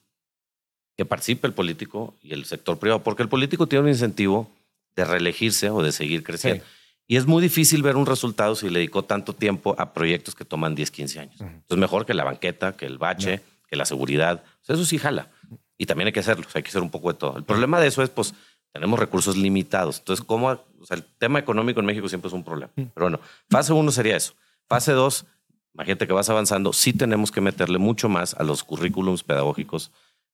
que 0.96 1.04
participe 1.04 1.46
el 1.46 1.54
político 1.54 2.16
y 2.20 2.32
el 2.32 2.46
sector 2.46 2.80
privado, 2.80 3.04
porque 3.04 3.22
el 3.22 3.28
político 3.28 3.68
tiene 3.68 3.84
un 3.84 3.90
incentivo 3.90 4.50
de 4.96 5.04
reelegirse 5.04 5.70
o 5.70 5.84
de 5.84 5.92
seguir 5.92 6.24
creciendo. 6.24 6.64
Sí. 6.64 6.70
Y 7.06 7.16
es 7.16 7.26
muy 7.26 7.42
difícil 7.42 7.84
ver 7.84 7.96
un 7.96 8.06
resultado 8.06 8.56
si 8.56 8.68
le 8.70 8.80
dedicó 8.80 9.04
tanto 9.04 9.32
tiempo 9.32 9.76
a 9.78 9.92
proyectos 9.92 10.34
que 10.34 10.44
toman 10.44 10.74
10, 10.74 10.90
15 10.90 11.20
años. 11.20 11.36
Ujú. 11.36 11.44
Entonces, 11.44 11.78
mejor 11.78 12.06
que 12.06 12.14
la 12.14 12.24
banqueta, 12.24 12.76
que 12.76 12.86
el 12.86 12.98
bache, 12.98 13.40
que 13.70 13.76
la 13.76 13.84
seguridad. 13.84 14.42
O 14.62 14.64
sea, 14.64 14.74
eso 14.74 14.84
sí 14.84 14.98
jala. 14.98 15.30
Y 15.78 15.86
también 15.86 16.08
hay 16.08 16.12
que 16.12 16.20
hacerlo. 16.20 16.44
O 16.46 16.50
sea, 16.50 16.58
hay 16.58 16.62
que 16.62 16.68
hacer 16.68 16.82
un 16.82 16.90
poco 16.90 17.12
de 17.12 17.18
todo. 17.18 17.36
El 17.36 17.44
problema 17.44 17.80
de 17.80 17.86
eso 17.86 18.02
es, 18.02 18.10
pues, 18.10 18.34
tenemos 18.72 18.98
recursos 18.98 19.36
limitados. 19.36 19.98
Entonces, 20.00 20.24
¿cómo? 20.24 20.48
O 20.48 20.84
sea, 20.84 20.96
el 20.96 21.04
tema 21.18 21.38
económico 21.38 21.80
en 21.80 21.86
México 21.86 22.08
siempre 22.08 22.28
es 22.28 22.34
un 22.34 22.44
problema. 22.44 22.72
Pero 22.74 22.92
bueno, 22.96 23.20
fase 23.48 23.72
uno 23.72 23.90
sería 23.90 24.16
eso. 24.16 24.34
Fase 24.68 24.92
dos, 24.92 25.26
imagínate 25.74 26.06
que 26.06 26.12
vas 26.12 26.28
avanzando. 26.28 26.72
Sí 26.72 26.92
tenemos 26.92 27.30
que 27.32 27.40
meterle 27.40 27.78
mucho 27.78 28.08
más 28.08 28.34
a 28.34 28.42
los 28.42 28.62
currículums 28.62 29.22
pedagógicos 29.22 29.90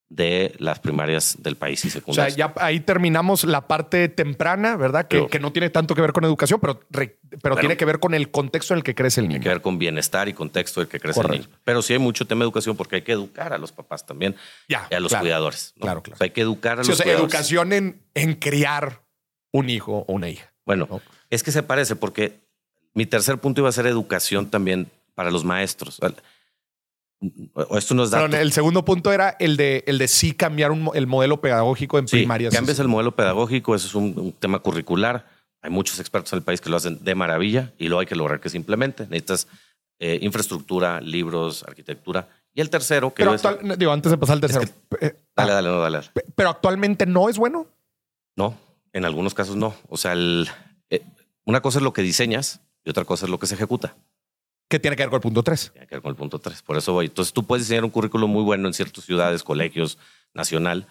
de 0.09 0.55
las 0.59 0.79
primarias 0.79 1.37
del 1.41 1.57
país 1.57 1.85
y 1.85 1.89
O 1.89 1.91
sea, 1.91 2.01
secundarias. 2.01 2.37
ya 2.37 2.53
ahí 2.61 2.79
terminamos 2.79 3.43
la 3.43 3.67
parte 3.67 4.09
temprana, 4.09 4.77
¿verdad? 4.77 5.09
Que, 5.09 5.17
Pero- 5.17 5.29
que 5.29 5.41
no 5.41 5.53
tiene 5.53 5.69
tanto 5.69 5.97
que 5.97 6.01
ver 6.01 6.13
con 6.13 6.25
educación, 6.25 6.61
pero, 6.61 6.81
re- 6.91 7.19
pero 7.43 7.57
tiene 7.57 7.77
que 7.77 7.85
ver 7.85 7.99
con 7.99 8.15
el 8.15 8.31
contexto 8.31 8.73
en 8.75 8.79
el 8.79 8.85
que 8.85 8.95
crece 8.95 9.21
el 9.21 9.25
Tiene 9.27 9.35
niño. 9.41 9.43
que 9.43 9.49
ver 9.49 9.63
con 9.63 9.79
bienestar 9.79 10.29
y 10.29 10.33
contexto 10.33 10.81
del 10.81 10.89
que 10.89 11.01
crece 11.01 11.21
el 11.23 11.29
niño. 11.29 11.47
Pero 11.65 11.83
sí 11.83 11.93
hay 11.93 11.99
mucho 11.99 12.25
tema 12.25 12.41
de 12.41 12.45
educación 12.45 12.77
porque 12.77 12.97
hay 12.97 13.03
que 13.03 13.13
educar 13.13 13.53
a 13.53 13.59
los 13.59 13.73
papás 13.73 14.07
también 14.07 14.37
Ya, 14.69 14.87
y 14.91 14.95
a 14.95 15.01
los 15.01 15.11
claro. 15.11 15.23
cuidadores. 15.25 15.73
¿no? 15.77 15.83
Claro, 15.83 16.03
claro. 16.03 16.15
O 16.15 16.19
sea, 16.19 16.25
hay 16.27 16.31
que 16.31 16.41
educar 16.43 16.79
a 16.79 16.85
Sí, 16.85 16.89
o 16.89 16.93
los 16.93 16.99
sea, 16.99 17.05
cuidadores. 17.05 17.33
educación 17.35 17.73
en, 17.73 18.01
en 18.15 18.35
criar 18.35 19.03
un 19.53 19.69
hijo 19.71 20.05
o 20.07 20.13
una 20.13 20.29
hija. 20.29 20.53
Bueno, 20.65 20.87
¿no? 20.89 21.01
es 21.31 21.43
que 21.43 21.51
se 21.51 21.65
parece 21.65 21.97
porque 21.97 22.41
mi 22.95 23.07
tercer 23.07 23.39
punto 23.39 23.61
iba 23.61 23.69
a 23.69 23.73
ser 23.73 23.87
educación 23.89 24.51
también 24.51 24.89
para 25.17 25.31
los 25.33 25.45
maestros. 25.45 25.99
O 27.55 27.79
Esto 27.79 27.95
no 27.95 28.05
es 28.05 28.11
dato. 28.11 28.29
Pero 28.31 28.43
el 28.43 28.53
segundo 28.53 28.85
punto 28.85 29.13
era 29.13 29.37
el 29.41 29.57
de, 29.57 29.85
el 29.87 29.99
de 29.99 30.07
sí 30.09 30.33
cambiar 30.33 30.71
un 30.71 30.91
el 30.95 31.07
modelo 31.07 31.41
pedagógico 31.41 31.99
en 31.99 32.07
Sí, 32.09 32.19
primarias. 32.19 32.55
cambias 32.55 32.79
el 32.79 32.89
modelo 32.89 33.17
pedagógico, 33.17 33.75
eso 33.75 33.87
es 33.87 33.95
un, 33.95 34.13
un 34.19 34.33
tema 34.33 34.59
curricular. 34.59 35.27
Hay 35.63 35.71
muchos 35.71 35.99
expertos 35.99 36.33
en 36.35 36.39
el 36.39 36.43
país 36.45 36.61
que 36.61 36.69
lo 36.71 36.77
hacen 36.77 37.03
de 37.03 37.15
maravilla 37.15 37.73
y 37.79 37.89
luego 37.89 38.01
hay 38.01 38.07
que 38.07 38.15
lograr 38.17 38.39
que 38.41 38.51
se 38.51 38.57
implemente. 38.59 39.05
Necesitas 39.05 39.49
eh, 39.99 40.19
infraestructura, 40.21 41.01
libros, 41.01 41.65
arquitectura. 41.67 42.29
Y 42.55 42.61
el 42.61 42.69
tercero, 42.71 43.11
que 43.13 43.23
Pero 43.23 43.35
es- 43.35 43.45
actual- 43.45 43.79
digo, 43.79 43.93
antes 43.93 44.13
de 44.13 44.19
pasar 44.19 44.35
al 44.35 44.41
tercero. 44.43 44.65
eh, 45.01 45.15
Dale, 45.35 45.53
ah, 45.53 45.55
dale, 45.55 45.69
no, 45.69 45.81
dale. 45.81 45.97
dale. 45.99 46.11
pe- 46.13 46.25
pero 46.35 46.51
actualmente 46.51 47.07
no 47.07 47.29
es 47.31 47.39
bueno. 47.39 47.67
No, 48.37 48.57
en 48.93 49.05
algunos 49.07 49.33
casos 49.35 49.57
no. 49.57 49.75
O 49.89 49.97
sea, 49.97 50.13
el, 50.13 50.49
eh, 50.91 51.03
una 51.47 51.63
cosa 51.63 51.79
es 51.79 51.83
lo 51.83 51.93
que 51.95 52.03
diseñas 52.03 52.61
y 52.85 52.91
otra 52.91 53.05
cosa 53.07 53.25
es 53.25 53.31
lo 53.31 53.39
que 53.39 53.47
se 53.47 53.55
ejecuta. 53.55 53.95
¿Qué 54.69 54.81
tiene 54.81 54.97
que 54.97 55.05
ver 55.05 55.11
con 55.11 55.19
el 55.19 55.23
punto 55.23 55.43
3? 55.43 55.71
Tiene 55.73 55.87
que 55.87 55.95
ver 55.95 56.03
con 56.03 56.11
el 56.11 56.17
punto 56.17 56.39
3. 56.39 56.63
Por 56.63 56.77
eso 56.77 56.93
voy. 56.93 57.07
Entonces 57.07 57.33
tú 57.33 57.45
puedes 57.45 57.65
diseñar 57.65 57.85
un 57.85 57.91
currículo 57.91 58.27
muy 58.27 58.43
bueno 58.43 58.67
en 58.67 58.75
ciertas 58.75 59.05
ciudades, 59.05 59.43
colegios, 59.43 59.99
nacional. 60.35 60.87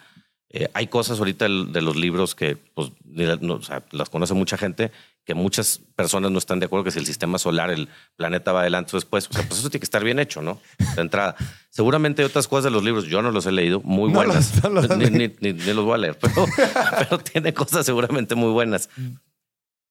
Eh, 0.48 0.68
hay 0.74 0.86
cosas 0.86 1.18
ahorita 1.18 1.46
de 1.46 1.82
los 1.82 1.96
libros 1.96 2.34
que 2.34 2.56
pues, 2.56 2.92
o 2.92 3.62
sea, 3.62 3.84
las 3.90 4.08
conoce 4.08 4.32
mucha 4.32 4.56
gente, 4.56 4.92
que 5.24 5.34
muchas 5.34 5.80
personas 5.96 6.30
no 6.30 6.38
están 6.38 6.60
de 6.60 6.66
acuerdo 6.66 6.84
que 6.84 6.92
si 6.92 7.00
el 7.00 7.06
sistema 7.06 7.36
solar, 7.36 7.70
el 7.70 7.88
planeta 8.14 8.52
va 8.52 8.60
adelante 8.60 8.92
o 8.94 8.96
después. 8.96 9.28
O 9.28 9.32
sea, 9.32 9.42
pues 9.46 9.58
eso 9.60 9.68
tiene 9.68 9.80
que 9.80 9.86
estar 9.86 10.04
bien 10.04 10.20
hecho, 10.20 10.40
¿no? 10.40 10.60
De 10.94 11.02
entrada. 11.02 11.34
Seguramente 11.68 12.22
hay 12.22 12.26
otras 12.26 12.46
cosas 12.46 12.64
de 12.64 12.70
los 12.70 12.84
libros, 12.84 13.04
yo 13.04 13.20
no 13.22 13.32
los 13.32 13.44
he 13.46 13.52
leído, 13.52 13.80
muy 13.80 14.10
buenas. 14.14 14.52
ni, 14.96 15.28
ni, 15.28 15.52
los 15.52 15.84
voy 15.84 15.94
a 15.94 15.98
leer, 15.98 16.18
pero, 16.18 16.46
pero 16.98 17.18
tiene 17.18 17.52
cosas 17.52 17.84
seguramente 17.84 18.36
muy 18.36 18.52
buenas. 18.52 18.88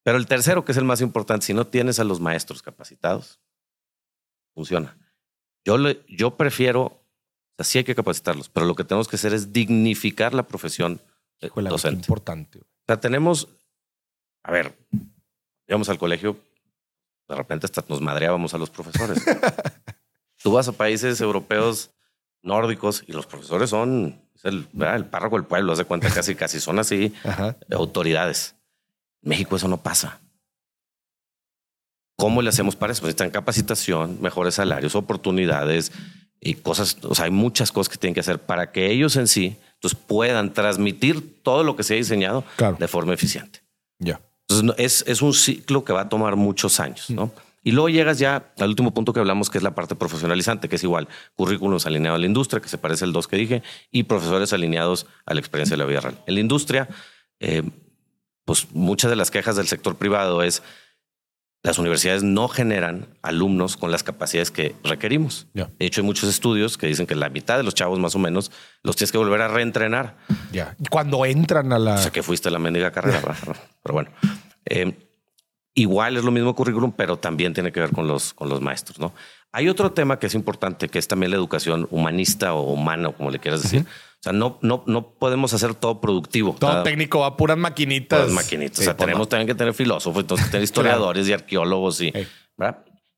Pero 0.03 0.17
el 0.17 0.25
tercero, 0.25 0.63
que 0.63 0.71
es 0.71 0.77
el 0.77 0.85
más 0.85 1.01
importante, 1.01 1.47
si 1.47 1.53
no 1.53 1.67
tienes 1.67 1.99
a 1.99 2.05
los 2.05 2.19
maestros 2.19 2.61
capacitados, 2.61 3.39
funciona. 4.55 4.97
Yo, 5.63 5.77
le, 5.77 6.03
yo 6.07 6.35
prefiero, 6.37 6.81
o 6.83 7.01
sea, 7.57 7.65
sí 7.65 7.77
hay 7.77 7.83
que 7.83 7.93
capacitarlos, 7.93 8.49
pero 8.49 8.65
lo 8.65 8.73
que 8.75 8.83
tenemos 8.83 9.07
que 9.07 9.17
hacer 9.17 9.33
es 9.33 9.53
dignificar 9.53 10.33
la 10.33 10.43
profesión 10.47 11.01
Híjole, 11.41 11.69
docente. 11.69 11.99
importante. 11.99 12.59
O 12.59 12.85
sea, 12.87 12.99
tenemos, 12.99 13.49
a 14.43 14.51
ver, 14.51 14.75
íbamos 15.67 15.89
al 15.89 15.99
colegio, 15.99 16.39
de 17.27 17.35
repente 17.35 17.65
hasta 17.65 17.83
nos 17.89 18.01
madreábamos 18.01 18.53
a 18.53 18.57
los 18.57 18.69
profesores. 18.69 19.23
Tú 20.41 20.51
vas 20.51 20.67
a 20.67 20.71
países 20.71 21.19
europeos 21.21 21.91
nórdicos 22.41 23.03
y 23.07 23.11
los 23.13 23.25
profesores 23.25 23.71
son 23.71 24.21
el, 24.43 24.67
el 24.79 25.05
párroco 25.05 25.35
del 25.37 25.45
pueblo, 25.45 25.73
hace 25.73 25.85
cuenta 25.85 26.11
casi, 26.11 26.35
casi 26.35 26.59
son 26.59 26.77
así, 26.79 27.13
autoridades. 27.71 28.55
En 29.23 29.29
México 29.29 29.55
eso 29.55 29.67
no 29.67 29.81
pasa. 29.81 30.21
¿Cómo 32.15 32.41
le 32.41 32.49
hacemos 32.49 32.75
para 32.75 32.93
eso? 32.93 33.01
Pues 33.01 33.13
necesitan 33.13 33.31
capacitación, 33.31 34.21
mejores 34.21 34.55
salarios, 34.55 34.95
oportunidades 34.95 35.91
y 36.39 36.55
cosas. 36.55 36.97
O 37.03 37.15
sea, 37.15 37.25
hay 37.25 37.31
muchas 37.31 37.71
cosas 37.71 37.89
que 37.89 37.97
tienen 37.97 38.13
que 38.13 38.21
hacer 38.21 38.39
para 38.39 38.71
que 38.71 38.91
ellos 38.91 39.15
en 39.15 39.27
sí 39.27 39.57
entonces, 39.85 39.99
puedan 40.07 40.51
transmitir 40.53 41.43
todo 41.43 41.63
lo 41.63 41.75
que 41.75 41.83
se 41.83 41.93
ha 41.93 41.97
diseñado 41.97 42.43
de 42.79 42.87
forma 42.87 43.13
eficiente. 43.13 43.61
Ya. 43.99 44.19
Entonces, 44.47 44.75
es, 44.77 45.05
es, 45.07 45.21
un 45.21 45.33
ciclo 45.33 45.83
que 45.83 45.93
va 45.93 46.01
a 46.01 46.09
tomar 46.09 46.35
muchos 46.35 46.79
años, 46.79 47.09
¿no? 47.09 47.31
Y 47.63 47.71
luego 47.71 47.89
llegas 47.89 48.19
ya 48.19 48.51
al 48.59 48.69
último 48.69 48.93
punto 48.93 49.13
que 49.13 49.19
hablamos, 49.19 49.49
que 49.49 49.57
es 49.57 49.63
la 49.63 49.75
parte 49.75 49.95
profesionalizante, 49.95 50.69
que 50.69 50.75
es 50.75 50.83
igual 50.83 51.07
currículums 51.35 51.85
alineados 51.85 52.17
a 52.17 52.19
la 52.19 52.25
industria, 52.25 52.61
que 52.61 52.69
se 52.69 52.77
parece 52.77 53.05
al 53.05 53.13
dos 53.13 53.27
que 53.27 53.37
dije, 53.37 53.63
y 53.91 54.03
profesores 54.03 54.53
alineados 54.53 55.07
a 55.25 55.33
la 55.33 55.39
experiencia 55.39 55.75
de 55.75 55.83
la 55.83 55.85
vida 55.85 56.01
real. 56.01 56.19
En 56.25 56.35
la 56.35 56.39
industria, 56.39 56.87
eh, 57.39 57.63
pues 58.43 58.67
muchas 58.71 59.09
de 59.09 59.15
las 59.15 59.31
quejas 59.31 59.55
del 59.55 59.67
sector 59.67 59.97
privado 59.97 60.43
es 60.43 60.63
las 61.65 61.79
universidades 61.79 62.21
no 62.21 62.47
generan 62.47 63.07
alumnos 63.23 63.75
con 63.75 63.91
las 63.91 64.03
capacidades 64.03 64.51
que 64.51 64.75
requerimos. 64.83 65.47
De 65.53 65.67
hecho, 65.79 66.01
hay 66.01 66.05
muchos 66.05 66.29
estudios 66.29 66.77
que 66.77 66.85
dicen 66.85 67.07
que 67.07 67.15
la 67.15 67.27
mitad 67.29 67.57
de 67.57 67.63
los 67.63 67.73
chavos, 67.73 67.97
más 67.97 68.13
o 68.13 68.19
menos, 68.19 68.51
los 68.83 68.95
tienes 68.95 69.11
que 69.11 69.17
volver 69.17 69.41
a 69.41 69.47
reentrenar. 69.47 70.15
Ya. 70.51 70.75
Cuando 70.91 71.25
entran 71.25 71.73
a 71.73 71.79
la. 71.79 71.95
O 71.95 71.97
sea, 71.97 72.11
que 72.11 72.21
fuiste 72.21 72.49
a 72.49 72.51
la 72.51 72.59
mendiga 72.59 72.91
carrera. 72.91 73.19
pero 73.81 73.93
bueno. 73.93 74.11
Eh, 74.65 74.93
igual 75.73 76.17
es 76.17 76.23
lo 76.23 76.29
mismo 76.29 76.53
currículum, 76.53 76.91
pero 76.91 77.17
también 77.17 77.55
tiene 77.55 77.71
que 77.71 77.79
ver 77.79 77.91
con 77.91 78.05
los, 78.05 78.35
con 78.35 78.47
los 78.47 78.61
maestros. 78.61 78.99
¿no? 78.99 79.11
Hay 79.51 79.67
otro 79.67 79.91
tema 79.91 80.19
que 80.19 80.27
es 80.27 80.35
importante, 80.35 80.87
que 80.87 80.99
es 80.99 81.07
también 81.07 81.31
la 81.31 81.37
educación 81.37 81.87
humanista 81.89 82.53
o 82.53 82.73
humana, 82.73 83.11
como 83.11 83.31
le 83.31 83.39
quieras 83.39 83.63
decir. 83.63 83.81
O 83.81 83.87
sea, 84.25 84.33
no, 84.33 84.59
no, 84.61 84.83
no 84.87 85.11
podemos 85.13 85.53
hacer 85.53 85.73
todo 85.75 86.01
productivo. 86.01 86.55
Todo 86.59 86.83
técnico, 86.83 87.19
va 87.19 87.37
puras 87.37 87.57
maquinitas. 87.57 88.19
Puras 88.19 88.33
maquinitas. 88.33 88.79
o 88.79 88.83
sea, 88.83 88.97
pues 88.97 89.05
tenemos 89.05 89.29
también 89.29 89.47
que 89.47 89.55
tener 89.55 89.73
filósofos, 89.73 90.21
entonces 90.21 90.49
tener 90.49 90.63
historiadores 90.65 91.27
y 91.27 91.33
arqueólogos 91.33 92.01
y, 92.01 92.13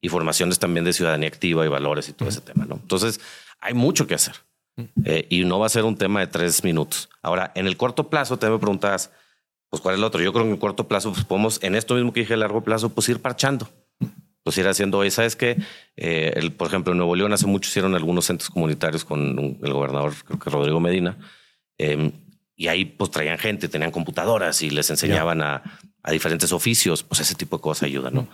y 0.02 0.10
formaciones 0.10 0.60
también 0.60 0.86
de 0.86 0.94
ciudadanía 0.94 1.30
activa 1.30 1.66
y 1.66 1.70
valores 1.70 2.10
y 2.10 2.14
todo 2.14 2.30
ese 2.30 2.42
tema. 2.42 2.66
¿no? 2.66 2.76
Entonces, 2.76 3.20
hay 3.60 3.74
mucho 3.74 4.06
que 4.08 4.16
hacer. 4.16 4.36
Eh, 5.06 5.26
y 5.30 5.44
no 5.44 5.58
va 5.58 5.66
a 5.66 5.70
ser 5.70 5.86
un 5.86 5.98
tema 5.98 6.20
de 6.20 6.28
tres 6.28 6.64
minutos. 6.64 7.10
Ahora, 7.24 7.52
en 7.56 7.66
el 7.66 7.78
corto 7.78 8.12
plazo, 8.12 8.38
te 8.38 8.48
me 8.48 8.60
preguntas, 8.60 9.12
pues, 9.70 9.82
¿cuál 9.82 9.96
es 9.96 10.00
el 10.00 10.04
otro? 10.04 10.22
Yo 10.22 10.32
creo 10.32 10.44
que 10.44 10.50
en 10.50 10.54
el 10.54 10.60
corto 10.60 10.88
plazo, 10.88 11.12
pues, 11.12 11.26
podemos, 11.26 11.60
en 11.64 11.74
esto 11.74 11.96
mismo 11.96 12.14
que 12.14 12.20
dije, 12.20 12.36
a 12.36 12.38
largo 12.38 12.64
plazo, 12.64 12.90
pues 12.90 13.10
ir 13.10 13.20
parchando 13.20 13.68
pues 14.48 14.58
ir 14.60 14.68
haciendo 14.70 15.00
hoy. 15.00 15.12
Sabes 15.12 15.36
que, 15.36 15.58
eh, 15.98 16.52
por 16.56 16.70
ejemplo, 16.70 16.94
en 16.94 17.00
Nuevo 17.00 17.18
León 17.18 17.34
hace 17.34 17.46
mucho 17.48 17.68
hicieron 17.68 17.96
algunos 17.96 18.24
centros 18.24 18.50
comunitarios 18.50 19.04
con 19.04 19.60
el 19.62 19.74
gobernador, 19.74 20.14
creo 20.24 20.40
que 20.40 20.50
Rodrigo 20.50 20.80
Medina, 20.80 21.18
em, 21.78 22.14
y 22.56 22.70
ahí 22.70 22.86
pues 22.86 23.12
traían 23.12 23.38
gente, 23.38 23.68
tenían 23.68 23.92
computadoras 23.92 24.62
y 24.62 24.70
les 24.70 24.90
enseñaban 24.90 25.42
a, 25.42 25.82
diferentes 26.10 26.54
oficios, 26.54 27.04
pues 27.04 27.20
ese 27.20 27.36
tipo 27.36 27.58
de 27.58 27.62
cosas 27.62 27.84
ayuda, 27.84 28.10
¿no? 28.10 28.30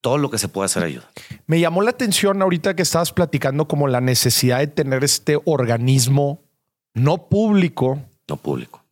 Todo 0.00 0.16
lo 0.16 0.30
que 0.30 0.38
se 0.38 0.48
puede 0.48 0.64
hacer 0.64 0.82
ayuda. 0.82 1.10
Me 1.46 1.60
llamó 1.60 1.82
la 1.82 1.90
atención 1.90 2.40
ahorita 2.40 2.74
que 2.74 2.80
estabas 2.80 3.12
platicando 3.12 3.68
como 3.68 3.86
la 3.86 4.00
necesidad 4.00 4.60
de 4.60 4.68
tener 4.68 5.04
este 5.04 5.38
organismo 5.44 6.42
no 6.94 7.28
público. 7.28 8.02
No 8.26 8.38
público 8.38 8.83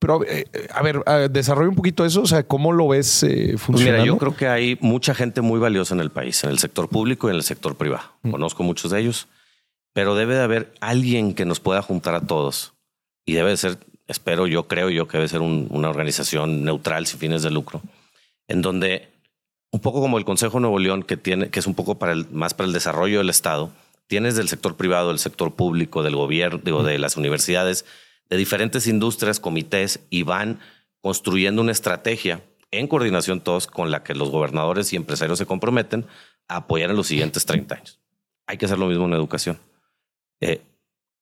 pero, 0.00 0.24
eh, 0.24 0.46
a 0.72 0.82
ver, 0.82 1.04
desarrolla 1.30 1.68
un 1.68 1.76
poquito 1.76 2.06
eso. 2.06 2.22
O 2.22 2.26
sea, 2.26 2.42
¿cómo 2.42 2.72
lo 2.72 2.88
ves 2.88 3.22
eh, 3.22 3.58
funcionando? 3.58 4.02
Mira, 4.02 4.06
yo 4.06 4.16
creo 4.16 4.34
que 4.34 4.48
hay 4.48 4.78
mucha 4.80 5.14
gente 5.14 5.42
muy 5.42 5.60
valiosa 5.60 5.94
en 5.94 6.00
el 6.00 6.10
país, 6.10 6.42
en 6.42 6.48
el 6.48 6.58
sector 6.58 6.88
público 6.88 7.28
y 7.28 7.32
en 7.32 7.36
el 7.36 7.42
sector 7.42 7.76
privado. 7.76 8.04
Mm. 8.22 8.30
Conozco 8.30 8.62
muchos 8.62 8.90
de 8.90 9.00
ellos, 9.00 9.28
pero 9.92 10.14
debe 10.14 10.34
de 10.34 10.42
haber 10.42 10.72
alguien 10.80 11.34
que 11.34 11.44
nos 11.44 11.60
pueda 11.60 11.82
juntar 11.82 12.14
a 12.14 12.22
todos. 12.22 12.72
Y 13.26 13.34
debe 13.34 13.50
de 13.50 13.58
ser, 13.58 13.78
espero, 14.08 14.46
yo 14.46 14.68
creo 14.68 14.88
yo 14.88 15.06
que 15.06 15.18
debe 15.18 15.28
ser 15.28 15.42
una 15.42 15.90
organización 15.90 16.64
neutral 16.64 17.06
sin 17.06 17.20
fines 17.20 17.42
de 17.42 17.50
lucro, 17.50 17.82
en 18.48 18.62
donde 18.62 19.10
un 19.70 19.80
poco 19.80 20.00
como 20.00 20.16
el 20.16 20.24
Consejo 20.24 20.60
Nuevo 20.60 20.78
León, 20.78 21.02
que 21.02 21.18
tiene, 21.18 21.50
que 21.50 21.60
es 21.60 21.66
un 21.66 21.74
poco 21.74 21.96
para 21.98 22.12
el, 22.12 22.26
más 22.30 22.54
para 22.54 22.66
el 22.68 22.72
desarrollo 22.72 23.18
del 23.18 23.28
Estado, 23.28 23.70
tienes 24.06 24.34
del 24.34 24.48
sector 24.48 24.76
privado, 24.76 25.08
del 25.08 25.18
sector 25.18 25.52
público, 25.54 26.02
del 26.02 26.16
gobierno, 26.16 26.82
de 26.82 26.98
las 26.98 27.18
universidades 27.18 27.84
de 28.30 28.36
diferentes 28.36 28.86
industrias, 28.86 29.40
comités, 29.40 30.00
y 30.08 30.22
van 30.22 30.60
construyendo 31.02 31.60
una 31.60 31.72
estrategia 31.72 32.42
en 32.70 32.86
coordinación 32.86 33.40
todos 33.40 33.66
con 33.66 33.90
la 33.90 34.02
que 34.02 34.14
los 34.14 34.30
gobernadores 34.30 34.92
y 34.92 34.96
empresarios 34.96 35.38
se 35.38 35.46
comprometen 35.46 36.06
a 36.48 36.56
apoyar 36.56 36.90
en 36.90 36.96
los 36.96 37.08
siguientes 37.08 37.44
30 37.44 37.74
años. 37.74 38.00
Hay 38.46 38.56
que 38.56 38.66
hacer 38.66 38.78
lo 38.78 38.86
mismo 38.86 39.06
en 39.06 39.12
educación. 39.12 39.58
Eh, 40.40 40.62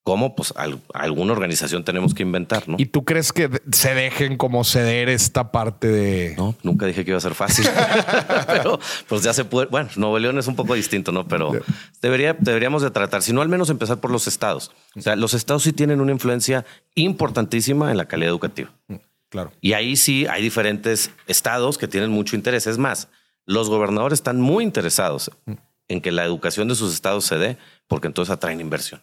¿Cómo? 0.02 0.34
Pues 0.34 0.54
alguna 0.94 1.32
organización 1.32 1.84
tenemos 1.84 2.14
que 2.14 2.22
inventar, 2.22 2.66
¿no? 2.66 2.76
¿Y 2.78 2.86
tú 2.86 3.04
crees 3.04 3.30
que 3.30 3.50
se 3.72 3.94
dejen 3.94 4.38
como 4.38 4.64
ceder 4.64 5.10
esta 5.10 5.52
parte 5.52 5.88
de...? 5.88 6.34
No, 6.36 6.54
nunca 6.62 6.86
dije 6.86 7.04
que 7.04 7.10
iba 7.10 7.18
a 7.18 7.20
ser 7.20 7.34
fácil. 7.34 7.66
Pero 8.46 8.80
pues 9.06 9.22
ya 9.22 9.34
se 9.34 9.44
puede... 9.44 9.66
Bueno, 9.66 9.90
Nuevo 9.96 10.18
León 10.18 10.38
es 10.38 10.46
un 10.46 10.56
poco 10.56 10.72
distinto, 10.72 11.12
¿no? 11.12 11.28
Pero 11.28 11.52
debería, 12.00 12.34
deberíamos 12.38 12.80
de 12.80 12.90
tratar, 12.90 13.22
si 13.22 13.34
no 13.34 13.42
al 13.42 13.50
menos 13.50 13.68
empezar 13.68 13.98
por 13.98 14.10
los 14.10 14.26
estados. 14.26 14.72
O 14.96 15.02
sea, 15.02 15.14
los 15.14 15.34
estados 15.34 15.62
sí 15.62 15.74
tienen 15.74 16.00
una 16.00 16.12
influencia 16.12 16.64
importantísima 16.94 17.90
en 17.90 17.98
la 17.98 18.06
calidad 18.06 18.30
educativa. 18.30 18.70
Mm, 18.86 18.94
claro. 19.28 19.52
Y 19.60 19.74
ahí 19.74 19.96
sí 19.96 20.26
hay 20.26 20.42
diferentes 20.42 21.10
estados 21.26 21.76
que 21.76 21.86
tienen 21.86 22.10
mucho 22.10 22.34
interés. 22.34 22.66
Es 22.66 22.78
más, 22.78 23.08
los 23.44 23.68
gobernadores 23.68 24.20
están 24.20 24.40
muy 24.40 24.64
interesados 24.64 25.30
mm. 25.44 25.52
en 25.88 26.00
que 26.00 26.12
la 26.12 26.24
educación 26.24 26.68
de 26.68 26.74
sus 26.74 26.94
estados 26.94 27.26
se 27.26 27.36
dé 27.36 27.58
porque 27.88 28.06
entonces 28.06 28.32
atraen 28.32 28.62
inversión. 28.62 29.02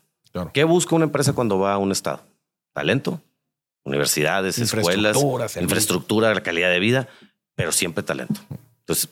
¿Qué 0.54 0.64
busca 0.64 0.96
una 0.96 1.06
empresa 1.06 1.34
cuando 1.34 1.60
va 1.60 1.74
a 1.74 1.78
un 1.78 1.92
estado? 1.92 2.22
Talento, 2.74 3.22
universidades, 3.84 4.58
escuelas, 4.60 5.18
infraestructura, 5.60 6.34
la 6.34 6.44
calidad 6.44 6.70
de 6.70 6.80
vida, 6.80 7.08
pero 7.56 7.72
siempre 7.72 8.04
talento. 8.04 8.42
Entonces, 8.80 9.10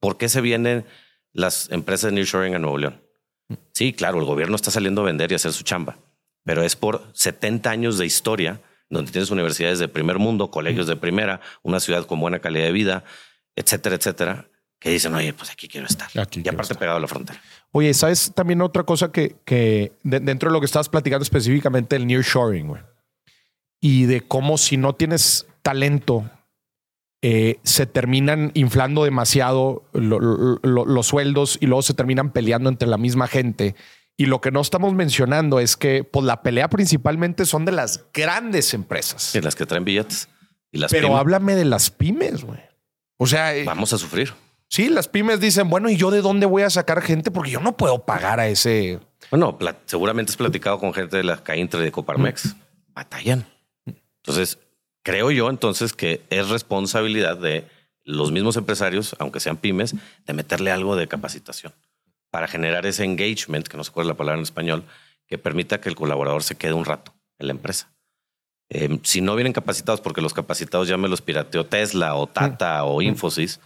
¿por 0.00 0.18
qué 0.18 0.28
se 0.28 0.40
vienen 0.40 0.84
las 1.32 1.70
empresas 1.70 2.10
de 2.10 2.16
nearshoring 2.16 2.54
a 2.54 2.58
Nuevo 2.58 2.78
León? 2.78 3.00
Sí, 3.72 3.92
claro, 3.92 4.18
el 4.18 4.24
gobierno 4.24 4.56
está 4.56 4.70
saliendo 4.70 5.02
a 5.02 5.04
vender 5.04 5.32
y 5.32 5.34
hacer 5.34 5.52
su 5.52 5.64
chamba, 5.64 5.96
pero 6.44 6.62
es 6.62 6.76
por 6.76 7.02
70 7.12 7.70
años 7.70 7.98
de 7.98 8.06
historia 8.06 8.60
donde 8.90 9.10
tienes 9.10 9.30
universidades 9.30 9.78
de 9.78 9.88
primer 9.88 10.18
mundo, 10.18 10.50
colegios 10.50 10.86
de 10.86 10.96
primera, 10.96 11.40
una 11.62 11.80
ciudad 11.80 12.04
con 12.04 12.20
buena 12.20 12.40
calidad 12.40 12.66
de 12.66 12.72
vida, 12.72 13.04
etcétera, 13.56 13.96
etcétera, 13.96 14.48
que 14.82 14.90
dicen, 14.90 15.14
oye, 15.14 15.32
pues 15.32 15.50
aquí 15.50 15.68
quiero 15.68 15.86
estar. 15.86 16.10
y 16.12 16.48
aparte 16.48 16.74
pegado 16.74 16.96
a 16.96 17.00
la 17.00 17.06
frontera. 17.06 17.40
Oye, 17.70 17.94
¿sabes 17.94 18.32
también 18.34 18.60
otra 18.62 18.82
cosa 18.82 19.12
que, 19.12 19.36
que 19.44 19.92
dentro 20.02 20.50
de 20.50 20.52
lo 20.52 20.60
que 20.60 20.66
estabas 20.66 20.88
platicando 20.88 21.22
específicamente 21.22 21.94
el 21.94 22.06
nearshoring, 22.06 22.66
güey? 22.66 22.82
Y 23.80 24.06
de 24.06 24.22
cómo 24.22 24.58
si 24.58 24.76
no 24.76 24.94
tienes 24.94 25.46
talento, 25.62 26.28
eh, 27.22 27.60
se 27.62 27.86
terminan 27.86 28.50
inflando 28.54 29.04
demasiado 29.04 29.84
los 29.92 31.06
sueldos 31.06 31.58
y 31.60 31.66
luego 31.66 31.82
se 31.82 31.94
terminan 31.94 32.32
peleando 32.32 32.68
entre 32.68 32.88
la 32.88 32.98
misma 32.98 33.28
gente. 33.28 33.76
Y 34.16 34.26
lo 34.26 34.40
que 34.40 34.50
no 34.50 34.60
estamos 34.60 34.94
mencionando 34.94 35.60
es 35.60 35.76
que 35.76 36.02
pues, 36.02 36.26
la 36.26 36.42
pelea 36.42 36.68
principalmente 36.68 37.46
son 37.46 37.64
de 37.64 37.72
las 37.72 38.04
grandes 38.12 38.74
empresas. 38.74 39.32
Y 39.36 39.40
las 39.40 39.54
que 39.54 39.64
traen 39.64 39.84
billetes. 39.84 40.28
Y 40.72 40.78
las 40.78 40.90
Pero 40.90 41.16
háblame 41.16 41.54
de 41.54 41.64
las 41.64 41.90
pymes, 41.90 42.42
güey. 42.42 42.60
O 43.16 43.28
sea... 43.28 43.54
Eh, 43.54 43.64
Vamos 43.64 43.92
a 43.92 43.98
sufrir. 43.98 44.32
Sí, 44.72 44.88
las 44.88 45.06
pymes 45.06 45.38
dicen, 45.38 45.68
bueno, 45.68 45.90
¿y 45.90 45.98
yo 45.98 46.10
de 46.10 46.22
dónde 46.22 46.46
voy 46.46 46.62
a 46.62 46.70
sacar 46.70 47.02
gente? 47.02 47.30
Porque 47.30 47.50
yo 47.50 47.60
no 47.60 47.76
puedo 47.76 48.06
pagar 48.06 48.40
a 48.40 48.48
ese. 48.48 49.00
Bueno, 49.30 49.58
seguramente 49.84 50.32
has 50.32 50.38
platicado 50.38 50.78
con 50.78 50.94
gente 50.94 51.18
de 51.18 51.24
la 51.24 51.44
CAINTRE 51.44 51.78
de 51.82 51.92
Coparmex. 51.92 52.56
Batallan. 52.94 53.44
Entonces, 53.84 54.58
creo 55.02 55.30
yo 55.30 55.50
entonces 55.50 55.92
que 55.92 56.22
es 56.30 56.48
responsabilidad 56.48 57.36
de 57.36 57.66
los 58.04 58.32
mismos 58.32 58.56
empresarios, 58.56 59.14
aunque 59.18 59.40
sean 59.40 59.58
pymes, 59.58 59.94
de 60.24 60.32
meterle 60.32 60.70
algo 60.70 60.96
de 60.96 61.06
capacitación 61.06 61.74
para 62.30 62.48
generar 62.48 62.86
ese 62.86 63.04
engagement, 63.04 63.68
que 63.68 63.76
no 63.76 63.84
se 63.84 63.90
acuerda 63.90 64.12
la 64.12 64.16
palabra 64.16 64.38
en 64.38 64.44
español, 64.44 64.84
que 65.26 65.36
permita 65.36 65.82
que 65.82 65.90
el 65.90 65.96
colaborador 65.96 66.44
se 66.44 66.54
quede 66.54 66.72
un 66.72 66.86
rato 66.86 67.12
en 67.38 67.48
la 67.48 67.52
empresa. 67.52 67.92
Em, 68.70 69.00
si 69.02 69.20
no 69.20 69.36
vienen 69.36 69.52
capacitados, 69.52 70.00
porque 70.00 70.22
los 70.22 70.32
capacitados 70.32 70.88
ya 70.88 70.96
me 70.96 71.08
los 71.08 71.20
pirateó 71.20 71.66
Tesla 71.66 72.14
o 72.14 72.26
Tata 72.26 72.84
o 72.84 73.02
Infosys, 73.02 73.60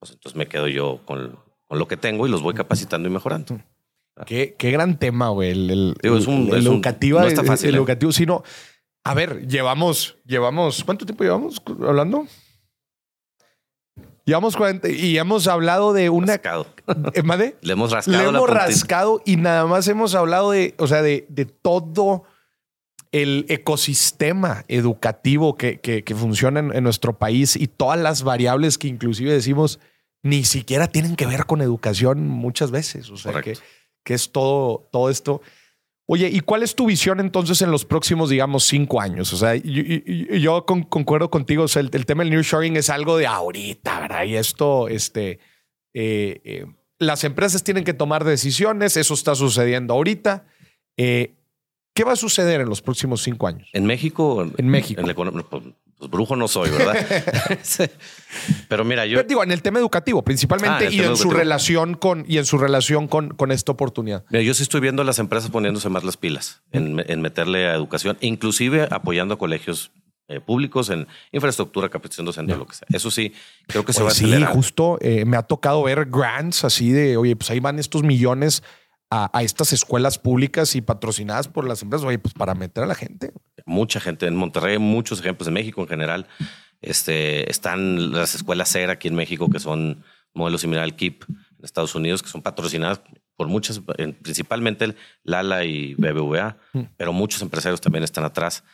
pues 0.00 0.12
entonces 0.12 0.36
me 0.36 0.48
quedo 0.48 0.66
yo 0.66 1.00
con, 1.04 1.38
lo 1.68 1.86
que 1.86 1.96
tengo 1.96 2.26
y 2.26 2.30
los 2.30 2.42
voy 2.42 2.54
capacitando 2.54 3.08
y 3.08 3.12
mejorando. 3.12 3.60
Qué, 4.26 4.56
gran 4.58 4.98
tema, 4.98 5.28
güey. 5.28 5.50
El, 5.50 5.96
educativo. 6.02 7.20
no 7.20 7.26
está 7.26 7.44
fácil. 7.44 7.68
El, 7.68 7.74
¿eh? 7.76 7.78
educativo, 7.78 8.10
sino. 8.10 8.42
A 9.04 9.14
ver, 9.14 9.46
llevamos, 9.46 10.16
llevamos. 10.26 10.82
¿Cuánto 10.84 11.06
tiempo 11.06 11.22
llevamos 11.22 11.62
hablando? 11.86 12.26
Llevamos 14.24 14.56
40 14.56 14.88
y 14.90 15.16
hemos 15.16 15.46
hablado 15.46 15.92
de 15.92 16.10
una. 16.10 16.34
Rascado. 16.34 16.66
¿Eh, 17.14 17.54
Le 17.62 17.72
hemos 17.72 17.92
rascado. 17.92 18.18
Le 18.18 18.28
hemos 18.28 18.50
rascado 18.50 19.22
y 19.24 19.36
nada 19.36 19.66
más 19.66 19.88
hemos 19.88 20.14
hablado 20.14 20.50
de, 20.50 20.74
o 20.78 20.86
sea, 20.86 21.02
de, 21.02 21.26
de 21.28 21.46
todo 21.46 22.24
el 23.12 23.46
ecosistema 23.48 24.64
educativo 24.68 25.56
que, 25.56 25.80
que, 25.80 26.14
funciona 26.14 26.60
en, 26.60 26.84
nuestro 26.84 27.18
país 27.18 27.56
y 27.56 27.66
todas 27.66 27.98
las 27.98 28.22
variables 28.22 28.78
que 28.78 28.88
inclusive 28.88 29.32
decimos 29.32 29.80
ni 30.22 30.44
siquiera 30.44 30.88
tienen 30.88 31.16
que 31.16 31.26
ver 31.26 31.46
con 31.46 31.62
educación 31.62 32.28
muchas 32.28 32.70
veces. 32.70 33.10
O 33.10 33.16
sea, 33.16 33.40
que, 33.40 33.56
que, 34.04 34.14
es 34.14 34.32
todo, 34.32 34.88
todo 34.92 35.10
esto. 35.10 35.40
Oye, 36.12 36.28
¿y 36.28 36.40
cuál 36.40 36.64
es 36.64 36.74
tu 36.74 36.86
visión 36.86 37.20
entonces 37.20 37.62
en 37.62 37.70
los 37.70 37.84
próximos, 37.84 38.30
digamos, 38.30 38.64
cinco 38.64 39.00
años? 39.00 39.32
O 39.32 39.36
sea, 39.36 39.54
yo, 39.54 40.66
concuerdo 40.66 41.30
contigo, 41.30 41.62
o 41.62 41.68
sea, 41.68 41.82
el, 41.82 41.90
tema 42.04 42.24
del 42.24 42.30
nearshoring 42.30 42.76
es 42.76 42.90
algo 42.90 43.16
de 43.16 43.28
ahorita, 43.28 44.00
¿verdad? 44.00 44.24
Y 44.24 44.34
esto, 44.34 44.88
este, 44.88 45.38
eh, 45.94 46.40
eh, 46.44 46.66
las 46.98 47.22
empresas 47.22 47.62
tienen 47.62 47.84
que 47.84 47.94
tomar 47.94 48.24
decisiones, 48.24 48.96
eso 48.96 49.14
está 49.14 49.36
sucediendo 49.36 49.94
ahorita. 49.94 50.46
Eh, 50.96 51.36
¿Qué 51.94 52.02
va 52.02 52.12
a 52.12 52.16
suceder 52.16 52.60
en 52.60 52.68
los 52.68 52.82
próximos 52.82 53.22
cinco 53.22 53.46
años? 53.46 53.68
En 53.72 53.86
México. 53.86 54.50
En 54.56 54.68
México. 54.68 55.02
pues, 55.48 55.62
pues 56.00 56.10
brujo 56.10 56.34
no 56.34 56.48
soy, 56.48 56.70
¿verdad? 56.70 56.96
Pero 58.68 58.84
mira, 58.86 59.04
yo. 59.04 59.22
digo, 59.22 59.44
en 59.44 59.52
el 59.52 59.60
tema 59.60 59.78
educativo, 59.78 60.22
principalmente, 60.22 60.86
ah, 60.86 60.90
y 60.90 61.00
en 61.00 61.14
su 61.14 61.30
relación 61.30 61.94
con 61.94 62.24
y 62.26 62.38
en 62.38 62.46
su 62.46 62.56
relación 62.56 63.06
con, 63.06 63.28
con 63.34 63.52
esta 63.52 63.72
oportunidad. 63.72 64.24
Mira, 64.30 64.42
yo 64.42 64.54
sí 64.54 64.62
estoy 64.62 64.80
viendo 64.80 65.02
a 65.02 65.04
las 65.04 65.18
empresas 65.18 65.50
poniéndose 65.50 65.90
más 65.90 66.02
las 66.02 66.16
pilas 66.16 66.62
en, 66.72 67.20
meterle 67.20 67.68
a 67.68 67.74
educación, 67.74 68.16
inclusive 68.22 68.88
apoyando 68.90 69.34
a 69.34 69.38
colegios 69.38 69.92
eh, 70.28 70.40
públicos 70.40 70.88
en 70.88 71.06
infraestructura, 71.32 71.90
capacitación 71.90 72.24
docente, 72.24 72.56
lo 72.56 72.66
que 72.66 72.76
sea. 72.76 72.88
Eso 72.90 73.10
sí, 73.10 73.34
creo 73.66 73.84
que 73.84 73.92
se 73.92 74.02
va 74.02 74.08
a 74.08 74.12
acelerar. 74.12 74.48
Sí, 74.48 74.54
justo 74.54 74.96
eh, 75.02 75.26
me 75.26 75.36
ha 75.36 75.42
tocado 75.42 75.82
ver 75.82 76.06
grants 76.06 76.64
así 76.64 76.92
de, 76.92 77.18
oye, 77.18 77.36
pues 77.36 77.50
ahí 77.50 77.60
van 77.60 77.78
estos 77.78 78.04
millones 78.04 78.62
a, 79.10 79.42
estas 79.42 79.72
escuelas 79.72 80.18
públicas 80.18 80.76
y 80.76 80.80
patrocinadas 80.80 81.48
por 81.48 81.66
las 81.66 81.82
empresas, 81.82 82.06
oye, 82.06 82.18
pues 82.18 82.32
para 82.32 82.54
meter 82.54 82.84
a 82.84 82.86
la 82.86 82.94
gente. 82.94 83.32
Mucha 83.66 84.00
gente 84.00 84.26
en 84.26 84.36
Monterrey, 84.36 84.78
muchos 84.78 85.20
ejemplos 85.20 85.48
en 85.48 85.54
México 85.54 85.82
en 85.82 85.88
general. 85.88 86.26
Este, 86.80 87.50
están 87.50 88.12
las 88.12 88.34
escuelas 88.34 88.70
CER 88.70 88.90
aquí 88.90 89.08
en 89.08 89.16
México, 89.16 89.50
que 89.50 89.58
son 89.58 90.04
modelos 90.32 90.60
similar 90.60 90.84
al 90.84 90.94
KIP 90.94 91.24
en 91.28 91.64
Estados 91.64 91.94
Unidos, 91.94 92.22
que 92.22 92.28
son 92.28 92.42
patrocinadas 92.42 93.00
por 93.36 93.48
muchas, 93.48 93.80
principalmente 94.22 94.94
Lala 95.24 95.64
y 95.64 95.94
BBVA, 95.94 96.56
mm. 96.72 96.80
pero 96.96 97.12
muchos 97.12 97.42
empresarios 97.42 97.80
también 97.80 98.04
están 98.04 98.24
atrás. 98.24 98.64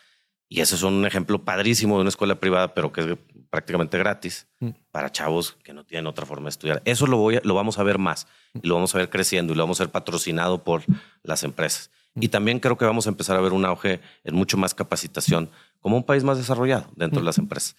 Y 0.49 0.61
ese 0.61 0.75
es 0.75 0.83
un 0.83 1.07
ejemplo 1.07 1.45
padrísimo 1.45 1.97
de 1.97 2.03
una 2.03 2.11
escuela 2.11 2.37
privada, 2.37 2.75
pero 2.75 2.93
que 2.93 3.01
es 3.01 3.07
prácticamente 3.51 3.99
gratis 3.99 4.47
mm. 4.61 4.71
para 4.91 5.11
chavos 5.11 5.57
que 5.63 5.73
no 5.73 5.85
tienen 5.85 6.07
otra 6.07 6.27
forma 6.27 6.45
de 6.45 6.51
estudiar. 6.51 6.83
Eso 6.85 7.07
lo, 7.07 7.19
voy 7.19 7.39
lo 7.43 7.55
vamos 7.55 7.79
a 7.79 7.83
ver 7.83 7.99
más 7.99 8.27
y 8.61 8.67
lo 8.67 8.75
vamos 8.75 8.95
a 8.95 8.99
ver 8.99 9.11
creciendo 9.11 9.53
y 9.53 9.57
lo 9.57 9.63
vamos 9.63 9.81
a 9.81 9.85
ver 9.85 9.93
patrocinado 9.93 10.65
por 10.65 10.83
las 11.23 11.43
empresas. 11.45 11.91
Mm. 12.15 12.23
Y 12.23 12.29
también 12.29 12.61
creo 12.61 12.77
que 12.77 12.85
vamos 12.85 13.07
a 13.07 13.11
empezar 13.11 13.37
a 13.37 13.41
ver 13.41 13.53
un 13.53 13.65
auge 13.65 14.01
en 14.25 14.35
mucho 14.35 14.57
más 14.57 14.75
capacitación 14.75 15.51
como 15.81 15.97
un 15.97 16.05
país 16.05 16.25
más 16.25 16.39
desarrollado 16.39 16.87
dentro 16.97 17.21
de 17.21 17.25
mm. 17.25 17.27
las 17.27 17.39
empresas. 17.39 17.77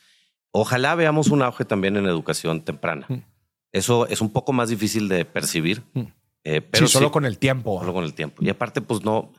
Ojalá 0.52 0.96
veamos 0.96 1.28
un 1.28 1.42
auge 1.42 1.66
también 1.66 1.98
en 1.98 2.06
educación 2.06 2.62
temprana. 2.62 3.08
Eso 3.72 4.08
es 4.08 4.22
un 4.22 4.32
poco 4.32 4.54
más 4.54 4.70
difícil 4.70 5.08
de 5.10 5.26
percibir. 5.26 5.84
Eh, 6.44 6.62
pero 6.62 6.88
solo 6.88 7.12
con 7.12 7.26
el 7.26 7.38
tiempo. 7.38 7.80
Solo 7.80 7.94
con 7.94 8.06
el 8.06 8.14
tiempo. 8.14 8.44
Y 8.44 8.50
aparte, 8.50 8.82
pues 8.82 9.04
no, 9.04 9.34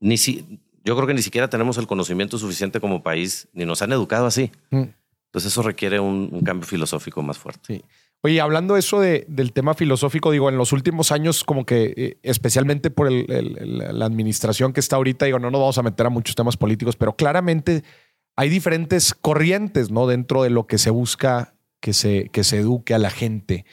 ni 0.00 0.16
si, 0.16 0.60
yo 0.86 0.94
creo 0.94 1.06
que 1.06 1.14
ni 1.14 1.22
siquiera 1.22 1.50
tenemos 1.50 1.78
el 1.78 1.86
conocimiento 1.86 2.38
suficiente 2.38 2.80
como 2.80 3.02
país, 3.02 3.48
ni 3.52 3.64
nos 3.64 3.82
han 3.82 3.92
educado 3.92 4.26
así. 4.26 4.52
Mm. 4.70 4.82
Entonces 5.26 5.52
eso 5.52 5.62
requiere 5.62 6.00
un, 6.00 6.40
cambio 6.42 6.66
filosófico 6.66 7.22
más 7.22 7.38
fuerte. 7.38 7.82
Oye, 8.22 8.40
hablando 8.40 8.76
eso 8.76 9.00
de, 9.00 9.24
del 9.28 9.52
tema 9.52 9.74
filosófico, 9.74 10.30
digo, 10.30 10.48
en 10.48 10.56
los 10.56 10.72
últimos 10.72 11.12
años, 11.12 11.44
como 11.44 11.66
que 11.66 11.94
eh, 11.96 12.18
especialmente 12.22 12.90
por 12.90 13.10
la 13.10 14.06
administración 14.06 14.72
que 14.72 14.80
está 14.80 14.96
ahorita, 14.96 15.26
digo, 15.26 15.38
no 15.38 15.50
nos 15.50 15.60
vamos 15.60 15.78
a 15.78 15.82
meter 15.82 16.06
a 16.06 16.10
muchos 16.10 16.34
temas 16.34 16.56
políticos, 16.56 16.96
pero 16.96 17.14
claramente 17.14 17.84
hay 18.34 18.48
diferentes 18.48 19.14
corrientes, 19.14 19.90
¿no? 19.90 20.06
Dentro 20.06 20.42
de 20.42 20.50
lo 20.50 20.66
que 20.66 20.78
se 20.78 20.90
busca 20.90 21.54
que 21.80 21.92
se, 21.92 22.28
que 22.30 22.44
se 22.44 22.58
eduque 22.58 22.94
a 22.94 22.98
la 22.98 23.10
gente. 23.10 23.64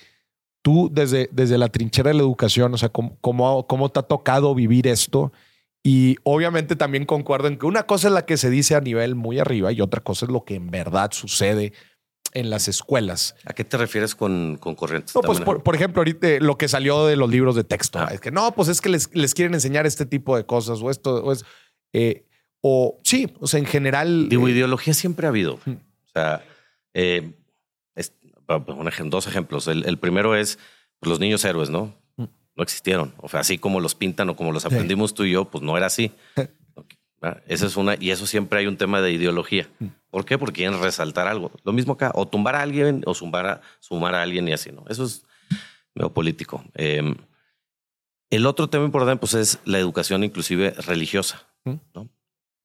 Tú, 0.62 0.90
desde, 0.92 1.30
la 1.58 1.70
trinchera 1.70 2.10
de 2.10 2.14
la 2.14 2.22
educación, 2.22 2.74
o 2.74 2.78
sea, 2.78 2.90
¿cómo, 2.90 3.18
cómo, 3.20 3.68
cómo 3.68 3.90
te 3.90 4.00
ha 4.00 4.04
tocado 4.04 4.56
vivir 4.56 4.88
esto? 4.88 5.34
Y 5.84 6.16
obviamente 6.24 6.78
también 6.78 7.06
concuerdo 7.06 7.50
en 7.50 7.58
que 7.58 7.66
una 7.66 7.84
cosa 7.84 8.08
es 8.08 8.14
la 8.14 8.26
que 8.26 8.38
se 8.38 8.50
dice 8.50 8.76
a 8.76 8.82
nivel 8.82 9.16
muy 9.16 9.40
arriba 9.40 9.72
y 9.74 9.82
otra 9.82 10.02
cosa 10.02 10.26
es 10.26 10.32
lo 10.32 10.46
que 10.46 10.56
en 10.56 10.72
verdad 10.72 11.12
sucede 11.12 11.74
en 12.32 12.50
las 12.50 12.70
escuelas. 12.70 13.36
¿A 13.46 13.54
qué 13.54 13.66
te 13.66 13.78
refieres 13.78 14.16
con, 14.16 14.58
con 14.58 14.76
corrientes? 14.76 15.14
No, 15.14 15.22
pues 15.22 15.42
por, 15.42 15.76
ejemplo, 15.76 16.00
ahorita 16.00 16.40
lo 16.40 16.58
que 16.58 16.70
salió 16.70 17.06
de 17.06 17.18
los 17.18 17.30
libros 17.30 17.56
de 17.56 17.66
texto. 17.66 18.00
Ah. 18.00 18.10
Es 18.12 18.22
que 18.22 18.32
no, 18.32 18.54
pues 18.56 18.70
es 18.70 18.80
que 18.80 18.90
les, 18.90 19.14
les, 19.14 19.34
quieren 19.34 19.54
enseñar 19.54 19.86
este 19.86 20.06
tipo 20.06 20.38
de 20.38 20.46
cosas 20.46 20.82
o 20.82 20.90
esto, 20.90 21.24
o 21.24 21.32
es. 21.34 21.44
Eh, 21.92 22.26
o 22.62 23.00
sí, 23.04 23.34
o 23.40 23.48
sea, 23.48 23.60
en 23.60 23.66
general. 23.66 24.30
Digo, 24.30 24.48
eh, 24.48 24.52
ideología 24.52 24.94
siempre 24.94 25.28
ha 25.28 25.30
habido. 25.30 25.56
O 25.66 26.12
sea, 26.14 26.44
eh, 26.94 27.34
dos 29.06 29.28
ejemplos. 29.28 29.68
El, 29.68 29.86
el 29.86 30.00
primero 30.00 30.36
es 30.36 30.58
pues, 31.00 31.10
los 31.10 31.20
niños 31.20 31.44
héroes, 31.46 31.70
¿no? 31.70 31.94
No 32.56 32.64
existieron. 32.64 33.14
O 33.18 33.30
sea, 33.30 33.42
así 33.42 33.58
como 33.58 33.80
los 33.80 33.96
pintan 33.96 34.30
o 34.30 34.36
como 34.36 34.52
los 34.52 34.66
aprendimos 34.66 35.14
tú 35.14 35.24
y 35.24 35.32
yo, 35.32 35.46
pues 35.46 35.64
no 35.64 35.78
era 35.78 35.88
así. 35.88 36.12
Esa 37.48 37.68
es 37.68 37.78
una, 37.78 37.96
y 37.98 38.12
eso 38.12 38.26
siempre 38.26 38.60
hay 38.60 38.68
un 38.68 38.76
tema 38.76 39.02
de 39.02 39.14
ideología. 39.14 39.70
Mm. 39.80 39.88
¿Por 40.10 40.26
qué? 40.26 40.38
Porque 40.38 40.58
quieren 40.62 40.82
resaltar 40.82 41.28
algo. 41.28 41.52
Lo 41.64 41.72
mismo 41.72 41.94
acá, 41.94 42.12
o 42.16 42.28
tumbar 42.28 42.56
a 42.56 42.62
alguien 42.62 43.02
o 43.06 43.14
sumar 43.14 43.46
a, 43.46 43.62
sumar 43.80 44.14
a 44.14 44.22
alguien 44.22 44.48
y 44.48 44.52
así, 44.52 44.72
¿no? 44.72 44.84
Eso 44.90 45.06
es 45.06 45.26
medio 45.96 46.12
político. 46.14 46.66
Em, 46.74 47.16
el 48.30 48.46
otro 48.46 48.70
tema 48.70 48.84
importante, 48.84 49.22
pues, 49.22 49.36
es 49.36 49.60
la 49.64 49.80
educación 49.80 50.24
inclusive 50.24 50.72
religiosa, 50.72 51.48
mm. 51.64 51.76
¿no? 51.94 52.10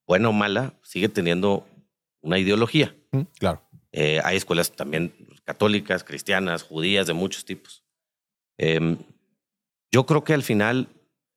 Buena 0.08 0.28
o 0.28 0.32
mala, 0.32 0.74
sigue 0.82 1.08
teniendo 1.08 1.64
una 2.20 2.38
ideología. 2.38 2.96
Mm, 3.12 3.20
claro. 3.38 3.62
Eh, 3.92 4.20
hay 4.24 4.36
escuelas 4.36 4.72
también 4.72 5.14
católicas, 5.44 6.02
cristianas, 6.02 6.64
judías, 6.64 7.06
de 7.06 7.12
muchos 7.12 7.44
tipos. 7.44 7.84
Eh, 8.58 8.96
yo 9.90 10.06
creo 10.06 10.24
que 10.24 10.34
al 10.34 10.42
final, 10.42 10.88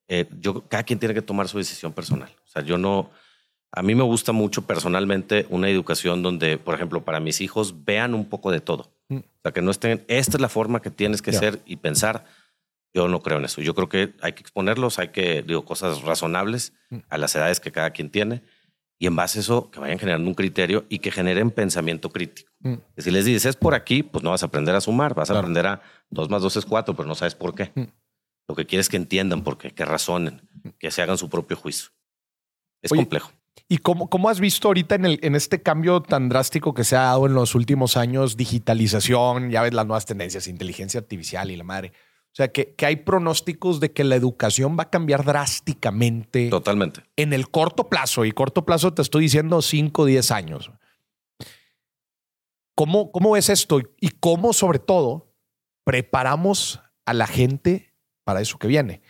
eh, 0.08 0.28
yo, 0.40 0.68
cada 0.68 0.84
quien 0.84 1.00
tiene 1.00 1.14
que 1.14 1.22
tomar 1.22 1.48
su 1.48 1.58
decisión 1.58 1.94
personal. 1.94 2.30
O 2.46 2.48
sea, 2.48 2.62
yo 2.64 2.78
no, 2.78 3.10
a 3.72 3.82
mí 3.82 3.96
me 3.96 4.04
gusta 4.04 4.34
mucho 4.34 4.64
personalmente 4.64 5.46
una 5.50 5.70
educación 5.70 6.22
donde, 6.22 6.58
por 6.58 6.76
ejemplo, 6.76 7.04
para 7.06 7.20
mis 7.20 7.40
hijos 7.40 7.86
vean 7.86 8.14
un 8.14 8.26
poco 8.26 8.52
de 8.52 8.60
todo. 8.60 8.92
Mm. 9.08 9.18
O 9.18 9.42
sea, 9.44 9.52
que 9.54 9.62
no 9.62 9.72
estén, 9.72 10.04
esta 10.08 10.38
es 10.38 10.42
la 10.42 10.50
forma 10.50 10.82
que 10.82 10.92
tienes 10.92 11.22
que 11.22 11.32
ser 11.32 11.62
y 11.66 11.78
pensar. 11.78 12.26
Yo 12.94 13.08
no 13.08 13.22
creo 13.22 13.38
en 13.38 13.46
eso. 13.46 13.62
Yo 13.62 13.74
creo 13.74 13.88
que 13.88 14.14
hay 14.22 14.34
que 14.34 14.42
exponerlos, 14.42 15.00
hay 15.00 15.10
que, 15.10 15.44
digo, 15.44 15.64
cosas 15.64 16.02
razonables 16.02 16.74
mm. 16.90 16.98
a 17.10 17.18
las 17.18 17.34
edades 17.36 17.62
que 17.62 17.72
cada 17.72 17.92
quien 17.92 18.10
tiene. 18.10 18.42
Y 19.00 19.08
en 19.08 19.16
base 19.16 19.40
a 19.40 19.42
eso, 19.42 19.72
que 19.72 19.80
vayan 19.80 19.98
generando 19.98 20.28
un 20.28 20.36
criterio 20.36 20.86
y 20.90 21.00
que 21.00 21.10
generen 21.10 21.50
pensamiento 21.50 22.10
crítico. 22.10 22.52
Mm. 22.60 22.76
si 22.98 23.10
les 23.10 23.24
dices, 23.24 23.46
es 23.46 23.56
por 23.56 23.74
aquí, 23.74 24.04
pues 24.04 24.24
no 24.24 24.32
vas 24.32 24.44
a 24.44 24.48
aprender 24.48 24.76
a 24.76 24.82
sumar, 24.82 25.16
vas 25.16 25.32
a 25.32 25.40
aprender 25.40 25.66
a 25.66 25.82
dos 26.10 26.30
más 26.30 26.42
dos 26.42 26.58
es 26.58 26.66
cuatro, 26.66 26.94
pero 26.94 27.08
no 27.08 27.16
sabes 27.16 27.34
por 27.34 27.56
qué. 27.56 27.72
Lo 28.52 28.56
que 28.56 28.66
quieres 28.66 28.88
es 28.88 28.90
que 28.90 28.98
entiendan 28.98 29.46
por 29.46 29.58
qué, 29.58 29.72
que 29.72 29.86
razonen, 29.86 30.42
que 30.78 30.92
se 30.92 31.02
hagan 31.02 31.18
su 31.18 31.30
propio 31.30 31.56
juicio. 31.56 31.92
Es 32.82 32.92
complejo. 32.92 33.32
¿Y 33.70 33.78
cómo, 33.78 34.10
cómo, 34.10 34.28
has 34.28 34.42
visto 34.42 34.68
ahorita 34.68 34.96
en, 34.96 35.06
el, 35.06 35.20
en 35.22 35.36
este 35.36 35.62
cambio 35.62 36.02
tan 36.02 36.28
drástico 36.28 36.74
que 36.74 36.84
se 36.84 36.98
ha 36.98 37.04
dado 37.04 37.28
en 37.28 37.34
los 37.34 37.56
últimos 37.56 37.96
años, 37.96 38.36
digitalización, 38.36 39.52
ya 39.52 39.62
ves 39.62 39.74
las 39.74 39.86
nuevas 39.86 40.06
tendencias, 40.06 40.50
inteligencia 40.50 41.00
artificial 41.00 41.50
y 41.50 41.56
la 41.56 41.64
madre? 41.64 41.94
O 42.26 42.36
sea, 42.36 42.50
que, 42.50 42.76
que 42.76 42.86
hay 42.86 42.98
pronósticos 42.98 43.80
de 43.80 43.94
que 43.94 44.04
la 44.04 44.18
educación 44.18 44.78
va 44.78 44.84
a 44.84 44.90
cambiar 44.90 45.24
drásticamente. 45.24 46.50
Totalmente. 46.50 47.04
En 47.16 47.32
el 47.32 47.50
corto 47.50 47.88
plazo, 47.88 48.26
y 48.26 48.34
corto 48.34 48.66
plazo 48.66 48.94
te 48.94 49.02
estoy 49.02 49.24
diciendo 49.24 49.62
5 49.62 50.02
o 50.02 50.06
10 50.06 50.32
años. 50.32 50.72
¿Cómo, 52.76 53.14
¿Cómo 53.14 53.38
es 53.38 53.48
esto? 53.48 53.80
Y 54.02 54.10
cómo, 54.10 54.52
sobre 54.52 54.80
todo, 54.80 55.34
preparamos 55.86 56.82
a 57.06 57.14
la 57.14 57.28
gente 57.28 57.91
para 58.24 58.42
eso 58.42 58.58
que 58.58 58.68
viene. 58.68 59.02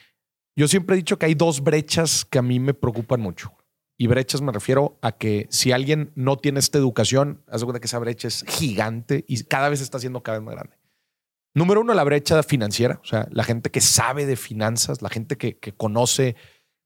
Yo 0.56 0.68
siempre 0.68 0.96
he 0.96 0.98
dicho 0.98 1.18
que 1.18 1.26
hay 1.26 1.34
dos 1.34 1.64
brechas 1.64 2.26
que 2.26 2.40
a 2.40 2.42
mí 2.42 2.60
me 2.60 2.74
preocupan 2.74 3.22
mucho. 3.22 3.54
Y 3.98 4.08
brechas 4.08 4.42
me 4.42 4.52
refiero 4.52 4.98
a 5.02 5.12
que 5.12 5.48
si 5.52 5.72
alguien 5.72 6.12
no 6.16 6.38
tiene 6.38 6.60
esta 6.60 6.78
educación, 6.78 7.44
haz 7.48 7.64
cuenta 7.64 7.80
que 7.80 7.86
esa 7.86 8.00
brecha 8.00 8.28
es 8.28 8.44
gigante 8.48 9.24
y 9.28 9.44
cada 9.44 9.70
vez 9.70 9.80
está 9.80 10.00
siendo 10.00 10.24
cada 10.24 10.40
vez 10.40 10.46
más 10.46 10.56
grande. 10.56 10.76
Número 11.54 11.82
uno, 11.82 11.94
la 11.94 12.04
brecha 12.04 12.42
financiera, 12.44 13.00
o 13.04 13.06
sea, 13.06 13.28
la 13.32 13.44
gente 13.44 13.70
que 13.70 13.82
sabe 13.82 14.26
de 14.26 14.38
finanzas, 14.38 15.02
la 15.02 15.10
gente 15.10 15.38
que, 15.38 15.58
que 15.58 15.74
conoce 15.74 16.36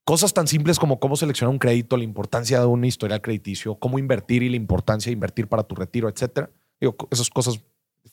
cosas 0.04 0.34
tan 0.34 0.46
simples 0.46 0.78
como 0.78 1.00
cómo 1.00 1.16
seleccionar 1.16 1.52
un 1.52 1.58
crédito, 1.58 1.96
la 1.96 2.04
importancia 2.04 2.60
de 2.60 2.66
un 2.66 2.84
historial 2.84 3.20
crediticio, 3.22 3.76
cómo 3.76 3.98
invertir 3.98 4.42
y 4.42 4.48
la 4.48 4.56
importancia 4.56 5.10
de 5.10 5.14
invertir 5.14 5.48
para 5.48 5.64
tu 5.64 5.74
retiro, 5.74 6.08
etcétera. 6.08 6.50
Digo, 6.80 6.96
esas 7.10 7.30
cosas, 7.30 7.60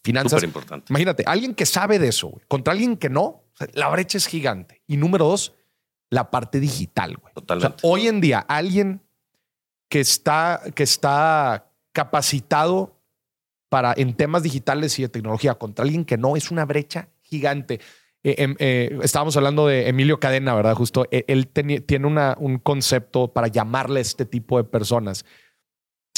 finanzas. 0.03 0.31
Súper 0.31 0.49
importante. 0.49 0.85
Imagínate, 0.89 1.23
alguien 1.25 1.53
que 1.53 1.65
sabe 1.65 1.99
de 1.99 2.07
eso, 2.07 2.27
güey, 2.27 2.45
contra 2.47 2.71
alguien 2.73 2.97
que 2.97 3.09
no, 3.09 3.23
o 3.23 3.51
sea, 3.57 3.67
la 3.73 3.89
brecha 3.89 4.17
es 4.17 4.27
gigante. 4.27 4.81
Y 4.87 4.97
número 4.97 5.25
dos, 5.25 5.53
la 6.09 6.31
parte 6.31 6.59
digital, 6.59 7.17
güey. 7.17 7.31
O 7.35 7.39
sea, 7.39 7.45
Totalmente. 7.45 7.77
hoy 7.83 8.07
en 8.07 8.21
día, 8.21 8.39
alguien 8.39 9.01
que 9.89 9.99
está, 9.99 10.61
que 10.73 10.83
está 10.83 11.69
capacitado 11.91 12.99
para 13.69 13.93
en 13.97 14.13
temas 14.15 14.43
digitales 14.43 14.97
y 14.99 15.03
de 15.03 15.09
tecnología 15.09 15.55
contra 15.55 15.83
alguien 15.83 16.05
que 16.05 16.17
no, 16.17 16.35
es 16.35 16.51
una 16.51 16.65
brecha 16.65 17.09
gigante. 17.21 17.79
Eh, 18.23 18.35
em, 18.37 18.55
eh, 18.59 18.99
estábamos 19.01 19.35
hablando 19.35 19.67
de 19.67 19.89
Emilio 19.89 20.19
Cadena, 20.19 20.55
¿verdad? 20.55 20.75
Justo, 20.75 21.05
Eh, 21.11 21.25
él 21.27 21.47
tiene 21.47 22.07
una, 22.07 22.35
un 22.39 22.57
concepto 22.57 23.33
para 23.33 23.47
llamarle 23.47 23.99
a 23.99 24.01
este 24.01 24.25
tipo 24.25 24.57
de 24.57 24.63
personas. 24.63 25.25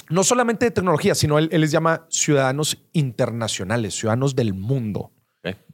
No 0.09 0.23
solamente 0.23 0.65
de 0.65 0.71
tecnología, 0.71 1.15
sino 1.15 1.37
él, 1.37 1.49
él 1.51 1.61
les 1.61 1.71
llama 1.71 2.05
ciudadanos 2.09 2.77
internacionales, 2.93 3.95
ciudadanos 3.95 4.35
del 4.35 4.53
mundo 4.53 5.11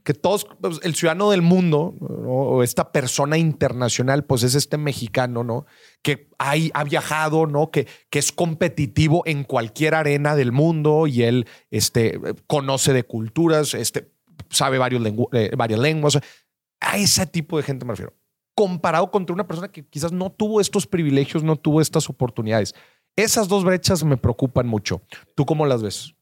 que 0.04 0.14
todos, 0.14 0.48
pues, 0.60 0.80
el 0.84 0.96
ciudadano 0.96 1.32
del 1.32 1.42
mundo 1.42 1.96
¿no? 2.02 2.08
o 2.08 2.64
esta 2.64 2.92
persona 2.92 3.38
internacional, 3.38 4.26
pues 4.26 4.44
es 4.44 4.56
este 4.56 4.78
mexicano, 4.78 5.44
¿no? 5.44 5.66
Que 6.02 6.28
hay, 6.40 6.72
ha 6.74 6.84
viajado, 6.84 7.46
¿no? 7.46 7.72
Que, 7.72 7.88
que 8.10 8.20
es 8.20 8.32
competitivo 8.32 9.22
en 9.26 9.44
cualquier 9.44 9.96
arena 9.96 10.36
del 10.36 10.52
mundo 10.52 11.08
y 11.08 11.24
él 11.24 11.48
este, 11.70 12.20
conoce 12.48 12.94
de 12.94 13.04
culturas, 13.04 13.74
este, 13.74 14.12
sabe 14.50 14.78
varios 14.78 15.02
lengu- 15.02 15.30
eh, 15.34 15.52
varias 15.56 15.80
lenguas. 15.80 16.20
A 16.80 16.98
ese 16.98 17.26
tipo 17.28 17.58
de 17.58 17.64
gente 17.64 17.86
me 17.86 17.92
refiero. 17.92 18.14
Comparado 18.54 19.10
contra 19.12 19.34
una 19.34 19.48
persona 19.48 19.70
que 19.70 19.88
quizás 19.88 20.12
no 20.12 20.32
tuvo 20.32 20.60
estos 20.60 20.86
privilegios, 20.86 21.44
no 21.44 21.56
tuvo 21.56 21.80
estas 21.80 22.10
oportunidades. 22.10 22.74
Esas 23.16 23.48
dos 23.48 23.64
brechas 23.64 24.04
me 24.04 24.18
preocupan 24.18 24.68
mucho. 24.68 25.02
¿Tú 25.36 25.46
cómo 25.46 25.66
las 25.66 25.84
ves? 25.84 26.14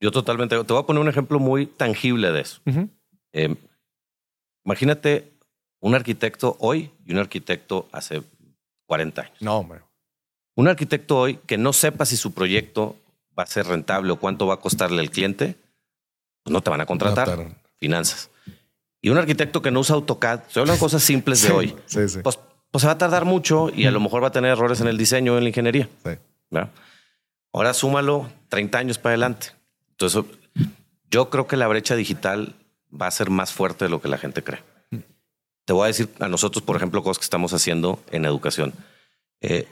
Yo 0.00 0.10
totalmente. 0.10 0.56
Te 0.64 0.72
voy 0.72 0.82
a 0.82 0.86
poner 0.86 1.02
un 1.02 1.08
ejemplo 1.08 1.38
muy 1.38 1.66
tangible 1.66 2.30
de 2.32 2.40
eso. 2.40 2.60
Eh, 3.32 3.54
imagínate 4.64 5.32
un 5.80 5.94
arquitecto 5.94 6.56
hoy 6.60 6.90
y 7.04 7.12
un 7.12 7.18
arquitecto 7.18 7.88
hace 7.92 8.22
40 8.86 9.22
años. 9.22 9.36
No, 9.40 9.58
hombre. 9.58 9.80
Un 10.56 10.68
arquitecto 10.68 11.18
hoy 11.18 11.38
que 11.46 11.56
no 11.58 11.72
sepa 11.72 12.04
si 12.04 12.16
su 12.16 12.32
proyecto 12.32 12.96
va 13.38 13.44
a 13.44 13.46
ser 13.46 13.66
rentable 13.66 14.10
o 14.12 14.16
cuánto 14.18 14.46
va 14.46 14.54
a 14.54 14.60
costarle 14.60 15.00
al 15.00 15.10
cliente, 15.10 15.54
pues 16.42 16.52
no 16.52 16.60
te 16.60 16.70
van 16.70 16.80
a 16.80 16.86
contratar. 16.86 17.38
No, 17.38 17.54
Finanzas. 17.76 18.30
Y 19.00 19.10
un 19.10 19.18
arquitecto 19.18 19.62
que 19.62 19.70
no 19.70 19.78
usa 19.80 19.94
AutoCAD, 19.94 20.40
hablando 20.50 20.72
de 20.72 20.78
cosas 20.80 21.02
simples 21.04 21.42
de 21.42 21.48
Sí, 21.48 21.54
hoy, 21.54 21.76
Sí, 21.86 22.08
sí. 22.08 22.18
pues, 22.24 22.38
pues 22.72 22.80
se 22.82 22.86
va 22.88 22.94
a 22.94 22.98
tardar 22.98 23.24
mucho 23.24 23.70
y 23.72 23.86
a 23.86 23.92
lo 23.92 24.00
mejor 24.00 24.22
va 24.22 24.28
a 24.28 24.32
tener 24.32 24.50
errores 24.50 24.80
en 24.80 24.88
el 24.88 24.98
diseño 24.98 25.34
o 25.34 25.38
en 25.38 25.44
la 25.44 25.50
ingeniería. 25.50 25.88
sí. 26.04 26.10
¿Verdad? 26.50 26.70
Ahora 27.52 27.74
súmalo 27.74 28.30
30 28.48 28.78
años 28.78 28.98
para 28.98 29.12
adelante. 29.14 29.48
Entonces, 29.90 30.24
yo 31.10 31.30
creo 31.30 31.46
que 31.46 31.56
la 31.56 31.66
brecha 31.68 31.96
digital 31.96 32.54
va 32.90 33.06
a 33.06 33.10
ser 33.10 33.30
más 33.30 33.52
fuerte 33.52 33.84
de 33.86 33.90
lo 33.90 34.00
que 34.00 34.08
la 34.08 34.18
gente 34.18 34.42
cree. 34.42 34.62
Te 35.64 35.72
voy 35.72 35.84
a 35.84 35.86
decir 35.88 36.08
a 36.20 36.28
nosotros, 36.28 36.62
por 36.64 36.76
ejemplo, 36.76 37.02
cosas 37.02 37.18
que 37.18 37.24
estamos 37.24 37.52
haciendo 37.52 38.02
en 38.10 38.24
educación. 38.24 38.72
Eh, 39.42 39.68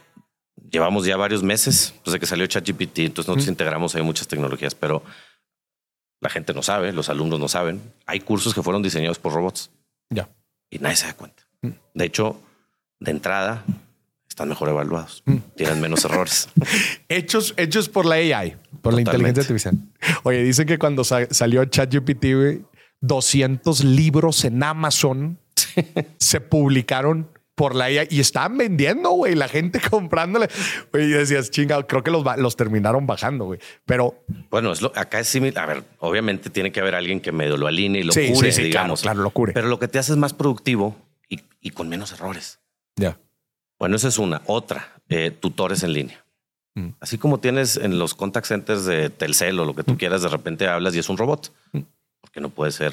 llevamos 0.71 1.07
ya 1.07 1.17
varios 1.17 1.43
meses 1.43 1.95
desde 2.05 2.21
que 2.21 2.27
salió 2.27 2.47
ChatGPT, 2.47 2.99
entonces 3.01 3.29
nosotros 3.29 3.49
integramos 3.49 3.95
ahí 3.95 4.03
muchas 4.03 4.29
tecnologías, 4.29 4.75
pero 4.75 5.03
la 6.21 6.29
gente 6.29 6.53
no 6.53 6.63
sabe, 6.63 6.93
los 6.93 7.09
alumnos 7.09 7.41
no 7.41 7.49
saben. 7.49 7.81
Hay 8.07 8.21
cursos 8.21 8.53
que 8.55 8.63
fueron 8.63 8.83
diseñados 8.83 9.19
por 9.19 9.33
robots 9.33 9.71
Ya. 10.11 10.29
y 10.71 10.79
nadie 10.81 10.97
se 10.97 11.07
da 11.07 11.15
cuenta. 11.15 11.47
Mm. 11.63 11.71
De 11.95 12.05
hecho, 12.05 12.41
de 13.01 13.11
entrada, 13.11 13.65
están 14.37 14.51
mejor 14.51 14.69
evaluados, 14.69 15.23
Mm. 15.25 15.37
tienen 15.57 15.81
menos 15.81 16.05
errores. 16.05 16.51
Hechos, 17.09 17.55
hechos 17.57 17.89
por 17.89 18.05
la 18.05 18.17
AI, 18.17 18.55
por 18.83 18.93
la 18.93 19.01
inteligencia 19.01 19.41
artificial. 19.41 19.77
Oye, 20.25 20.43
dicen 20.45 20.67
que 20.67 20.79
cuando 20.79 21.05
sa- 21.05 21.27
salió 21.31 21.65
ChatGPT, 21.65 22.25
güey, 22.35 22.63
200 23.01 23.83
libros 23.83 24.45
en 24.45 24.63
Amazon 24.63 25.39
se 26.19 26.43
publicaron 26.43 27.31
por 27.55 27.75
la 27.75 27.87
AI 27.87 28.09
y 28.11 28.21
estaban 28.21 28.59
vendiendo, 28.59 29.09
güey, 29.13 29.35
la 29.35 29.49
gente 29.49 29.81
comprándole. 29.91 30.49
Güey, 30.93 31.07
y 31.07 31.09
decías, 31.13 31.51
chinga, 31.51 31.83
creo 31.87 32.03
que 32.03 32.11
los, 32.11 32.23
los 32.37 32.57
terminaron 32.57 33.07
bajando, 33.07 33.47
güey. 33.47 33.59
Pero 33.87 34.23
Bueno, 34.51 34.71
es 34.71 34.83
lo, 34.83 34.93
acá 34.95 35.19
es 35.21 35.29
similar. 35.29 35.65
A 35.65 35.75
ver, 35.77 35.85
obviamente 36.01 36.51
tiene 36.51 36.71
que 36.73 36.81
haber 36.81 36.95
alguien 36.95 37.21
que 37.21 37.33
medio 37.33 37.57
lo 37.57 37.67
alinee 37.67 38.03
y 38.03 38.05
lo 38.05 38.13
Sí, 38.13 38.33
cure, 38.35 38.53
sí, 38.53 38.59
sí, 38.59 38.63
digamos. 38.65 39.01
claro, 39.01 39.15
claro, 39.15 39.23
lo 39.25 39.31
cure. 39.31 39.55
Pero 39.55 39.69
lo 39.69 39.79
que 39.79 39.89
te 39.89 39.99
hace 39.99 40.13
es 40.13 40.19
más 40.19 40.35
productivo 40.35 40.95
y, 41.27 41.41
y 41.63 41.71
con 41.71 41.89
menos 41.89 42.13
errores. 42.13 42.59
ya. 42.97 43.19
Bueno, 43.79 43.97
esa 43.97 44.09
es 44.09 44.19
una. 44.19 44.43
Otra, 44.47 45.01
eh, 45.09 45.31
tutores 45.31 45.83
en 45.83 45.93
línea. 45.93 46.25
Mm. 46.75 46.89
Así 47.01 47.19
como 47.19 47.39
tienes 47.41 47.77
en 47.77 47.99
los 47.99 48.15
contact 48.15 48.47
centers 48.47 48.85
de 48.85 49.11
Telcel 49.11 49.59
o 49.61 49.65
lo 49.65 49.75
que 49.75 49.83
tú 49.85 49.97
quieras, 49.99 50.23
de 50.23 50.29
repente 50.29 50.67
hablas 50.69 50.95
y 50.95 50.99
es 50.99 51.09
un 51.09 51.17
robot. 51.19 51.53
Mm. 51.73 51.81
Porque 52.21 52.41
no 52.41 52.51
puede 52.51 52.73
ser 52.73 52.93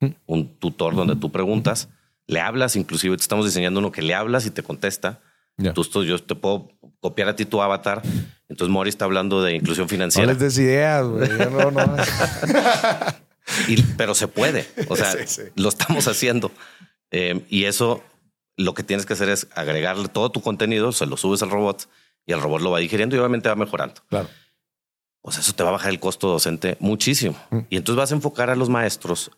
Mm. 0.00 0.08
un 0.26 0.48
tutor 0.58 0.96
donde 0.96 1.14
tú 1.16 1.30
preguntas, 1.30 1.88
le 2.26 2.40
hablas, 2.40 2.74
inclusive 2.76 3.16
te 3.16 3.22
estamos 3.22 3.44
diseñando 3.46 3.80
uno 3.80 3.92
que 3.92 4.02
le 4.02 4.14
hablas 4.14 4.44
y 4.46 4.50
te 4.50 4.62
contesta. 4.62 5.20
Ya. 5.56 5.72
Tú, 5.72 5.82
esto- 5.82 6.02
yo 6.02 6.18
te 6.18 6.34
puedo 6.34 6.68
copiar 7.00 7.28
a 7.28 7.36
ti 7.36 7.44
tu 7.44 7.62
avatar. 7.62 8.02
Entonces 8.48 8.72
Mori 8.72 8.88
está 8.90 9.04
hablando 9.04 9.40
de 9.42 9.54
inclusión 9.54 9.84
No 9.84 9.88
financiera. 9.88 10.26
les 10.32 10.38
des 10.40 10.58
ideas, 10.58 11.06
güey. 11.06 11.28
No, 11.50 11.70
no. 11.70 11.96
Y- 13.68 13.82
pero 13.96 14.14
se 14.14 14.26
puede. 14.28 14.66
O 14.88 14.96
sea, 14.96 15.12
Sí, 15.12 15.18
sí. 15.26 15.42
lo 15.56 15.68
estamos 15.68 16.08
haciendo. 16.08 16.50
Eh, 17.10 17.44
y 17.48 17.64
eso 17.64 18.02
lo 18.56 18.74
que 18.74 18.82
tienes 18.82 19.06
que 19.06 19.14
hacer 19.14 19.28
es 19.28 19.48
agregarle 19.54 20.08
todo 20.08 20.30
tu 20.30 20.40
contenido, 20.40 20.92
se 20.92 21.06
lo 21.06 21.16
subes 21.16 21.42
al 21.42 21.50
robot 21.50 21.88
y 22.26 22.32
el 22.32 22.40
robot 22.40 22.62
lo 22.62 22.70
va 22.70 22.78
digiriendo 22.78 23.16
y 23.16 23.18
obviamente 23.18 23.48
va 23.48 23.56
mejorando. 23.56 24.02
Claro. 24.08 24.28
Pues 25.22 25.38
eso 25.38 25.52
te 25.54 25.62
va 25.62 25.70
a 25.70 25.72
bajar 25.72 25.90
el 25.90 26.00
costo 26.00 26.28
docente 26.28 26.76
muchísimo. 26.80 27.36
Mm. 27.50 27.58
Y 27.70 27.76
entonces 27.76 27.96
vas 27.98 28.12
a 28.12 28.14
enfocar 28.14 28.50
a 28.50 28.56
los 28.56 28.68
maestros 28.68 29.30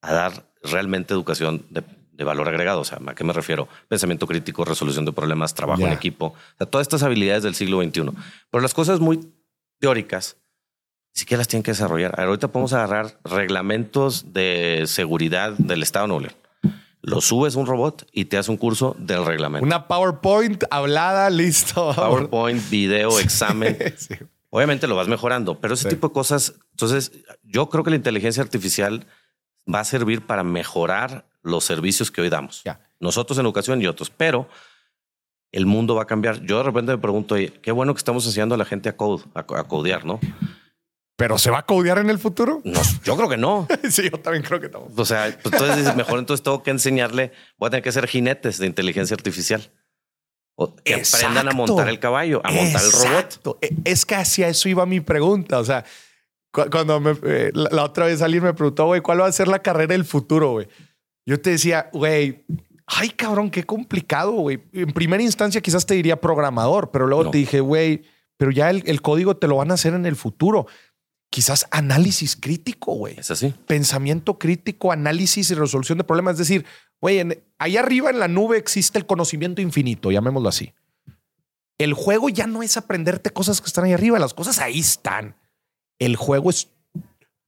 a 0.00 0.12
dar 0.12 0.46
realmente 0.62 1.14
educación 1.14 1.66
de, 1.70 1.82
de 2.12 2.24
valor 2.24 2.48
agregado. 2.48 2.80
O 2.80 2.84
sea, 2.84 2.98
¿a 3.04 3.14
qué 3.14 3.24
me 3.24 3.32
refiero? 3.32 3.68
Pensamiento 3.88 4.26
crítico, 4.26 4.64
resolución 4.64 5.04
de 5.04 5.12
problemas, 5.12 5.54
trabajo 5.54 5.82
en 5.82 5.92
equipo. 5.92 6.26
O 6.26 6.56
sea, 6.58 6.66
todas 6.66 6.84
estas 6.84 7.02
habilidades 7.02 7.42
del 7.42 7.54
siglo 7.54 7.82
XXI. 7.82 8.12
Pero 8.50 8.62
las 8.62 8.74
cosas 8.74 9.00
muy 9.00 9.32
teóricas, 9.78 10.36
ni 11.14 11.20
siquiera 11.20 11.38
las 11.38 11.48
tienen 11.48 11.62
que 11.62 11.72
desarrollar. 11.72 12.12
A 12.14 12.22
ver, 12.22 12.28
ahorita 12.28 12.48
podemos 12.48 12.72
agarrar 12.72 13.18
reglamentos 13.24 14.32
de 14.32 14.84
seguridad 14.86 15.52
del 15.52 15.82
Estado 15.82 16.04
de 16.04 16.08
Nuevo 16.08 16.20
León. 16.22 16.45
Lo 17.06 17.20
subes 17.20 17.54
a 17.54 17.60
un 17.60 17.66
robot 17.66 18.06
y 18.12 18.24
te 18.24 18.36
hace 18.36 18.50
un 18.50 18.56
curso 18.56 18.96
del 18.98 19.24
reglamento. 19.24 19.64
Una 19.64 19.86
PowerPoint 19.86 20.64
hablada, 20.70 21.30
listo. 21.30 21.92
PowerPoint, 21.94 22.68
video, 22.68 23.18
examen. 23.20 23.78
Sí. 23.96 24.14
Obviamente 24.50 24.86
lo 24.88 24.96
vas 24.96 25.06
mejorando, 25.06 25.60
pero 25.60 25.74
ese 25.74 25.84
Sí. 25.84 25.88
tipo 25.90 26.08
de 26.08 26.14
cosas. 26.14 26.54
Entonces, 26.72 27.12
yo 27.44 27.68
creo 27.68 27.84
que 27.84 27.90
la 27.90 27.96
inteligencia 27.96 28.42
artificial 28.42 29.06
va 29.72 29.80
a 29.80 29.84
servir 29.84 30.26
para 30.26 30.42
mejorar 30.44 31.26
los 31.42 31.64
servicios 31.64 32.10
que 32.10 32.22
hoy 32.22 32.28
damos. 32.28 32.62
Nosotros 32.98 33.38
en 33.38 33.44
educación 33.46 33.80
y 33.82 33.86
otros, 33.86 34.10
pero 34.10 34.48
el 35.52 35.66
mundo 35.66 35.94
va 35.94 36.02
a 36.02 36.06
cambiar. 36.06 36.42
Yo 36.42 36.58
de 36.58 36.64
repente 36.64 36.90
me 36.92 36.98
pregunto, 36.98 37.36
qué 37.62 37.70
bueno 37.70 37.94
que 37.94 37.98
estamos 37.98 38.26
enseñando 38.26 38.56
a 38.56 38.58
la 38.58 38.64
gente 38.64 38.88
a 38.88 38.96
code, 38.96 39.22
a, 39.34 39.40
a 39.40 39.64
codear, 39.64 40.04
¿no? 40.04 40.18
¿Pero 41.16 41.38
se 41.38 41.50
va 41.50 41.58
a 41.60 41.66
codear 41.66 41.98
en 41.98 42.10
el 42.10 42.18
futuro? 42.18 42.60
No, 42.64 42.80
yo 43.04 43.16
creo 43.16 43.28
que 43.28 43.36
no. 43.38 43.66
Sí, 43.90 44.10
yo 44.10 44.18
también 44.20 44.42
creo 44.44 44.60
que 44.60 44.68
no. 44.68 44.88
O 44.94 45.04
sea, 45.04 45.24
pues 45.42 45.54
entonces 45.54 45.76
dices, 45.78 45.96
mejor 45.96 46.18
entonces 46.18 46.42
tengo 46.44 46.62
que 46.62 46.70
enseñarle, 46.70 47.32
voy 47.58 47.68
a 47.68 47.70
tener 47.70 47.82
que 47.82 47.92
ser 47.92 48.06
jinetes 48.06 48.58
de 48.58 48.66
inteligencia 48.66 49.14
artificial. 49.14 49.70
O 50.58 50.74
que 50.76 50.94
aprendan 50.94 51.36
a 51.48 51.50
Exacto. 51.50 51.56
montar 51.56 51.88
el 51.88 51.98
caballo, 51.98 52.40
a 52.44 52.50
montar 52.50 52.82
el 52.82 52.92
robot. 52.92 53.04
Exacto. 53.06 53.58
E- 53.62 53.74
Es 53.84 54.04
que 54.06 54.14
hacia 54.14 54.48
eso 54.48 54.68
iba 54.68 54.84
mi 54.86 55.00
pregunta. 55.00 55.58
O 55.58 55.64
sea, 55.64 55.84
cu- 56.50 56.68
cuando 56.70 56.98
me, 57.00 57.14
eh, 57.24 57.50
la, 57.54 57.68
la 57.72 57.84
otra 57.84 58.06
vez 58.06 58.20
alguien 58.22 58.42
me 58.44 58.54
preguntó, 58.54 58.86
güey, 58.86 59.00
¿cuál 59.00 59.20
va 59.20 59.26
a 59.26 59.32
ser 59.32 59.48
la 59.48 59.60
carrera 59.60 59.92
del 59.92 60.04
futuro, 60.04 60.52
güey? 60.52 60.68
Yo 61.26 61.40
te 61.40 61.50
decía, 61.50 61.88
güey, 61.92 62.44
ay, 62.86 63.10
cabrón, 63.10 63.50
qué 63.50 63.64
complicado, 63.64 64.32
güey. 64.32 64.60
En 64.72 64.92
primera 64.92 65.22
instancia 65.22 65.60
quizás 65.60 65.84
te 65.86 65.94
diría 65.94 66.20
programador, 66.20 66.90
pero 66.90 67.06
luego 67.06 67.24
No. 67.24 67.30
te 67.30 67.38
dije, 67.38 67.60
güey, 67.60 68.04
pero 68.38 68.50
ya 68.50 68.70
el, 68.70 68.82
el 68.86 69.02
código 69.02 69.36
te 69.36 69.48
lo 69.48 69.56
van 69.56 69.70
a 69.70 69.74
hacer 69.74 69.92
en 69.94 70.06
el 70.06 70.16
futuro. 70.16 70.66
Quizás 71.30 71.66
análisis 71.70 72.36
crítico, 72.36 72.94
güey 72.94 73.16
Es 73.18 73.30
así. 73.30 73.52
pensamiento 73.66 74.38
crítico, 74.38 74.92
análisis 74.92 75.50
y 75.50 75.54
resolución 75.54 75.98
de 75.98 76.04
problemas. 76.04 76.32
Es 76.34 76.38
decir, 76.38 76.64
güey, 77.00 77.18
en- 77.18 77.42
ahí 77.58 77.76
arriba 77.76 78.10
en 78.10 78.18
la 78.18 78.28
nube 78.28 78.56
existe 78.56 78.98
el 78.98 79.06
conocimiento 79.06 79.60
infinito, 79.60 80.10
llamémoslo 80.10 80.48
así. 80.48 80.72
El 81.78 81.92
juego 81.92 82.28
ya 82.30 82.46
no 82.46 82.62
es 82.62 82.76
aprenderte 82.78 83.30
cosas 83.30 83.60
que 83.60 83.66
están 83.66 83.84
ahí 83.84 83.92
arriba, 83.92 84.18
las 84.18 84.32
cosas 84.34 84.60
ahí 84.60 84.78
están. 84.80 85.36
El 85.98 86.16
juego 86.16 86.48
es 86.50 86.68